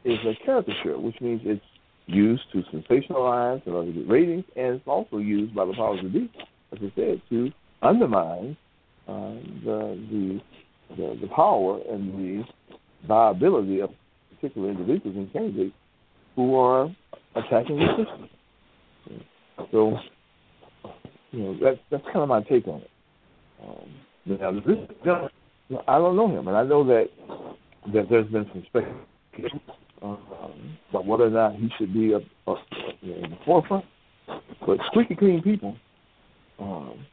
is 0.03 0.19
a 0.25 0.45
caricature, 0.45 0.99
which 0.99 1.19
means 1.19 1.41
it's 1.45 1.63
used 2.05 2.43
to 2.51 2.61
sensationalize 2.73 3.65
and 3.65 3.95
get 3.95 4.07
ratings, 4.07 4.45
and 4.55 4.75
it's 4.75 4.87
also 4.87 5.17
used 5.17 5.55
by 5.55 5.65
the 5.65 5.73
powers 5.73 5.99
that 6.03 6.13
be, 6.13 6.29
as 6.73 6.79
I 6.81 6.91
said, 6.95 7.21
to 7.29 7.51
undermine 7.81 8.57
uh, 9.07 9.35
the, 9.65 9.99
the, 10.11 10.41
the 10.95 11.17
the 11.21 11.27
power 11.35 11.79
and 11.89 12.13
the 12.13 12.43
viability 13.07 13.81
of 13.81 13.89
particular 14.35 14.69
individuals 14.69 15.15
and 15.17 15.33
candidates 15.33 15.75
who 16.35 16.55
are 16.55 16.89
attacking 17.35 17.79
the 17.79 17.87
system. 17.97 18.29
So 19.71 19.97
you 21.31 21.43
know, 21.43 21.57
that's 21.61 21.79
that's 21.89 22.03
kind 22.05 22.19
of 22.19 22.29
my 22.29 22.41
take 22.41 22.67
on 22.67 22.81
it. 22.81 22.89
Um, 23.63 23.89
now, 24.25 24.51
this, 24.51 24.77
I 25.87 25.97
don't 25.97 26.15
know 26.15 26.27
him, 26.27 26.47
and 26.47 26.57
I 26.57 26.63
know 26.63 26.83
that 26.85 27.09
that 27.93 28.07
there's 28.09 28.27
been 28.27 28.45
some 28.53 28.63
speculation 28.67 29.61
um, 30.01 30.77
about 30.89 31.05
whether 31.05 31.25
or 31.25 31.29
not 31.29 31.55
he 31.55 31.69
should 31.77 31.93
be 31.93 32.13
know, 33.11 33.23
in 33.23 33.31
the 33.31 33.37
forefront. 33.45 33.85
But 34.65 34.77
squeaky 34.87 35.15
clean 35.15 35.41
people 35.41 35.75
um, 36.59 37.05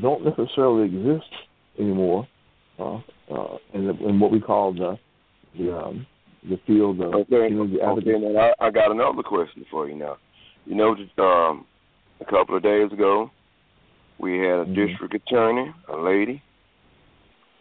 don't 0.00 0.24
necessarily 0.24 0.86
exist 0.86 1.30
anymore 1.78 2.26
uh, 2.78 2.96
uh, 3.30 3.56
in, 3.74 3.86
the, 3.86 4.08
in 4.08 4.20
what 4.20 4.30
we 4.30 4.40
call 4.40 4.72
the 4.72 4.98
the, 5.58 5.76
um, 5.76 6.06
the 6.48 6.58
field 6.66 7.00
of 7.00 7.12
okay. 7.14 7.48
community 7.48 7.78
okay, 7.80 8.14
and 8.14 8.38
I, 8.38 8.52
I 8.58 8.70
got 8.70 8.90
another 8.90 9.22
question 9.22 9.66
for 9.70 9.86
you 9.88 9.94
now. 9.94 10.16
You 10.64 10.76
know, 10.76 10.94
um, 11.22 11.66
a 12.20 12.24
couple 12.24 12.56
of 12.56 12.62
days 12.62 12.90
ago, 12.90 13.30
we 14.18 14.38
had 14.38 14.60
a 14.60 14.64
mm-hmm. 14.64 14.74
district 14.74 15.14
attorney, 15.14 15.74
a 15.92 15.96
lady, 15.96 16.42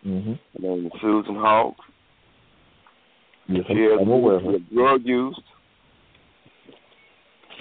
mm-hmm. 0.06 0.34
named 0.64 0.92
Susan 1.02 1.36
Hawk. 1.36 1.76
Yes, 3.48 3.66
she 3.68 3.82
has 3.82 4.00
I'm 4.00 4.10
aware 4.10 4.36
of 4.36 4.44
her. 4.44 4.52
with 4.52 4.70
drug 4.70 5.02
use. 5.04 5.40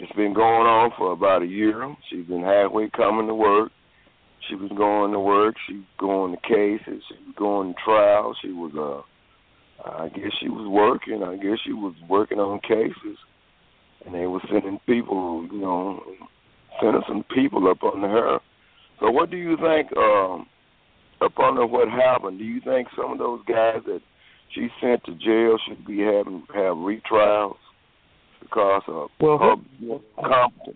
It's 0.00 0.12
been 0.12 0.32
going 0.32 0.66
on 0.66 0.92
for 0.96 1.12
about 1.12 1.42
a 1.42 1.46
year. 1.46 1.94
She's 2.08 2.24
been 2.26 2.42
halfway 2.42 2.88
coming 2.90 3.26
to 3.26 3.34
work. 3.34 3.72
She 4.48 4.54
was 4.54 4.70
going 4.76 5.12
to 5.12 5.20
work. 5.20 5.54
She 5.66 5.74
was 5.74 5.84
going 5.98 6.36
to 6.36 6.40
cases. 6.42 7.02
She 7.08 7.14
was 7.26 7.34
going 7.36 7.74
to 7.74 7.80
trials. 7.84 8.36
She 8.42 8.52
was 8.52 8.72
uh 8.76 9.02
I 9.84 10.08
guess 10.08 10.32
she 10.40 10.48
was 10.48 10.66
working. 10.68 11.22
I 11.22 11.36
guess 11.36 11.58
she 11.64 11.72
was 11.72 11.94
working 12.08 12.38
on 12.38 12.60
cases, 12.60 13.18
and 14.04 14.14
they 14.14 14.26
were 14.26 14.40
sending 14.50 14.78
people, 14.86 15.48
you 15.50 15.60
know, 15.60 16.02
sending 16.80 17.02
some 17.08 17.24
people 17.34 17.68
up 17.68 17.82
under 17.82 18.08
her. 18.08 18.38
So, 19.00 19.10
what 19.10 19.30
do 19.30 19.36
you 19.36 19.56
think 19.56 19.96
um, 19.96 20.46
up 21.20 21.38
under 21.38 21.66
what 21.66 21.88
happened? 21.88 22.38
Do 22.38 22.44
you 22.44 22.60
think 22.60 22.88
some 22.96 23.12
of 23.12 23.18
those 23.18 23.40
guys 23.46 23.80
that 23.86 24.00
she 24.54 24.68
sent 24.80 25.04
to 25.04 25.14
jail 25.14 25.56
should 25.66 25.86
be 25.86 26.00
having 26.00 26.42
have 26.54 26.76
retrials 26.76 27.56
because 28.40 28.82
of 28.88 29.10
Well, 29.20 29.38
her 29.38 29.56
her-? 30.22 30.72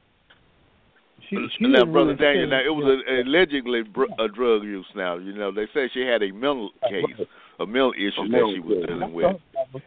She, 1.34 1.48
she 1.58 1.66
now, 1.68 1.84
brother 1.84 2.14
really 2.14 2.16
Daniel, 2.16 2.48
now 2.48 2.60
it 2.60 2.74
was 2.74 3.00
a, 3.08 3.22
allegedly 3.22 3.82
br- 3.82 4.04
a 4.18 4.28
drug 4.28 4.62
use. 4.64 4.86
Now 4.94 5.16
you 5.16 5.32
know 5.32 5.50
they 5.52 5.66
said 5.72 5.90
she 5.92 6.00
had 6.00 6.22
a 6.22 6.30
mental 6.32 6.70
case, 6.88 7.04
a 7.60 7.66
mental 7.66 7.92
issue 7.92 8.22
that 8.22 8.28
mental 8.28 8.54
she 8.54 8.60
was 8.60 8.84
dealing 8.86 9.12
with, 9.12 9.36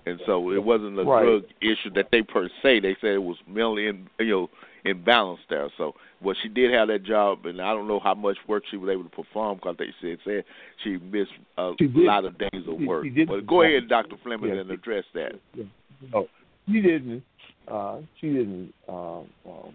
and 0.06 0.20
so 0.26 0.52
it 0.52 0.64
wasn't 0.64 1.00
a 1.00 1.04
Right. 1.04 1.24
drug 1.24 1.44
issue 1.62 1.90
that 1.96 2.10
they 2.12 2.22
per 2.22 2.50
se. 2.62 2.82
They 2.82 2.96
said 3.02 3.12
it 3.12 3.24
was 3.24 3.38
mentally, 3.48 3.88
in, 3.88 4.08
you 4.20 4.26
know, 4.30 4.50
imbalanced 4.86 5.48
there. 5.50 5.70
So, 5.78 5.96
well, 6.22 6.36
she 6.42 6.50
did 6.50 6.72
have 6.74 6.88
that 6.90 7.04
job, 7.04 7.46
and 7.46 7.62
I 7.62 7.74
don't 7.74 7.88
know 7.88 8.00
how 8.00 8.14
much 8.14 8.38
work 8.48 8.64
she 8.70 8.78
was 8.78 8.90
able 8.90 9.04
to 9.04 9.10
perform 9.10 9.58
because 9.58 9.76
they 9.78 9.94
said 10.02 10.18
said 10.24 10.44
she 10.84 10.98
missed 10.98 11.32
a 11.58 11.74
She 11.80 11.88
lot 11.94 12.26
of 12.26 12.38
days 12.38 12.64
of 12.68 12.80
work. 12.80 13.04
she 13.06 13.10
did 13.10 13.28
but 13.28 13.46
go 13.46 13.62
ahead, 13.64 13.88
Doctor 13.90 14.16
Fleming, 14.24 14.54
Yeah. 14.54 14.62
and 14.62 14.72
address 14.72 15.04
that. 15.14 15.34
No, 16.14 16.28
she 16.68 16.82
didn't. 16.82 17.24
Uh, 17.68 17.98
she 18.22 18.28
didn't 18.28 18.74
um, 18.88 18.96
um, 18.96 19.26
uh, 19.46 19.68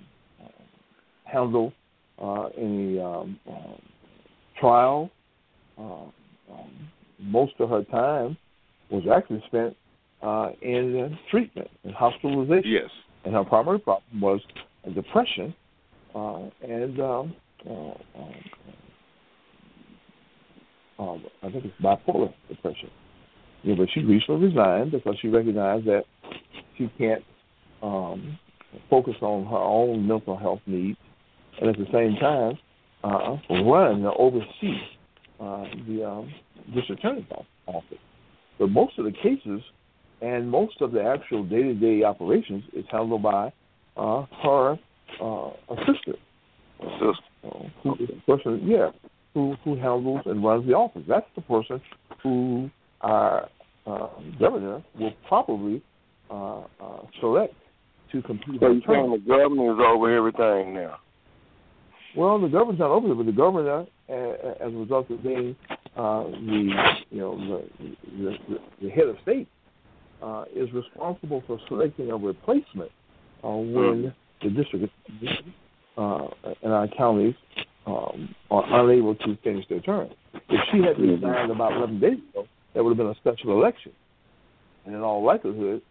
handle 1.24 1.72
uh, 2.20 2.46
any 2.56 3.00
um, 3.00 3.38
um, 3.48 3.82
trial. 4.60 5.10
Uh, 5.78 6.04
um, 6.52 6.88
most 7.18 7.52
of 7.60 7.70
her 7.70 7.84
time 7.84 8.36
was 8.90 9.04
actually 9.12 9.42
spent 9.46 9.76
uh, 10.22 10.50
in 10.60 11.00
uh, 11.12 11.30
treatment 11.30 11.68
and 11.84 11.94
hospitalization. 11.94 12.70
Yes. 12.70 12.90
And 13.24 13.34
her 13.34 13.44
primary 13.44 13.78
problem 13.78 14.20
was 14.20 14.40
depression 14.94 15.54
uh, 16.14 16.48
and 16.62 17.00
um, 17.00 17.34
uh, 17.68 17.72
um, 17.72 18.34
um, 20.98 21.24
I 21.42 21.50
think 21.50 21.64
it's 21.64 21.74
bipolar 21.82 22.32
depression. 22.48 22.90
Yeah, 23.62 23.74
but 23.76 23.88
she 23.94 24.00
recently 24.00 24.48
resigned 24.48 24.92
because 24.92 25.16
she 25.20 25.28
recognized 25.28 25.86
that 25.86 26.04
she 26.76 26.90
can't 26.98 27.22
um, 27.82 28.38
focus 28.90 29.14
on 29.20 29.46
her 29.46 29.56
own 29.56 30.06
mental 30.06 30.36
health 30.36 30.60
needs, 30.66 30.98
and 31.62 31.70
at 31.70 31.78
the 31.78 31.86
same 31.92 32.16
time 32.16 32.58
uh, 33.04 33.36
run 33.62 34.04
or 34.04 34.20
oversee 34.20 34.78
uh, 35.40 35.64
the 35.86 36.04
um, 36.04 36.32
district 36.74 37.04
attorney's 37.04 37.24
office. 37.66 37.98
But 38.58 38.70
most 38.70 38.98
of 38.98 39.04
the 39.04 39.12
cases 39.12 39.60
and 40.20 40.50
most 40.50 40.80
of 40.80 40.92
the 40.92 41.02
actual 41.02 41.44
day-to-day 41.44 42.02
operations 42.04 42.64
is 42.74 42.84
handled 42.90 43.22
by 43.22 43.52
uh, 43.96 44.26
her 44.42 44.78
uh, 45.20 45.50
assistant, 45.70 46.18
Sister. 46.80 47.12
uh, 47.44 47.48
who 47.82 47.94
is 47.94 48.08
the 48.08 48.22
person, 48.26 48.60
yeah, 48.64 48.90
who 49.34 49.54
who 49.64 49.76
handles 49.76 50.22
and 50.26 50.42
runs 50.44 50.66
the 50.66 50.74
office. 50.74 51.02
That's 51.08 51.26
the 51.34 51.42
person 51.42 51.80
who 52.22 52.70
our 53.00 53.48
uh, 53.86 54.08
governor 54.38 54.82
will 54.98 55.12
probably 55.28 55.82
uh, 56.30 56.60
uh, 56.60 56.64
select 57.20 57.54
to 58.12 58.22
complete 58.22 58.60
So 58.60 58.70
you 58.70 58.80
term. 58.80 58.94
saying 58.94 59.10
the 59.10 59.18
governor 59.18 59.72
is 59.72 59.78
over 59.86 60.16
everything 60.16 60.74
now? 60.74 60.98
Well, 62.16 62.40
the 62.40 62.48
governor's 62.48 62.78
not 62.78 62.90
over 62.90 63.10
it, 63.10 63.14
but 63.14 63.26
the 63.26 63.32
governor, 63.32 63.86
uh, 64.08 64.64
as 64.64 64.72
a 64.72 64.76
result 64.76 65.10
of 65.10 65.22
being 65.22 65.56
uh, 65.96 66.24
the 66.24 66.70
you 67.10 67.20
know 67.20 67.36
the 67.36 67.64
the, 67.78 68.36
the, 68.48 68.58
the 68.82 68.90
head 68.90 69.06
of 69.06 69.16
state, 69.22 69.48
uh, 70.22 70.44
is 70.54 70.68
responsible 70.72 71.42
for 71.46 71.58
selecting 71.68 72.10
a 72.10 72.16
replacement 72.16 72.90
uh, 73.42 73.48
when 73.48 74.14
the 74.42 74.50
district 74.50 74.92
uh, 75.96 76.26
and 76.62 76.72
our 76.72 76.88
counties 76.96 77.34
um, 77.86 78.34
are 78.50 78.84
unable 78.84 79.14
to 79.14 79.36
finish 79.42 79.64
their 79.68 79.80
term. 79.80 80.08
If 80.34 80.60
she 80.70 80.78
had 80.78 80.98
resigned 80.98 81.50
about 81.50 81.76
11 81.76 82.00
days 82.00 82.18
ago, 82.30 82.46
there 82.74 82.84
would 82.84 82.90
have 82.90 82.98
been 82.98 83.08
a 83.08 83.14
special 83.16 83.52
election, 83.52 83.92
and 84.84 84.94
in 84.94 85.00
all 85.00 85.24
likelihood, 85.24 85.82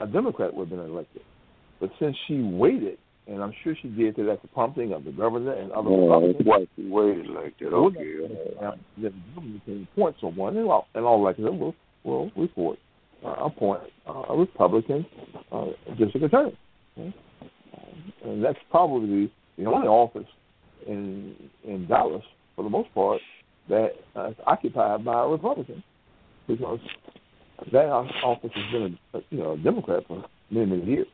a 0.00 0.06
Democrat 0.06 0.54
would 0.54 0.68
have 0.68 0.78
been 0.78 0.88
elected. 0.88 1.22
But 1.80 1.90
since 1.98 2.16
she 2.26 2.40
waited, 2.42 2.98
and 3.28 3.42
I'm 3.42 3.52
sure 3.62 3.74
she 3.80 3.88
did 3.88 4.16
that 4.16 4.28
at 4.28 4.42
the 4.42 4.48
prompting 4.48 4.92
of 4.92 5.04
the 5.04 5.12
governor 5.12 5.52
and 5.52 5.70
other 5.72 5.90
why 5.90 6.66
she 6.76 6.88
waited 6.88 7.26
like 7.26 7.58
that. 7.58 7.66
Okay. 7.66 8.56
uh, 8.62 8.72
the 8.96 9.12
governor 9.34 9.60
can 9.64 9.88
appoint 9.92 10.16
someone, 10.20 10.56
and 10.56 10.68
all, 10.68 10.88
and 10.94 11.04
all 11.04 11.22
likelihood, 11.22 11.58
we'll, 11.58 11.74
we'll 12.04 12.30
report, 12.36 12.78
uh, 13.24 13.34
appoint 13.44 13.82
uh, 14.08 14.24
a 14.30 14.36
Republican 14.36 15.04
uh, 15.52 15.66
district 15.98 16.24
attorney. 16.24 16.58
Okay? 16.96 17.14
And 18.24 18.42
that's 18.42 18.58
probably 18.70 19.30
the 19.58 19.66
only 19.66 19.88
office 19.88 20.26
in 20.86 21.34
in 21.64 21.86
Dallas, 21.86 22.24
for 22.56 22.64
the 22.64 22.70
most 22.70 22.92
part, 22.94 23.20
that 23.68 23.90
uh, 24.16 24.30
is 24.30 24.36
occupied 24.46 25.04
by 25.04 25.22
a 25.22 25.26
Republican, 25.26 25.82
because 26.46 26.80
that 27.72 27.86
office 27.86 28.50
has 28.54 28.72
been 28.72 28.98
a 29.14 29.18
you 29.30 29.38
know 29.38 29.52
a 29.52 29.58
Democrat 29.58 30.04
for 30.08 30.24
many 30.50 30.66
many 30.66 30.84
years. 30.84 31.06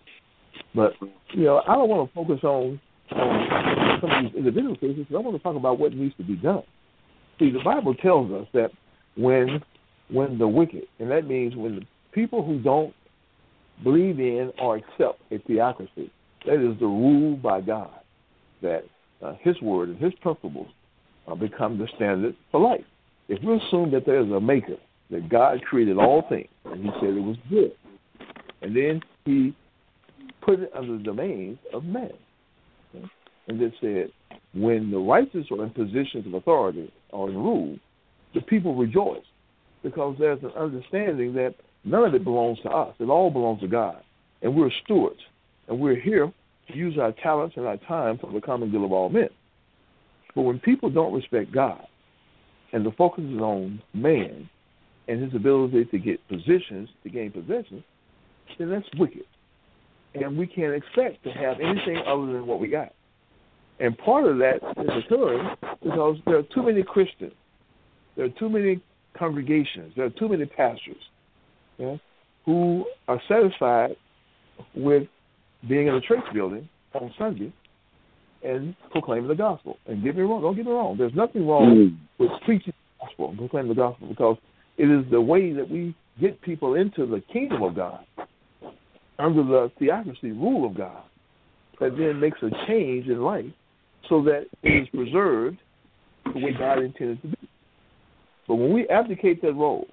But 0.75 0.93
you 1.33 1.45
know, 1.45 1.63
I 1.67 1.75
don't 1.75 1.89
want 1.89 2.09
to 2.09 2.15
focus 2.15 2.41
on 2.45 2.81
on 3.11 3.99
some 4.01 4.11
of 4.11 4.23
these 4.25 4.39
individual 4.39 4.77
cases. 4.77 5.07
I 5.11 5.19
want 5.19 5.37
to 5.37 5.43
talk 5.43 5.57
about 5.57 5.79
what 5.79 5.93
needs 5.93 6.15
to 6.17 6.25
be 6.25 6.37
done. 6.37 6.63
See, 7.39 7.51
the 7.51 7.63
Bible 7.65 7.95
tells 7.95 8.31
us 8.33 8.47
that 8.55 8.71
when 9.17 9.63
when 10.11 10.39
the 10.39 10.49
wicked, 10.49 10.85
and 10.99 11.11
that 11.11 11.27
means 11.27 11.57
when 11.57 11.77
the 11.77 11.87
people 12.13 12.45
who 12.45 12.61
don't 12.61 12.95
believe 13.83 14.21
in 14.21 14.53
or 14.61 14.77
accept 14.77 15.21
a 15.31 15.39
theocracy, 15.47 16.11
that 16.47 16.55
is 16.55 16.79
the 16.79 16.87
rule 16.87 17.37
by 17.37 17.61
God, 17.61 17.91
that 18.63 18.85
uh, 19.23 19.35
His 19.41 19.61
word 19.61 19.89
and 19.89 19.99
His 19.99 20.13
principles 20.21 20.69
uh, 21.27 21.35
become 21.35 21.79
the 21.79 21.89
standard 21.97 22.37
for 22.51 22.61
life. 22.61 22.85
If 23.29 23.43
we 23.43 23.57
assume 23.57 23.91
that 23.93 24.05
there 24.05 24.21
is 24.21 24.31
a 24.31 24.41
maker, 24.41 24.77
that 25.11 25.29
God 25.29 25.63
created 25.63 25.99
all 25.99 26.25
things, 26.29 26.49
and 26.67 26.85
He 26.85 26.91
said 27.01 27.11
it 27.11 27.23
was 27.23 27.37
good, 27.49 27.73
and 28.63 28.77
then 28.77 29.01
He 29.25 29.55
put 30.45 30.61
it 30.61 30.71
under 30.75 30.99
the 30.99 31.03
domain 31.03 31.59
of 31.73 31.85
man, 31.85 32.13
okay? 32.95 33.07
and 33.49 33.61
it 33.63 33.73
said, 33.81 34.11
when 34.53 34.91
the 34.91 34.99
righteous 34.99 35.47
are 35.51 35.65
in 35.65 35.71
positions 35.71 36.27
of 36.27 36.35
authority 36.35 36.93
or 37.11 37.29
in 37.29 37.37
rule, 37.37 37.77
the 38.35 38.41
people 38.43 38.75
rejoice 38.75 39.25
because 39.83 40.17
there's 40.19 40.43
an 40.43 40.53
understanding 40.57 41.35
that 41.35 41.55
none 41.85 42.05
of 42.05 42.15
it 42.15 42.25
belongs 42.25 42.59
to 42.63 42.71
us. 42.71 42.95
It 42.99 43.05
all 43.05 43.31
belongs 43.31 43.61
to 43.61 43.69
God. 43.69 44.03
And 44.43 44.55
we're 44.55 44.71
stewards. 44.85 45.21
And 45.69 45.79
we're 45.79 46.01
here 46.01 46.33
to 46.69 46.77
use 46.77 46.99
our 46.99 47.13
talents 47.13 47.57
and 47.57 47.67
our 47.67 47.77
time 47.77 48.19
for 48.19 48.33
the 48.33 48.41
common 48.41 48.71
good 48.71 48.85
of 48.85 48.93
all 48.93 49.09
men. 49.09 49.29
But 50.35 50.43
when 50.43 50.59
people 50.59 50.91
don't 50.91 51.15
respect 51.15 51.53
God 51.53 51.87
and 52.73 52.85
the 52.85 52.93
focus 52.93 53.25
is 53.25 53.41
on 53.41 53.81
man 53.93 54.49
and 55.07 55.23
his 55.23 55.35
ability 55.35 55.85
to 55.87 55.99
get 55.99 56.27
positions, 56.29 56.89
to 57.03 57.11
gain 57.11 57.31
possessions, 57.31 57.85
then 58.59 58.71
that's 58.71 58.89
wicked. 58.99 59.25
And 60.15 60.39
we 60.39 60.47
can't 60.47 60.75
expect 60.75 61.25
to 61.25 61.31
have 61.31 61.59
anything 61.61 61.99
other 62.07 62.27
than 62.27 62.47
what 62.47 62.61
we 62.61 62.69
got. 62.69 62.93
And 63.81 63.97
part 63.99 64.27
of 64.27 64.39
that 64.39 64.57
is 64.79 65.05
occurring 65.05 65.49
because 65.83 66.17
there 66.27 66.39
are 66.39 66.45
too 66.55 66.63
many 66.63 66.83
Christians, 66.83 67.33
there 68.17 68.27
are 68.27 68.31
too 68.39 68.49
many 68.49 68.81
congregations, 69.19 69.93
there 69.97 70.07
are 70.07 70.11
too 70.11 70.29
many 70.29 70.45
pastors 70.47 70.97
yeah, 71.79 71.97
who 72.47 72.85
are 73.09 73.21
satisfied 73.29 73.97
with 74.75 75.09
being 75.69 75.89
in 75.89 75.95
a 75.95 76.01
church 76.01 76.25
building 76.33 76.69
on 76.95 77.13
Sunday 77.19 77.53
and 78.45 78.77
proclaiming 78.93 79.29
the 79.29 79.35
gospel. 79.35 79.79
And 79.87 80.05
get 80.05 80.17
me 80.17 80.23
wrong, 80.23 80.43
don't 80.43 80.55
get 80.55 80.67
me 80.67 80.73
wrong. 80.73 80.97
There's 80.97 81.15
nothing 81.15 81.47
wrong 81.47 81.75
mm. 81.75 81.97
with 82.19 82.31
preaching 82.45 82.73
the 83.01 83.07
gospel 83.07 83.31
and 83.31 83.39
proclaiming 83.39 83.71
the 83.71 83.75
gospel 83.75 84.07
because 84.07 84.37
it 84.77 84.85
is 84.85 85.05
the 85.11 85.21
way 85.21 85.53
that 85.53 85.69
we 85.69 85.97
get 86.21 86.41
people 86.43 86.75
into 86.75 87.07
the 87.07 87.21
kingdom 87.33 87.63
of 87.63 87.75
God 87.75 88.05
under 89.19 89.43
the 89.43 89.71
theocracy 89.79 90.33
rule 90.33 90.69
of 90.69 90.77
God 90.77 91.03
that 91.81 91.97
then 91.97 92.21
makes 92.21 92.39
a 92.43 92.51
change 92.67 93.07
in 93.07 93.23
life 93.23 93.47
so 94.09 94.23
that 94.25 94.47
it 94.63 94.83
is 94.83 94.89
preserved 94.89 95.59
the 96.27 96.41
way 96.41 96.53
God 96.59 96.79
intended 96.79 97.21
to 97.23 97.29
be. 97.29 97.49
But 98.47 98.57
when 98.57 98.73
we 98.73 98.89
abdicate 98.89 99.41
that 99.43 99.53
role, 99.53 99.87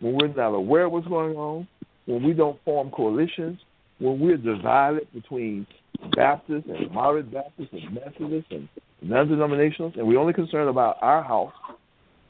when 0.00 0.14
we're 0.14 0.28
not 0.28 0.54
aware 0.54 0.86
of 0.86 0.92
what's 0.92 1.06
going 1.06 1.36
on, 1.36 1.66
when 2.06 2.22
we 2.22 2.32
don't 2.32 2.62
form 2.64 2.90
coalitions, 2.90 3.58
when 3.98 4.20
we're 4.20 4.36
divided 4.36 5.08
between 5.12 5.66
Baptists 6.14 6.68
and 6.68 6.90
moderate 6.92 7.32
Baptists 7.32 7.72
and 7.72 7.94
Methodists 7.94 8.50
and 8.50 8.68
non-denominationals, 9.02 9.96
and 9.96 10.06
we're 10.06 10.18
only 10.18 10.34
concerned 10.34 10.68
about 10.68 10.96
our 11.00 11.22
house 11.22 11.52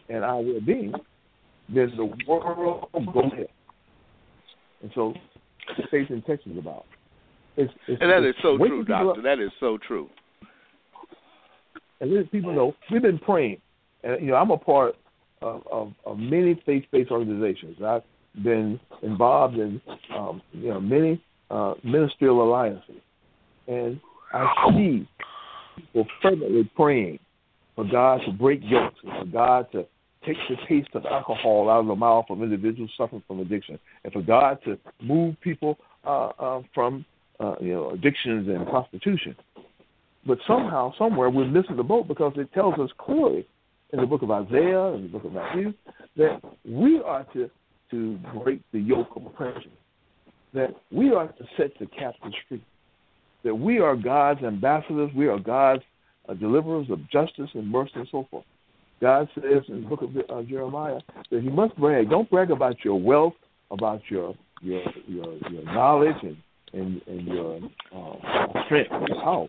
and 0.09 0.23
our 0.23 0.41
well-being, 0.41 0.93
then 1.69 1.93
the 1.97 2.05
world 2.29 2.89
goes 2.95 3.33
ahead. 3.33 3.49
And 4.83 4.91
so, 4.95 5.15
faith 5.91 6.11
in 6.11 6.23
Texas 6.23 6.53
about. 6.59 6.85
It's, 7.57 7.73
it's, 7.89 8.01
and 8.03 8.11
that 8.11 8.23
is 8.25 8.35
so 8.43 8.59
true, 8.59 8.85
Doctor. 8.85 9.11
up. 9.11 9.23
That 9.23 9.41
is 9.41 9.51
so 9.61 9.79
true. 9.79 10.11
and 12.01 12.15
let 12.15 12.31
people 12.31 12.53
know 12.53 12.75
we've 12.91 13.03
been 13.03 13.19
praying. 13.19 13.59
And 14.05 14.21
you 14.21 14.29
know, 14.29 14.37
I'm 14.37 14.51
a 14.51 14.59
part 14.59 14.95
of, 15.43 15.63
of, 15.71 15.93
of 16.05 16.19
many 16.19 16.61
faith-based 16.67 17.11
organizations. 17.11 17.79
I've 17.85 18.03
been 18.43 18.79
involved 19.03 19.57
in 19.57 19.81
um, 20.15 20.43
you 20.53 20.69
know 20.69 20.81
many 20.81 21.23
uh, 21.51 21.75
ministerial 21.83 22.43
alliances, 22.43 23.01
and 23.67 24.01
I 24.33 24.71
see 24.71 25.09
people 25.77 26.07
fervently 26.23 26.71
praying 26.77 27.19
for 27.75 27.85
God 27.85 28.21
to 28.27 28.33
break 28.33 28.61
yokes 28.63 28.97
and 29.03 29.13
for 29.13 29.33
God 29.33 29.73
to 29.73 29.87
take 30.27 30.37
the 30.49 30.57
taste 30.69 30.95
of 30.95 31.05
alcohol 31.07 31.71
out 31.71 31.81
of 31.81 31.87
the 31.87 31.95
mouth 31.95 32.27
of 32.29 32.43
individuals 32.43 32.91
suffering 32.97 33.23
from 33.27 33.41
addiction, 33.41 33.79
and 34.05 34.13
for 34.13 34.23
God 34.23 34.59
to 34.65 34.79
move 35.03 35.37
people 35.41 35.79
uh, 36.05 36.29
uh, 36.39 36.63
from 36.75 37.05
uh, 37.41 37.55
you 37.61 37.73
know 37.73 37.91
addictions 37.91 38.49
and 38.49 38.67
prostitution. 38.67 39.37
But 40.27 40.39
somehow, 40.47 40.93
somewhere, 40.99 41.31
we're 41.31 41.47
missing 41.47 41.77
the 41.77 41.85
boat 41.85 42.09
because 42.09 42.33
it 42.37 42.53
tells 42.53 42.75
us 42.81 42.91
clearly 42.99 43.47
in 43.93 44.01
the 44.01 44.07
book 44.07 44.23
of 44.23 44.31
Isaiah 44.31 44.93
and 44.93 45.05
the 45.05 45.09
book 45.09 45.25
of 45.25 45.33
Matthew 45.33 45.73
that 46.17 46.41
we 46.65 47.01
are 47.05 47.25
to 47.35 47.51
to 47.93 48.19
break 48.43 48.61
the 48.73 48.81
yoke 48.81 49.11
of 49.15 49.27
oppression, 49.27 49.71
that 50.53 50.75
we 50.91 51.13
are 51.13 51.29
to 51.29 51.45
set 51.57 51.71
the 51.79 51.87
captives 51.87 52.35
free, 52.49 52.65
that 53.45 53.55
we 53.55 53.79
are 53.79 53.95
God's 53.95 54.43
ambassadors, 54.43 55.11
we 55.15 55.29
are 55.29 55.39
God's 55.39 55.83
uh, 56.29 56.35
deliverers 56.35 56.89
of 56.91 56.99
justice 57.11 57.51
and 57.55 57.71
mercy 57.71 57.93
and 57.95 58.09
so 58.11 58.27
forth. 58.29 58.45
God 59.01 59.29
says 59.35 59.63
in 59.69 59.83
the 59.83 59.89
book 59.89 60.03
of 60.03 60.11
uh, 60.17 60.43
Jeremiah 60.43 61.01
that 61.31 61.43
you 61.43 61.51
must 61.51 61.77
brag. 61.77 62.11
Don't 62.11 62.31
brag 62.31 62.51
about 62.51 62.77
your 62.85 63.01
wealth, 63.01 63.35
about 63.71 64.01
your 64.09 64.35
your 64.61 64.83
your, 65.07 65.37
your 65.51 65.65
knowledge 65.65 66.17
and 66.23 66.37
and, 66.73 67.01
and 67.07 67.27
your 67.27 67.61
uh, 67.95 68.65
strength 68.65 68.91
and 68.91 69.09
power. 69.23 69.49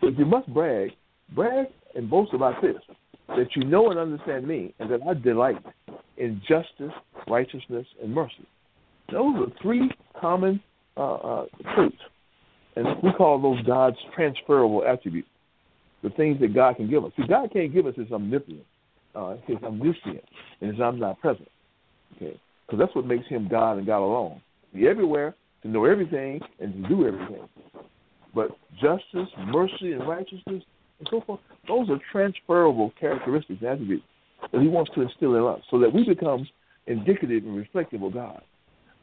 But 0.00 0.18
you 0.18 0.24
must 0.24 0.52
brag, 0.52 0.90
brag 1.34 1.66
and 1.94 2.08
boast 2.08 2.32
about 2.34 2.60
this, 2.62 2.76
that 3.28 3.48
you 3.56 3.64
know 3.64 3.90
and 3.90 3.98
understand 3.98 4.46
me, 4.46 4.74
and 4.78 4.90
that 4.90 5.00
I 5.08 5.14
delight 5.14 5.56
in 6.16 6.40
justice, 6.48 6.92
righteousness, 7.28 7.86
and 8.02 8.14
mercy. 8.14 8.46
Those 9.10 9.36
are 9.36 9.62
three 9.62 9.90
common 10.20 10.60
uh, 10.96 11.14
uh, 11.14 11.46
traits, 11.74 11.96
and 12.76 12.86
we 13.02 13.12
call 13.12 13.40
those 13.40 13.62
God's 13.64 13.96
transferable 14.14 14.84
attributes, 14.84 15.28
the 16.02 16.10
things 16.10 16.40
that 16.40 16.54
God 16.54 16.76
can 16.76 16.90
give 16.90 17.04
us. 17.04 17.12
See, 17.16 17.26
God 17.26 17.52
can't 17.52 17.72
give 17.72 17.86
us 17.86 17.94
His 17.96 18.10
omnipotence, 18.12 18.64
uh, 19.18 19.36
His 19.46 19.56
omniscience, 19.62 20.26
and 20.60 20.70
His 20.70 20.80
omnipresence. 20.80 21.48
Okay, 22.16 22.40
because 22.66 22.78
that's 22.78 22.94
what 22.94 23.06
makes 23.06 23.26
Him 23.28 23.48
God 23.50 23.78
and 23.78 23.86
God 23.86 23.98
alone. 23.98 24.40
Be 24.74 24.86
everywhere 24.86 25.34
to 25.62 25.68
know 25.68 25.84
everything 25.84 26.40
and 26.60 26.82
to 26.82 26.88
do 26.88 27.06
everything. 27.06 27.48
But 28.34 28.50
justice, 28.80 29.28
mercy, 29.46 29.92
and 29.92 30.06
righteousness, 30.06 30.62
and 30.98 31.08
so 31.10 31.22
forth, 31.26 31.40
those 31.66 31.88
are 31.90 31.98
transferable 32.12 32.92
characteristics 32.98 33.60
and 33.60 33.70
attributes 33.70 34.04
that 34.52 34.60
He 34.60 34.68
wants 34.68 34.90
to 34.94 35.02
instill 35.02 35.34
in 35.36 35.44
us 35.44 35.60
so 35.70 35.78
that 35.80 35.92
we 35.92 36.04
become 36.04 36.46
indicative 36.86 37.44
and 37.44 37.56
reflective 37.56 38.02
of 38.02 38.14
God. 38.14 38.42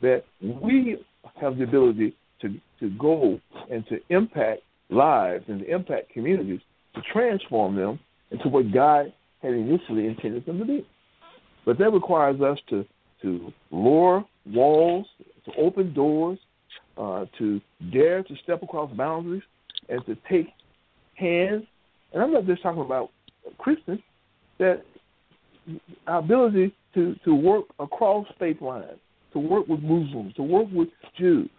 That 0.01 0.23
we 0.41 0.97
have 1.41 1.57
the 1.57 1.63
ability 1.63 2.15
to, 2.41 2.49
to 2.79 2.89
go 2.97 3.39
and 3.71 3.85
to 3.87 3.99
impact 4.09 4.61
lives 4.89 5.45
and 5.47 5.61
to 5.61 5.73
impact 5.73 6.11
communities, 6.11 6.59
to 6.93 7.01
transform 7.11 7.75
them 7.75 7.99
into 8.31 8.49
what 8.49 8.71
God 8.73 9.13
had 9.45 9.53
initially 9.53 10.07
intended 10.07 10.45
them 10.45 10.59
to 10.59 10.65
be. 10.65 10.85
But 11.65 11.77
that 11.79 11.91
requires 11.91 12.41
us 12.41 12.57
to, 12.69 12.85
to 13.21 13.53
lower 13.71 14.23
walls, 14.45 15.05
to 15.45 15.51
open 15.57 15.93
doors, 15.93 16.39
uh, 16.97 17.25
to 17.37 17.61
dare 17.91 18.23
to 18.23 18.35
step 18.43 18.63
across 18.63 18.91
boundaries, 18.91 19.43
and 19.89 20.05
to 20.05 20.17
take 20.29 20.47
hands. 21.15 21.63
And 22.13 22.23
I'm 22.23 22.33
not 22.33 22.45
just 22.45 22.61
talking 22.63 22.81
about 22.81 23.11
Christians, 23.57 23.99
that 24.59 24.83
our 26.07 26.19
ability 26.19 26.73
to, 26.93 27.15
to 27.25 27.35
work 27.35 27.65
across 27.79 28.27
faith 28.39 28.61
lines, 28.61 28.99
to 29.33 29.39
work 29.39 29.67
with 29.67 29.81
Muslims, 29.81 30.33
to 30.35 30.43
work 30.43 30.67
with 30.71 30.89
Jews, 31.17 31.49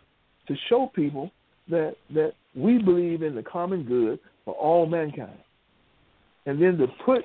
to 0.48 0.54
show 0.68 0.90
people 0.94 1.30
that 1.68 1.94
that 2.14 2.32
we 2.54 2.78
believe 2.78 3.22
in 3.22 3.34
the 3.34 3.42
common 3.42 3.82
good 3.82 4.18
for 4.44 4.54
all 4.54 4.86
mankind, 4.86 5.38
and 6.46 6.62
then 6.62 6.78
to 6.78 6.86
put 7.04 7.24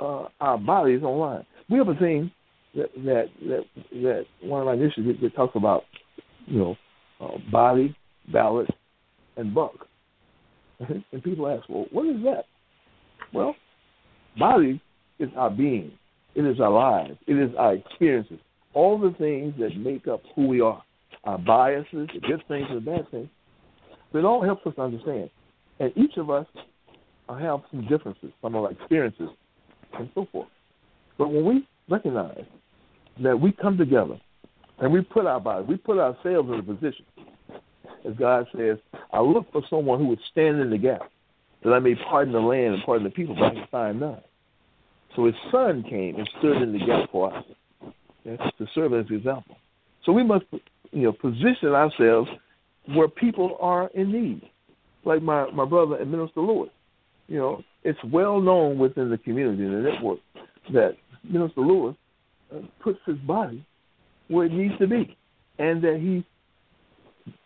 uh, 0.00 0.28
our 0.40 0.58
bodies 0.58 1.02
online. 1.02 1.44
We 1.70 1.78
have 1.78 1.88
a 1.88 1.94
thing 1.94 2.30
that 2.74 2.90
that 3.04 3.26
that, 3.48 3.64
that 3.92 4.24
one 4.42 4.60
of 4.60 4.66
my 4.66 4.74
initiatives 4.74 5.20
that 5.22 5.34
talks 5.34 5.56
about, 5.56 5.82
you 6.46 6.58
know, 6.58 6.76
uh, 7.20 7.38
body, 7.50 7.96
ballot, 8.32 8.68
and 9.36 9.54
buck. 9.54 9.86
and 10.88 11.22
people 11.22 11.48
ask, 11.48 11.68
well, 11.68 11.86
what 11.92 12.06
is 12.06 12.22
that? 12.24 12.44
Well, 13.32 13.54
body 14.38 14.80
is 15.18 15.28
our 15.36 15.50
being. 15.50 15.92
It 16.34 16.42
is 16.42 16.60
our 16.60 16.70
lives. 16.70 17.16
It 17.26 17.34
is 17.34 17.54
our 17.56 17.74
experiences. 17.74 18.38
All 18.72 18.98
the 18.98 19.14
things 19.18 19.54
that 19.60 19.76
make 19.76 20.08
up 20.08 20.22
who 20.34 20.48
we 20.48 20.60
are. 20.60 20.82
Our 21.22 21.38
biases, 21.38 22.08
the 22.12 22.20
good 22.20 22.42
things 22.48 22.66
and 22.68 22.84
the 22.84 22.90
bad 22.90 23.10
things. 23.10 23.28
But 24.12 24.20
it 24.20 24.24
all 24.24 24.44
helps 24.44 24.66
us 24.66 24.74
understand. 24.78 25.30
And 25.78 25.92
each 25.96 26.16
of 26.16 26.28
us 26.28 26.46
have 27.28 27.60
some 27.70 27.86
differences, 27.88 28.30
some 28.42 28.54
of 28.54 28.64
our 28.64 28.72
experiences, 28.72 29.28
and 29.98 30.10
so 30.14 30.26
forth. 30.32 30.48
But 31.18 31.28
when 31.28 31.44
we 31.44 31.68
recognize 31.88 32.44
that 33.22 33.38
we 33.38 33.52
come 33.52 33.76
together 33.78 34.18
and 34.78 34.92
we 34.92 35.02
put 35.02 35.26
our 35.26 35.40
body, 35.40 35.64
we 35.66 35.76
put 35.76 35.98
ourselves 35.98 36.48
in 36.48 36.58
a 36.58 36.62
position, 36.62 37.04
as 38.06 38.14
God 38.18 38.46
says, 38.56 38.78
I 39.12 39.20
look 39.20 39.50
for 39.52 39.62
someone 39.70 39.98
who 39.98 40.08
would 40.08 40.20
stand 40.30 40.60
in 40.60 40.70
the 40.70 40.78
gap, 40.78 41.10
that 41.62 41.72
I 41.72 41.78
may 41.78 41.94
pardon 41.94 42.32
the 42.32 42.40
land 42.40 42.74
and 42.74 42.82
pardon 42.84 43.04
the 43.04 43.10
people, 43.10 43.34
but 43.34 43.44
I 43.44 43.50
can 43.50 43.66
find 43.70 44.00
none. 44.00 44.20
So 45.16 45.26
his 45.26 45.34
son 45.50 45.84
came 45.88 46.16
and 46.16 46.28
stood 46.38 46.60
in 46.60 46.72
the 46.72 46.84
gap 46.84 47.10
for 47.10 47.32
us 47.32 47.44
to 48.24 48.66
serve 48.74 48.92
as 48.94 49.06
an 49.08 49.16
example. 49.16 49.56
So 50.04 50.12
we 50.12 50.24
must, 50.24 50.44
you 50.90 51.02
know, 51.02 51.12
position 51.12 51.68
ourselves 51.68 52.28
where 52.94 53.08
people 53.08 53.56
are 53.60 53.88
in 53.94 54.12
need. 54.12 54.42
Like 55.04 55.22
my, 55.22 55.50
my 55.50 55.64
brother 55.64 55.96
and 55.96 56.10
Minister 56.10 56.40
Lewis. 56.40 56.70
You 57.28 57.38
know, 57.38 57.62
it's 57.82 57.98
well 58.12 58.40
known 58.40 58.78
within 58.78 59.10
the 59.10 59.18
community 59.18 59.64
the 59.64 59.90
network 59.90 60.18
that 60.72 60.96
Minister 61.22 61.60
Lewis 61.60 61.96
uh, 62.54 62.58
puts 62.82 62.98
his 63.06 63.16
body 63.18 63.64
where 64.28 64.46
it 64.46 64.52
needs 64.52 64.76
to 64.78 64.86
be, 64.86 65.16
and 65.58 65.82
that 65.82 65.98
he, 66.00 66.24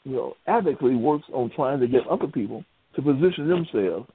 you 0.04 0.16
know, 0.16 0.34
advocaatly 0.48 0.98
works 1.00 1.24
on 1.32 1.50
trying 1.54 1.80
to 1.80 1.88
get 1.88 2.06
other 2.08 2.26
people 2.26 2.64
to 2.94 3.02
position 3.02 3.48
themselves 3.48 4.08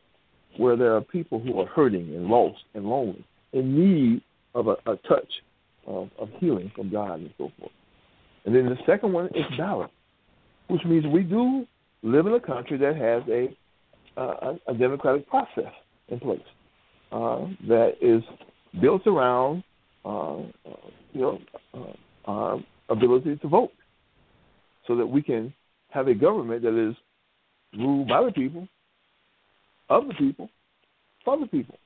where 0.58 0.76
there 0.76 0.96
are 0.96 1.02
people 1.02 1.40
who 1.40 1.60
are 1.60 1.66
hurting 1.68 2.14
and 2.16 2.28
lost 2.28 2.60
and 2.74 2.86
lonely, 2.86 3.26
in 3.54 3.76
need 3.78 4.22
of 4.56 4.68
a, 4.68 4.76
a 4.86 4.96
touch 5.08 5.32
of, 5.88 6.10
of 6.20 6.30
healing 6.40 6.72
from 6.76 6.92
God 6.92 7.20
and 7.20 7.34
so 7.38 7.52
forth. 7.60 7.72
And 8.46 8.56
then 8.56 8.66
the 8.66 8.78
second 8.86 9.14
one 9.14 9.28
is 9.28 9.44
balance, 9.58 9.92
which 10.68 10.84
means 10.86 11.06
we 11.08 11.24
do 11.24 11.66
live 12.04 12.28
in 12.28 12.34
a 12.34 12.40
country 12.40 12.78
that 12.78 12.96
has 12.96 13.24
a 13.30 13.56
uh, 14.18 14.54
a, 14.68 14.74
democratic 14.74 15.28
process 15.28 15.72
in 16.10 16.20
place 16.20 16.40
uh, 17.12 17.46
that 17.68 17.94
is 18.02 18.24
built 18.82 19.06
around 19.08 19.64
uh, 20.06 20.38
you 21.14 21.22
know 21.22 21.40
uh, 21.74 21.94
our 22.26 22.60
ability 22.90 23.36
to 23.38 23.48
vote, 23.48 23.72
so 24.88 24.96
that 24.96 25.06
we 25.06 25.22
can 25.22 25.54
have 25.90 26.08
a 26.08 26.14
government 26.14 26.62
that 26.64 26.90
is 26.90 26.96
ruled 27.78 28.08
by 28.08 28.24
the 28.24 28.32
people, 28.32 28.68
of 29.90 30.08
the 30.08 30.14
people, 30.16 30.50
for 31.24 31.40
the 31.40 31.48
people. 31.48 31.78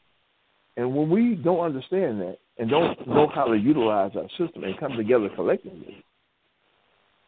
And 0.76 0.96
when 0.96 1.10
we 1.10 1.36
don't 1.36 1.60
understand 1.60 2.22
that 2.22 2.38
and 2.58 2.70
don't 2.70 3.08
know 3.08 3.28
how 3.34 3.46
to 3.46 3.58
utilize 3.58 4.12
our 4.16 4.30
system 4.38 4.64
and 4.64 4.80
come 4.80 4.94
together 4.96 5.30
collectively, 5.36 6.04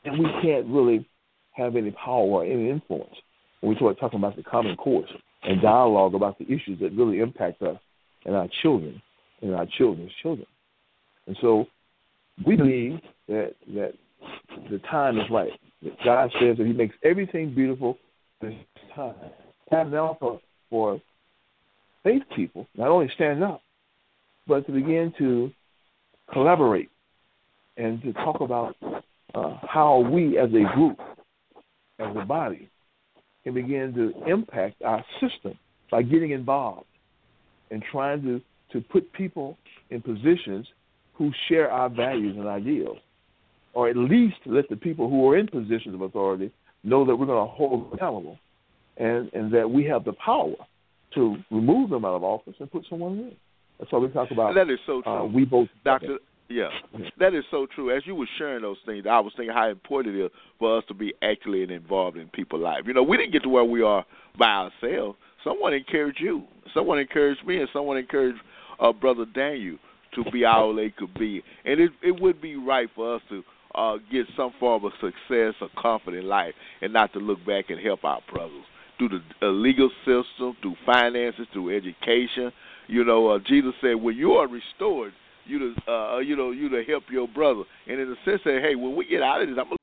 then 0.03 0.19
we 0.19 0.29
can't 0.41 0.67
really 0.67 1.07
have 1.51 1.75
any 1.75 1.91
power 1.91 2.25
or 2.25 2.45
any 2.45 2.69
influence 2.69 3.15
when 3.61 3.71
we 3.71 3.75
start 3.75 3.99
talking 3.99 4.19
about 4.19 4.35
the 4.35 4.43
common 4.43 4.75
course 4.75 5.09
and 5.43 5.61
dialogue 5.61 6.15
about 6.15 6.37
the 6.37 6.45
issues 6.45 6.79
that 6.79 6.91
really 6.93 7.19
impact 7.19 7.61
us 7.61 7.77
and 8.25 8.35
our 8.35 8.47
children 8.61 9.01
and 9.41 9.55
our 9.55 9.65
children's 9.77 10.11
children. 10.21 10.47
And 11.27 11.37
so 11.41 11.65
we 12.45 12.55
believe 12.55 12.99
that 13.27 13.53
that 13.73 13.93
the 14.69 14.79
time 14.79 15.17
is 15.17 15.29
right. 15.29 15.51
That 15.83 15.93
God 16.03 16.31
says 16.39 16.57
that 16.57 16.67
He 16.67 16.73
makes 16.73 16.95
everything 17.03 17.53
beautiful 17.53 17.97
in 18.41 18.51
His 18.51 18.59
time. 18.95 19.15
Time 19.69 19.91
now 19.91 20.17
for, 20.19 20.41
for 20.69 21.01
faith 22.03 22.23
people 22.35 22.67
not 22.75 22.89
only 22.89 23.09
stand 23.15 23.43
up, 23.43 23.61
but 24.47 24.65
to 24.65 24.71
begin 24.71 25.13
to 25.19 25.51
collaborate 26.33 26.89
and 27.77 28.01
to 28.01 28.13
talk 28.13 28.41
about 28.41 28.75
uh, 29.35 29.57
how 29.67 29.99
we 29.99 30.37
as 30.37 30.49
a 30.49 30.75
group, 30.75 30.99
as 31.99 32.15
a 32.15 32.25
body, 32.25 32.69
can 33.43 33.53
begin 33.53 33.93
to 33.93 34.31
impact 34.31 34.81
our 34.83 35.03
system 35.21 35.57
by 35.91 36.01
getting 36.01 36.31
involved 36.31 36.85
and 37.71 37.83
trying 37.91 38.21
to, 38.21 38.41
to 38.71 38.85
put 38.87 39.11
people 39.13 39.57
in 39.89 40.01
positions 40.01 40.67
who 41.13 41.31
share 41.47 41.71
our 41.71 41.89
values 41.89 42.35
and 42.37 42.47
ideals 42.47 42.97
or 43.73 43.89
at 43.89 43.97
least 43.97 44.35
let 44.45 44.67
the 44.69 44.75
people 44.75 45.09
who 45.09 45.29
are 45.29 45.37
in 45.37 45.47
positions 45.47 45.93
of 45.93 46.01
authority 46.01 46.51
know 46.83 47.05
that 47.05 47.15
we're 47.15 47.25
going 47.25 47.47
to 47.47 47.51
hold 47.51 47.85
them 47.85 47.93
accountable, 47.93 48.37
and 48.97 49.31
and 49.33 49.53
that 49.53 49.69
we 49.69 49.85
have 49.85 50.03
the 50.05 50.13
power 50.13 50.55
to 51.13 51.37
remove 51.51 51.89
them 51.89 52.05
out 52.05 52.15
of 52.15 52.23
office 52.23 52.53
and 52.59 52.71
put 52.71 52.85
someone 52.89 53.13
in. 53.19 53.35
That's 53.79 53.91
why 53.91 53.99
we 53.99 54.09
talk 54.09 54.31
about. 54.31 54.55
that 54.55 54.69
is 54.69 54.79
so 54.85 55.01
true. 55.01 55.11
Uh, 55.11 55.25
we 55.25 55.45
both, 55.45 55.69
Doctor. 55.85 56.17
Yeah, 56.49 56.69
that 57.19 57.35
is 57.35 57.43
so 57.51 57.67
true. 57.75 57.95
As 57.95 58.01
you 58.07 58.15
were 58.15 58.27
sharing 58.39 58.63
those 58.63 58.77
things, 58.83 59.05
I 59.07 59.19
was 59.19 59.31
thinking 59.37 59.53
how 59.53 59.69
important 59.69 60.15
it 60.15 60.25
is 60.25 60.31
for 60.57 60.79
us 60.79 60.83
to 60.87 60.95
be 60.95 61.13
actively 61.21 61.61
involved 61.61 62.17
in 62.17 62.27
people's 62.29 62.63
life. 62.63 62.81
You 62.87 62.93
know, 62.93 63.03
we 63.03 63.17
didn't 63.17 63.33
get 63.33 63.43
to 63.43 63.49
where 63.49 63.63
we 63.63 63.83
are 63.83 64.03
by 64.37 64.47
ourselves. 64.47 65.17
Someone 65.43 65.73
encouraged 65.73 66.19
you. 66.19 66.43
Someone 66.73 66.97
encouraged 66.97 67.45
me, 67.45 67.57
and 67.59 67.69
someone 67.71 67.97
encouraged 67.97 68.39
uh, 68.79 68.91
Brother 68.91 69.25
Daniel 69.25 69.77
to 70.15 70.23
be 70.31 70.43
all 70.43 70.75
they 70.75 70.89
could 70.89 71.13
be. 71.13 71.43
And 71.65 71.79
it 71.79 71.91
it 72.01 72.19
would 72.19 72.41
be 72.41 72.55
right 72.55 72.89
for 72.95 73.15
us 73.15 73.21
to 73.29 73.43
uh, 73.75 73.97
get 74.11 74.25
some 74.35 74.51
form 74.59 74.85
of 74.85 74.91
success 74.93 75.53
or 75.61 75.69
comfort 75.79 76.15
in 76.15 76.27
life, 76.27 76.55
and 76.81 76.91
not 76.91 77.13
to 77.13 77.19
look 77.19 77.45
back 77.45 77.69
and 77.69 77.79
help 77.79 78.03
our 78.03 78.21
brothers 78.33 78.65
through 78.97 79.09
the 79.09 79.21
uh, 79.47 79.51
legal 79.51 79.89
system, 79.99 80.57
through 80.61 80.75
finances, 80.85 81.45
through 81.53 81.77
education. 81.77 82.51
You 82.87 83.03
know, 83.05 83.27
uh, 83.29 83.39
Jesus 83.47 83.73
said, 83.81 83.93
when 83.93 84.17
you 84.17 84.31
are 84.33 84.47
restored, 84.47 85.13
you 85.49 85.59
to 85.59 85.91
uh, 85.91 86.17
you 86.19 86.35
know 86.35 86.51
you 86.51 86.69
to 86.69 86.83
help 86.83 87.03
your 87.11 87.27
brother. 87.27 87.63
And 87.87 87.99
in 87.99 88.11
a 88.11 88.15
sense, 88.25 88.41
say, 88.43 88.61
hey, 88.61 88.75
when 88.75 88.95
we 88.95 89.07
get 89.07 89.21
out 89.21 89.41
of 89.41 89.47
this, 89.47 89.57
I'm 89.59 89.65
gonna 89.65 89.78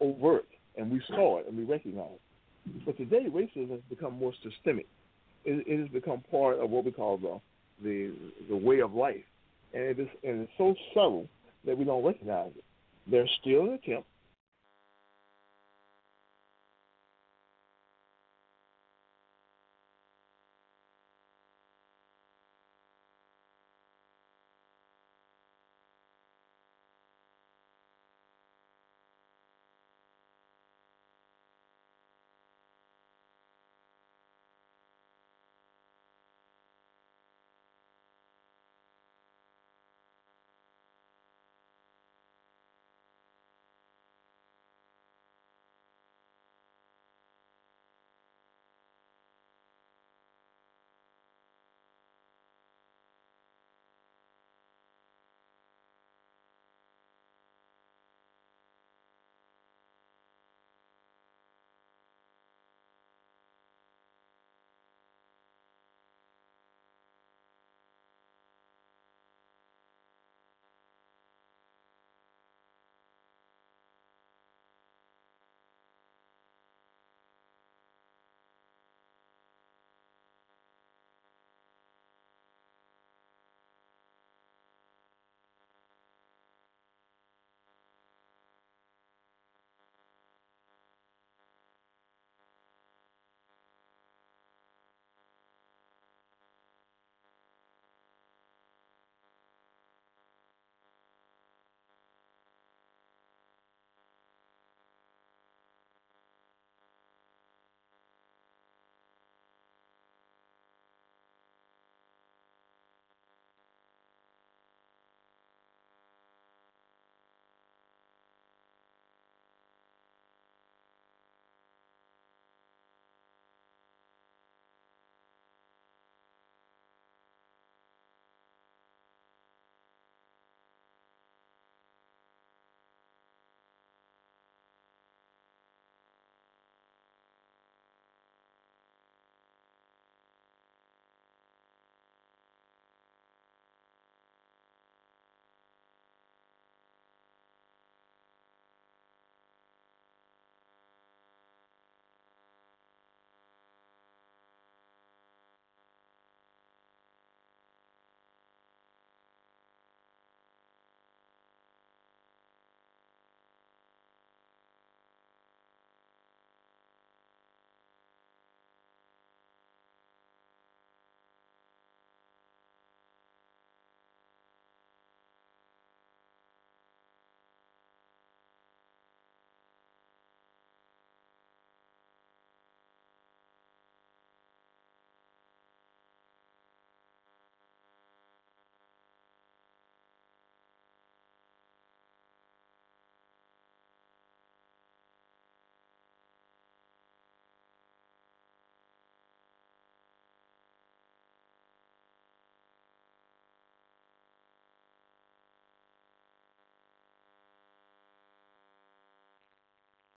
overt, 0.00 0.46
and 0.76 0.90
we 0.90 1.00
saw 1.08 1.38
it 1.38 1.46
and 1.48 1.56
we 1.56 1.64
recognized 1.64 2.14
it. 2.66 2.84
But 2.84 2.96
today, 2.96 3.26
racism 3.30 3.70
has 3.70 3.80
become 3.88 4.14
more 4.14 4.32
systemic. 4.42 4.86
It, 5.44 5.64
it 5.66 5.80
has 5.80 5.88
become 5.88 6.22
part 6.30 6.58
of 6.58 6.70
what 6.70 6.84
we 6.84 6.90
call 6.90 7.16
the 7.18 7.40
the 7.82 8.12
the 8.48 8.56
way 8.56 8.80
of 8.80 8.94
life, 8.94 9.24
and 9.72 9.82
it 9.82 10.00
is 10.00 10.08
and 10.24 10.42
it's 10.42 10.52
so 10.58 10.74
subtle 10.92 11.28
that 11.64 11.76
we 11.76 11.84
don't 11.84 12.04
recognize 12.04 12.50
it. 12.56 12.64
There's 13.06 13.30
still 13.40 13.66
an 13.66 13.72
attempt 13.74 14.08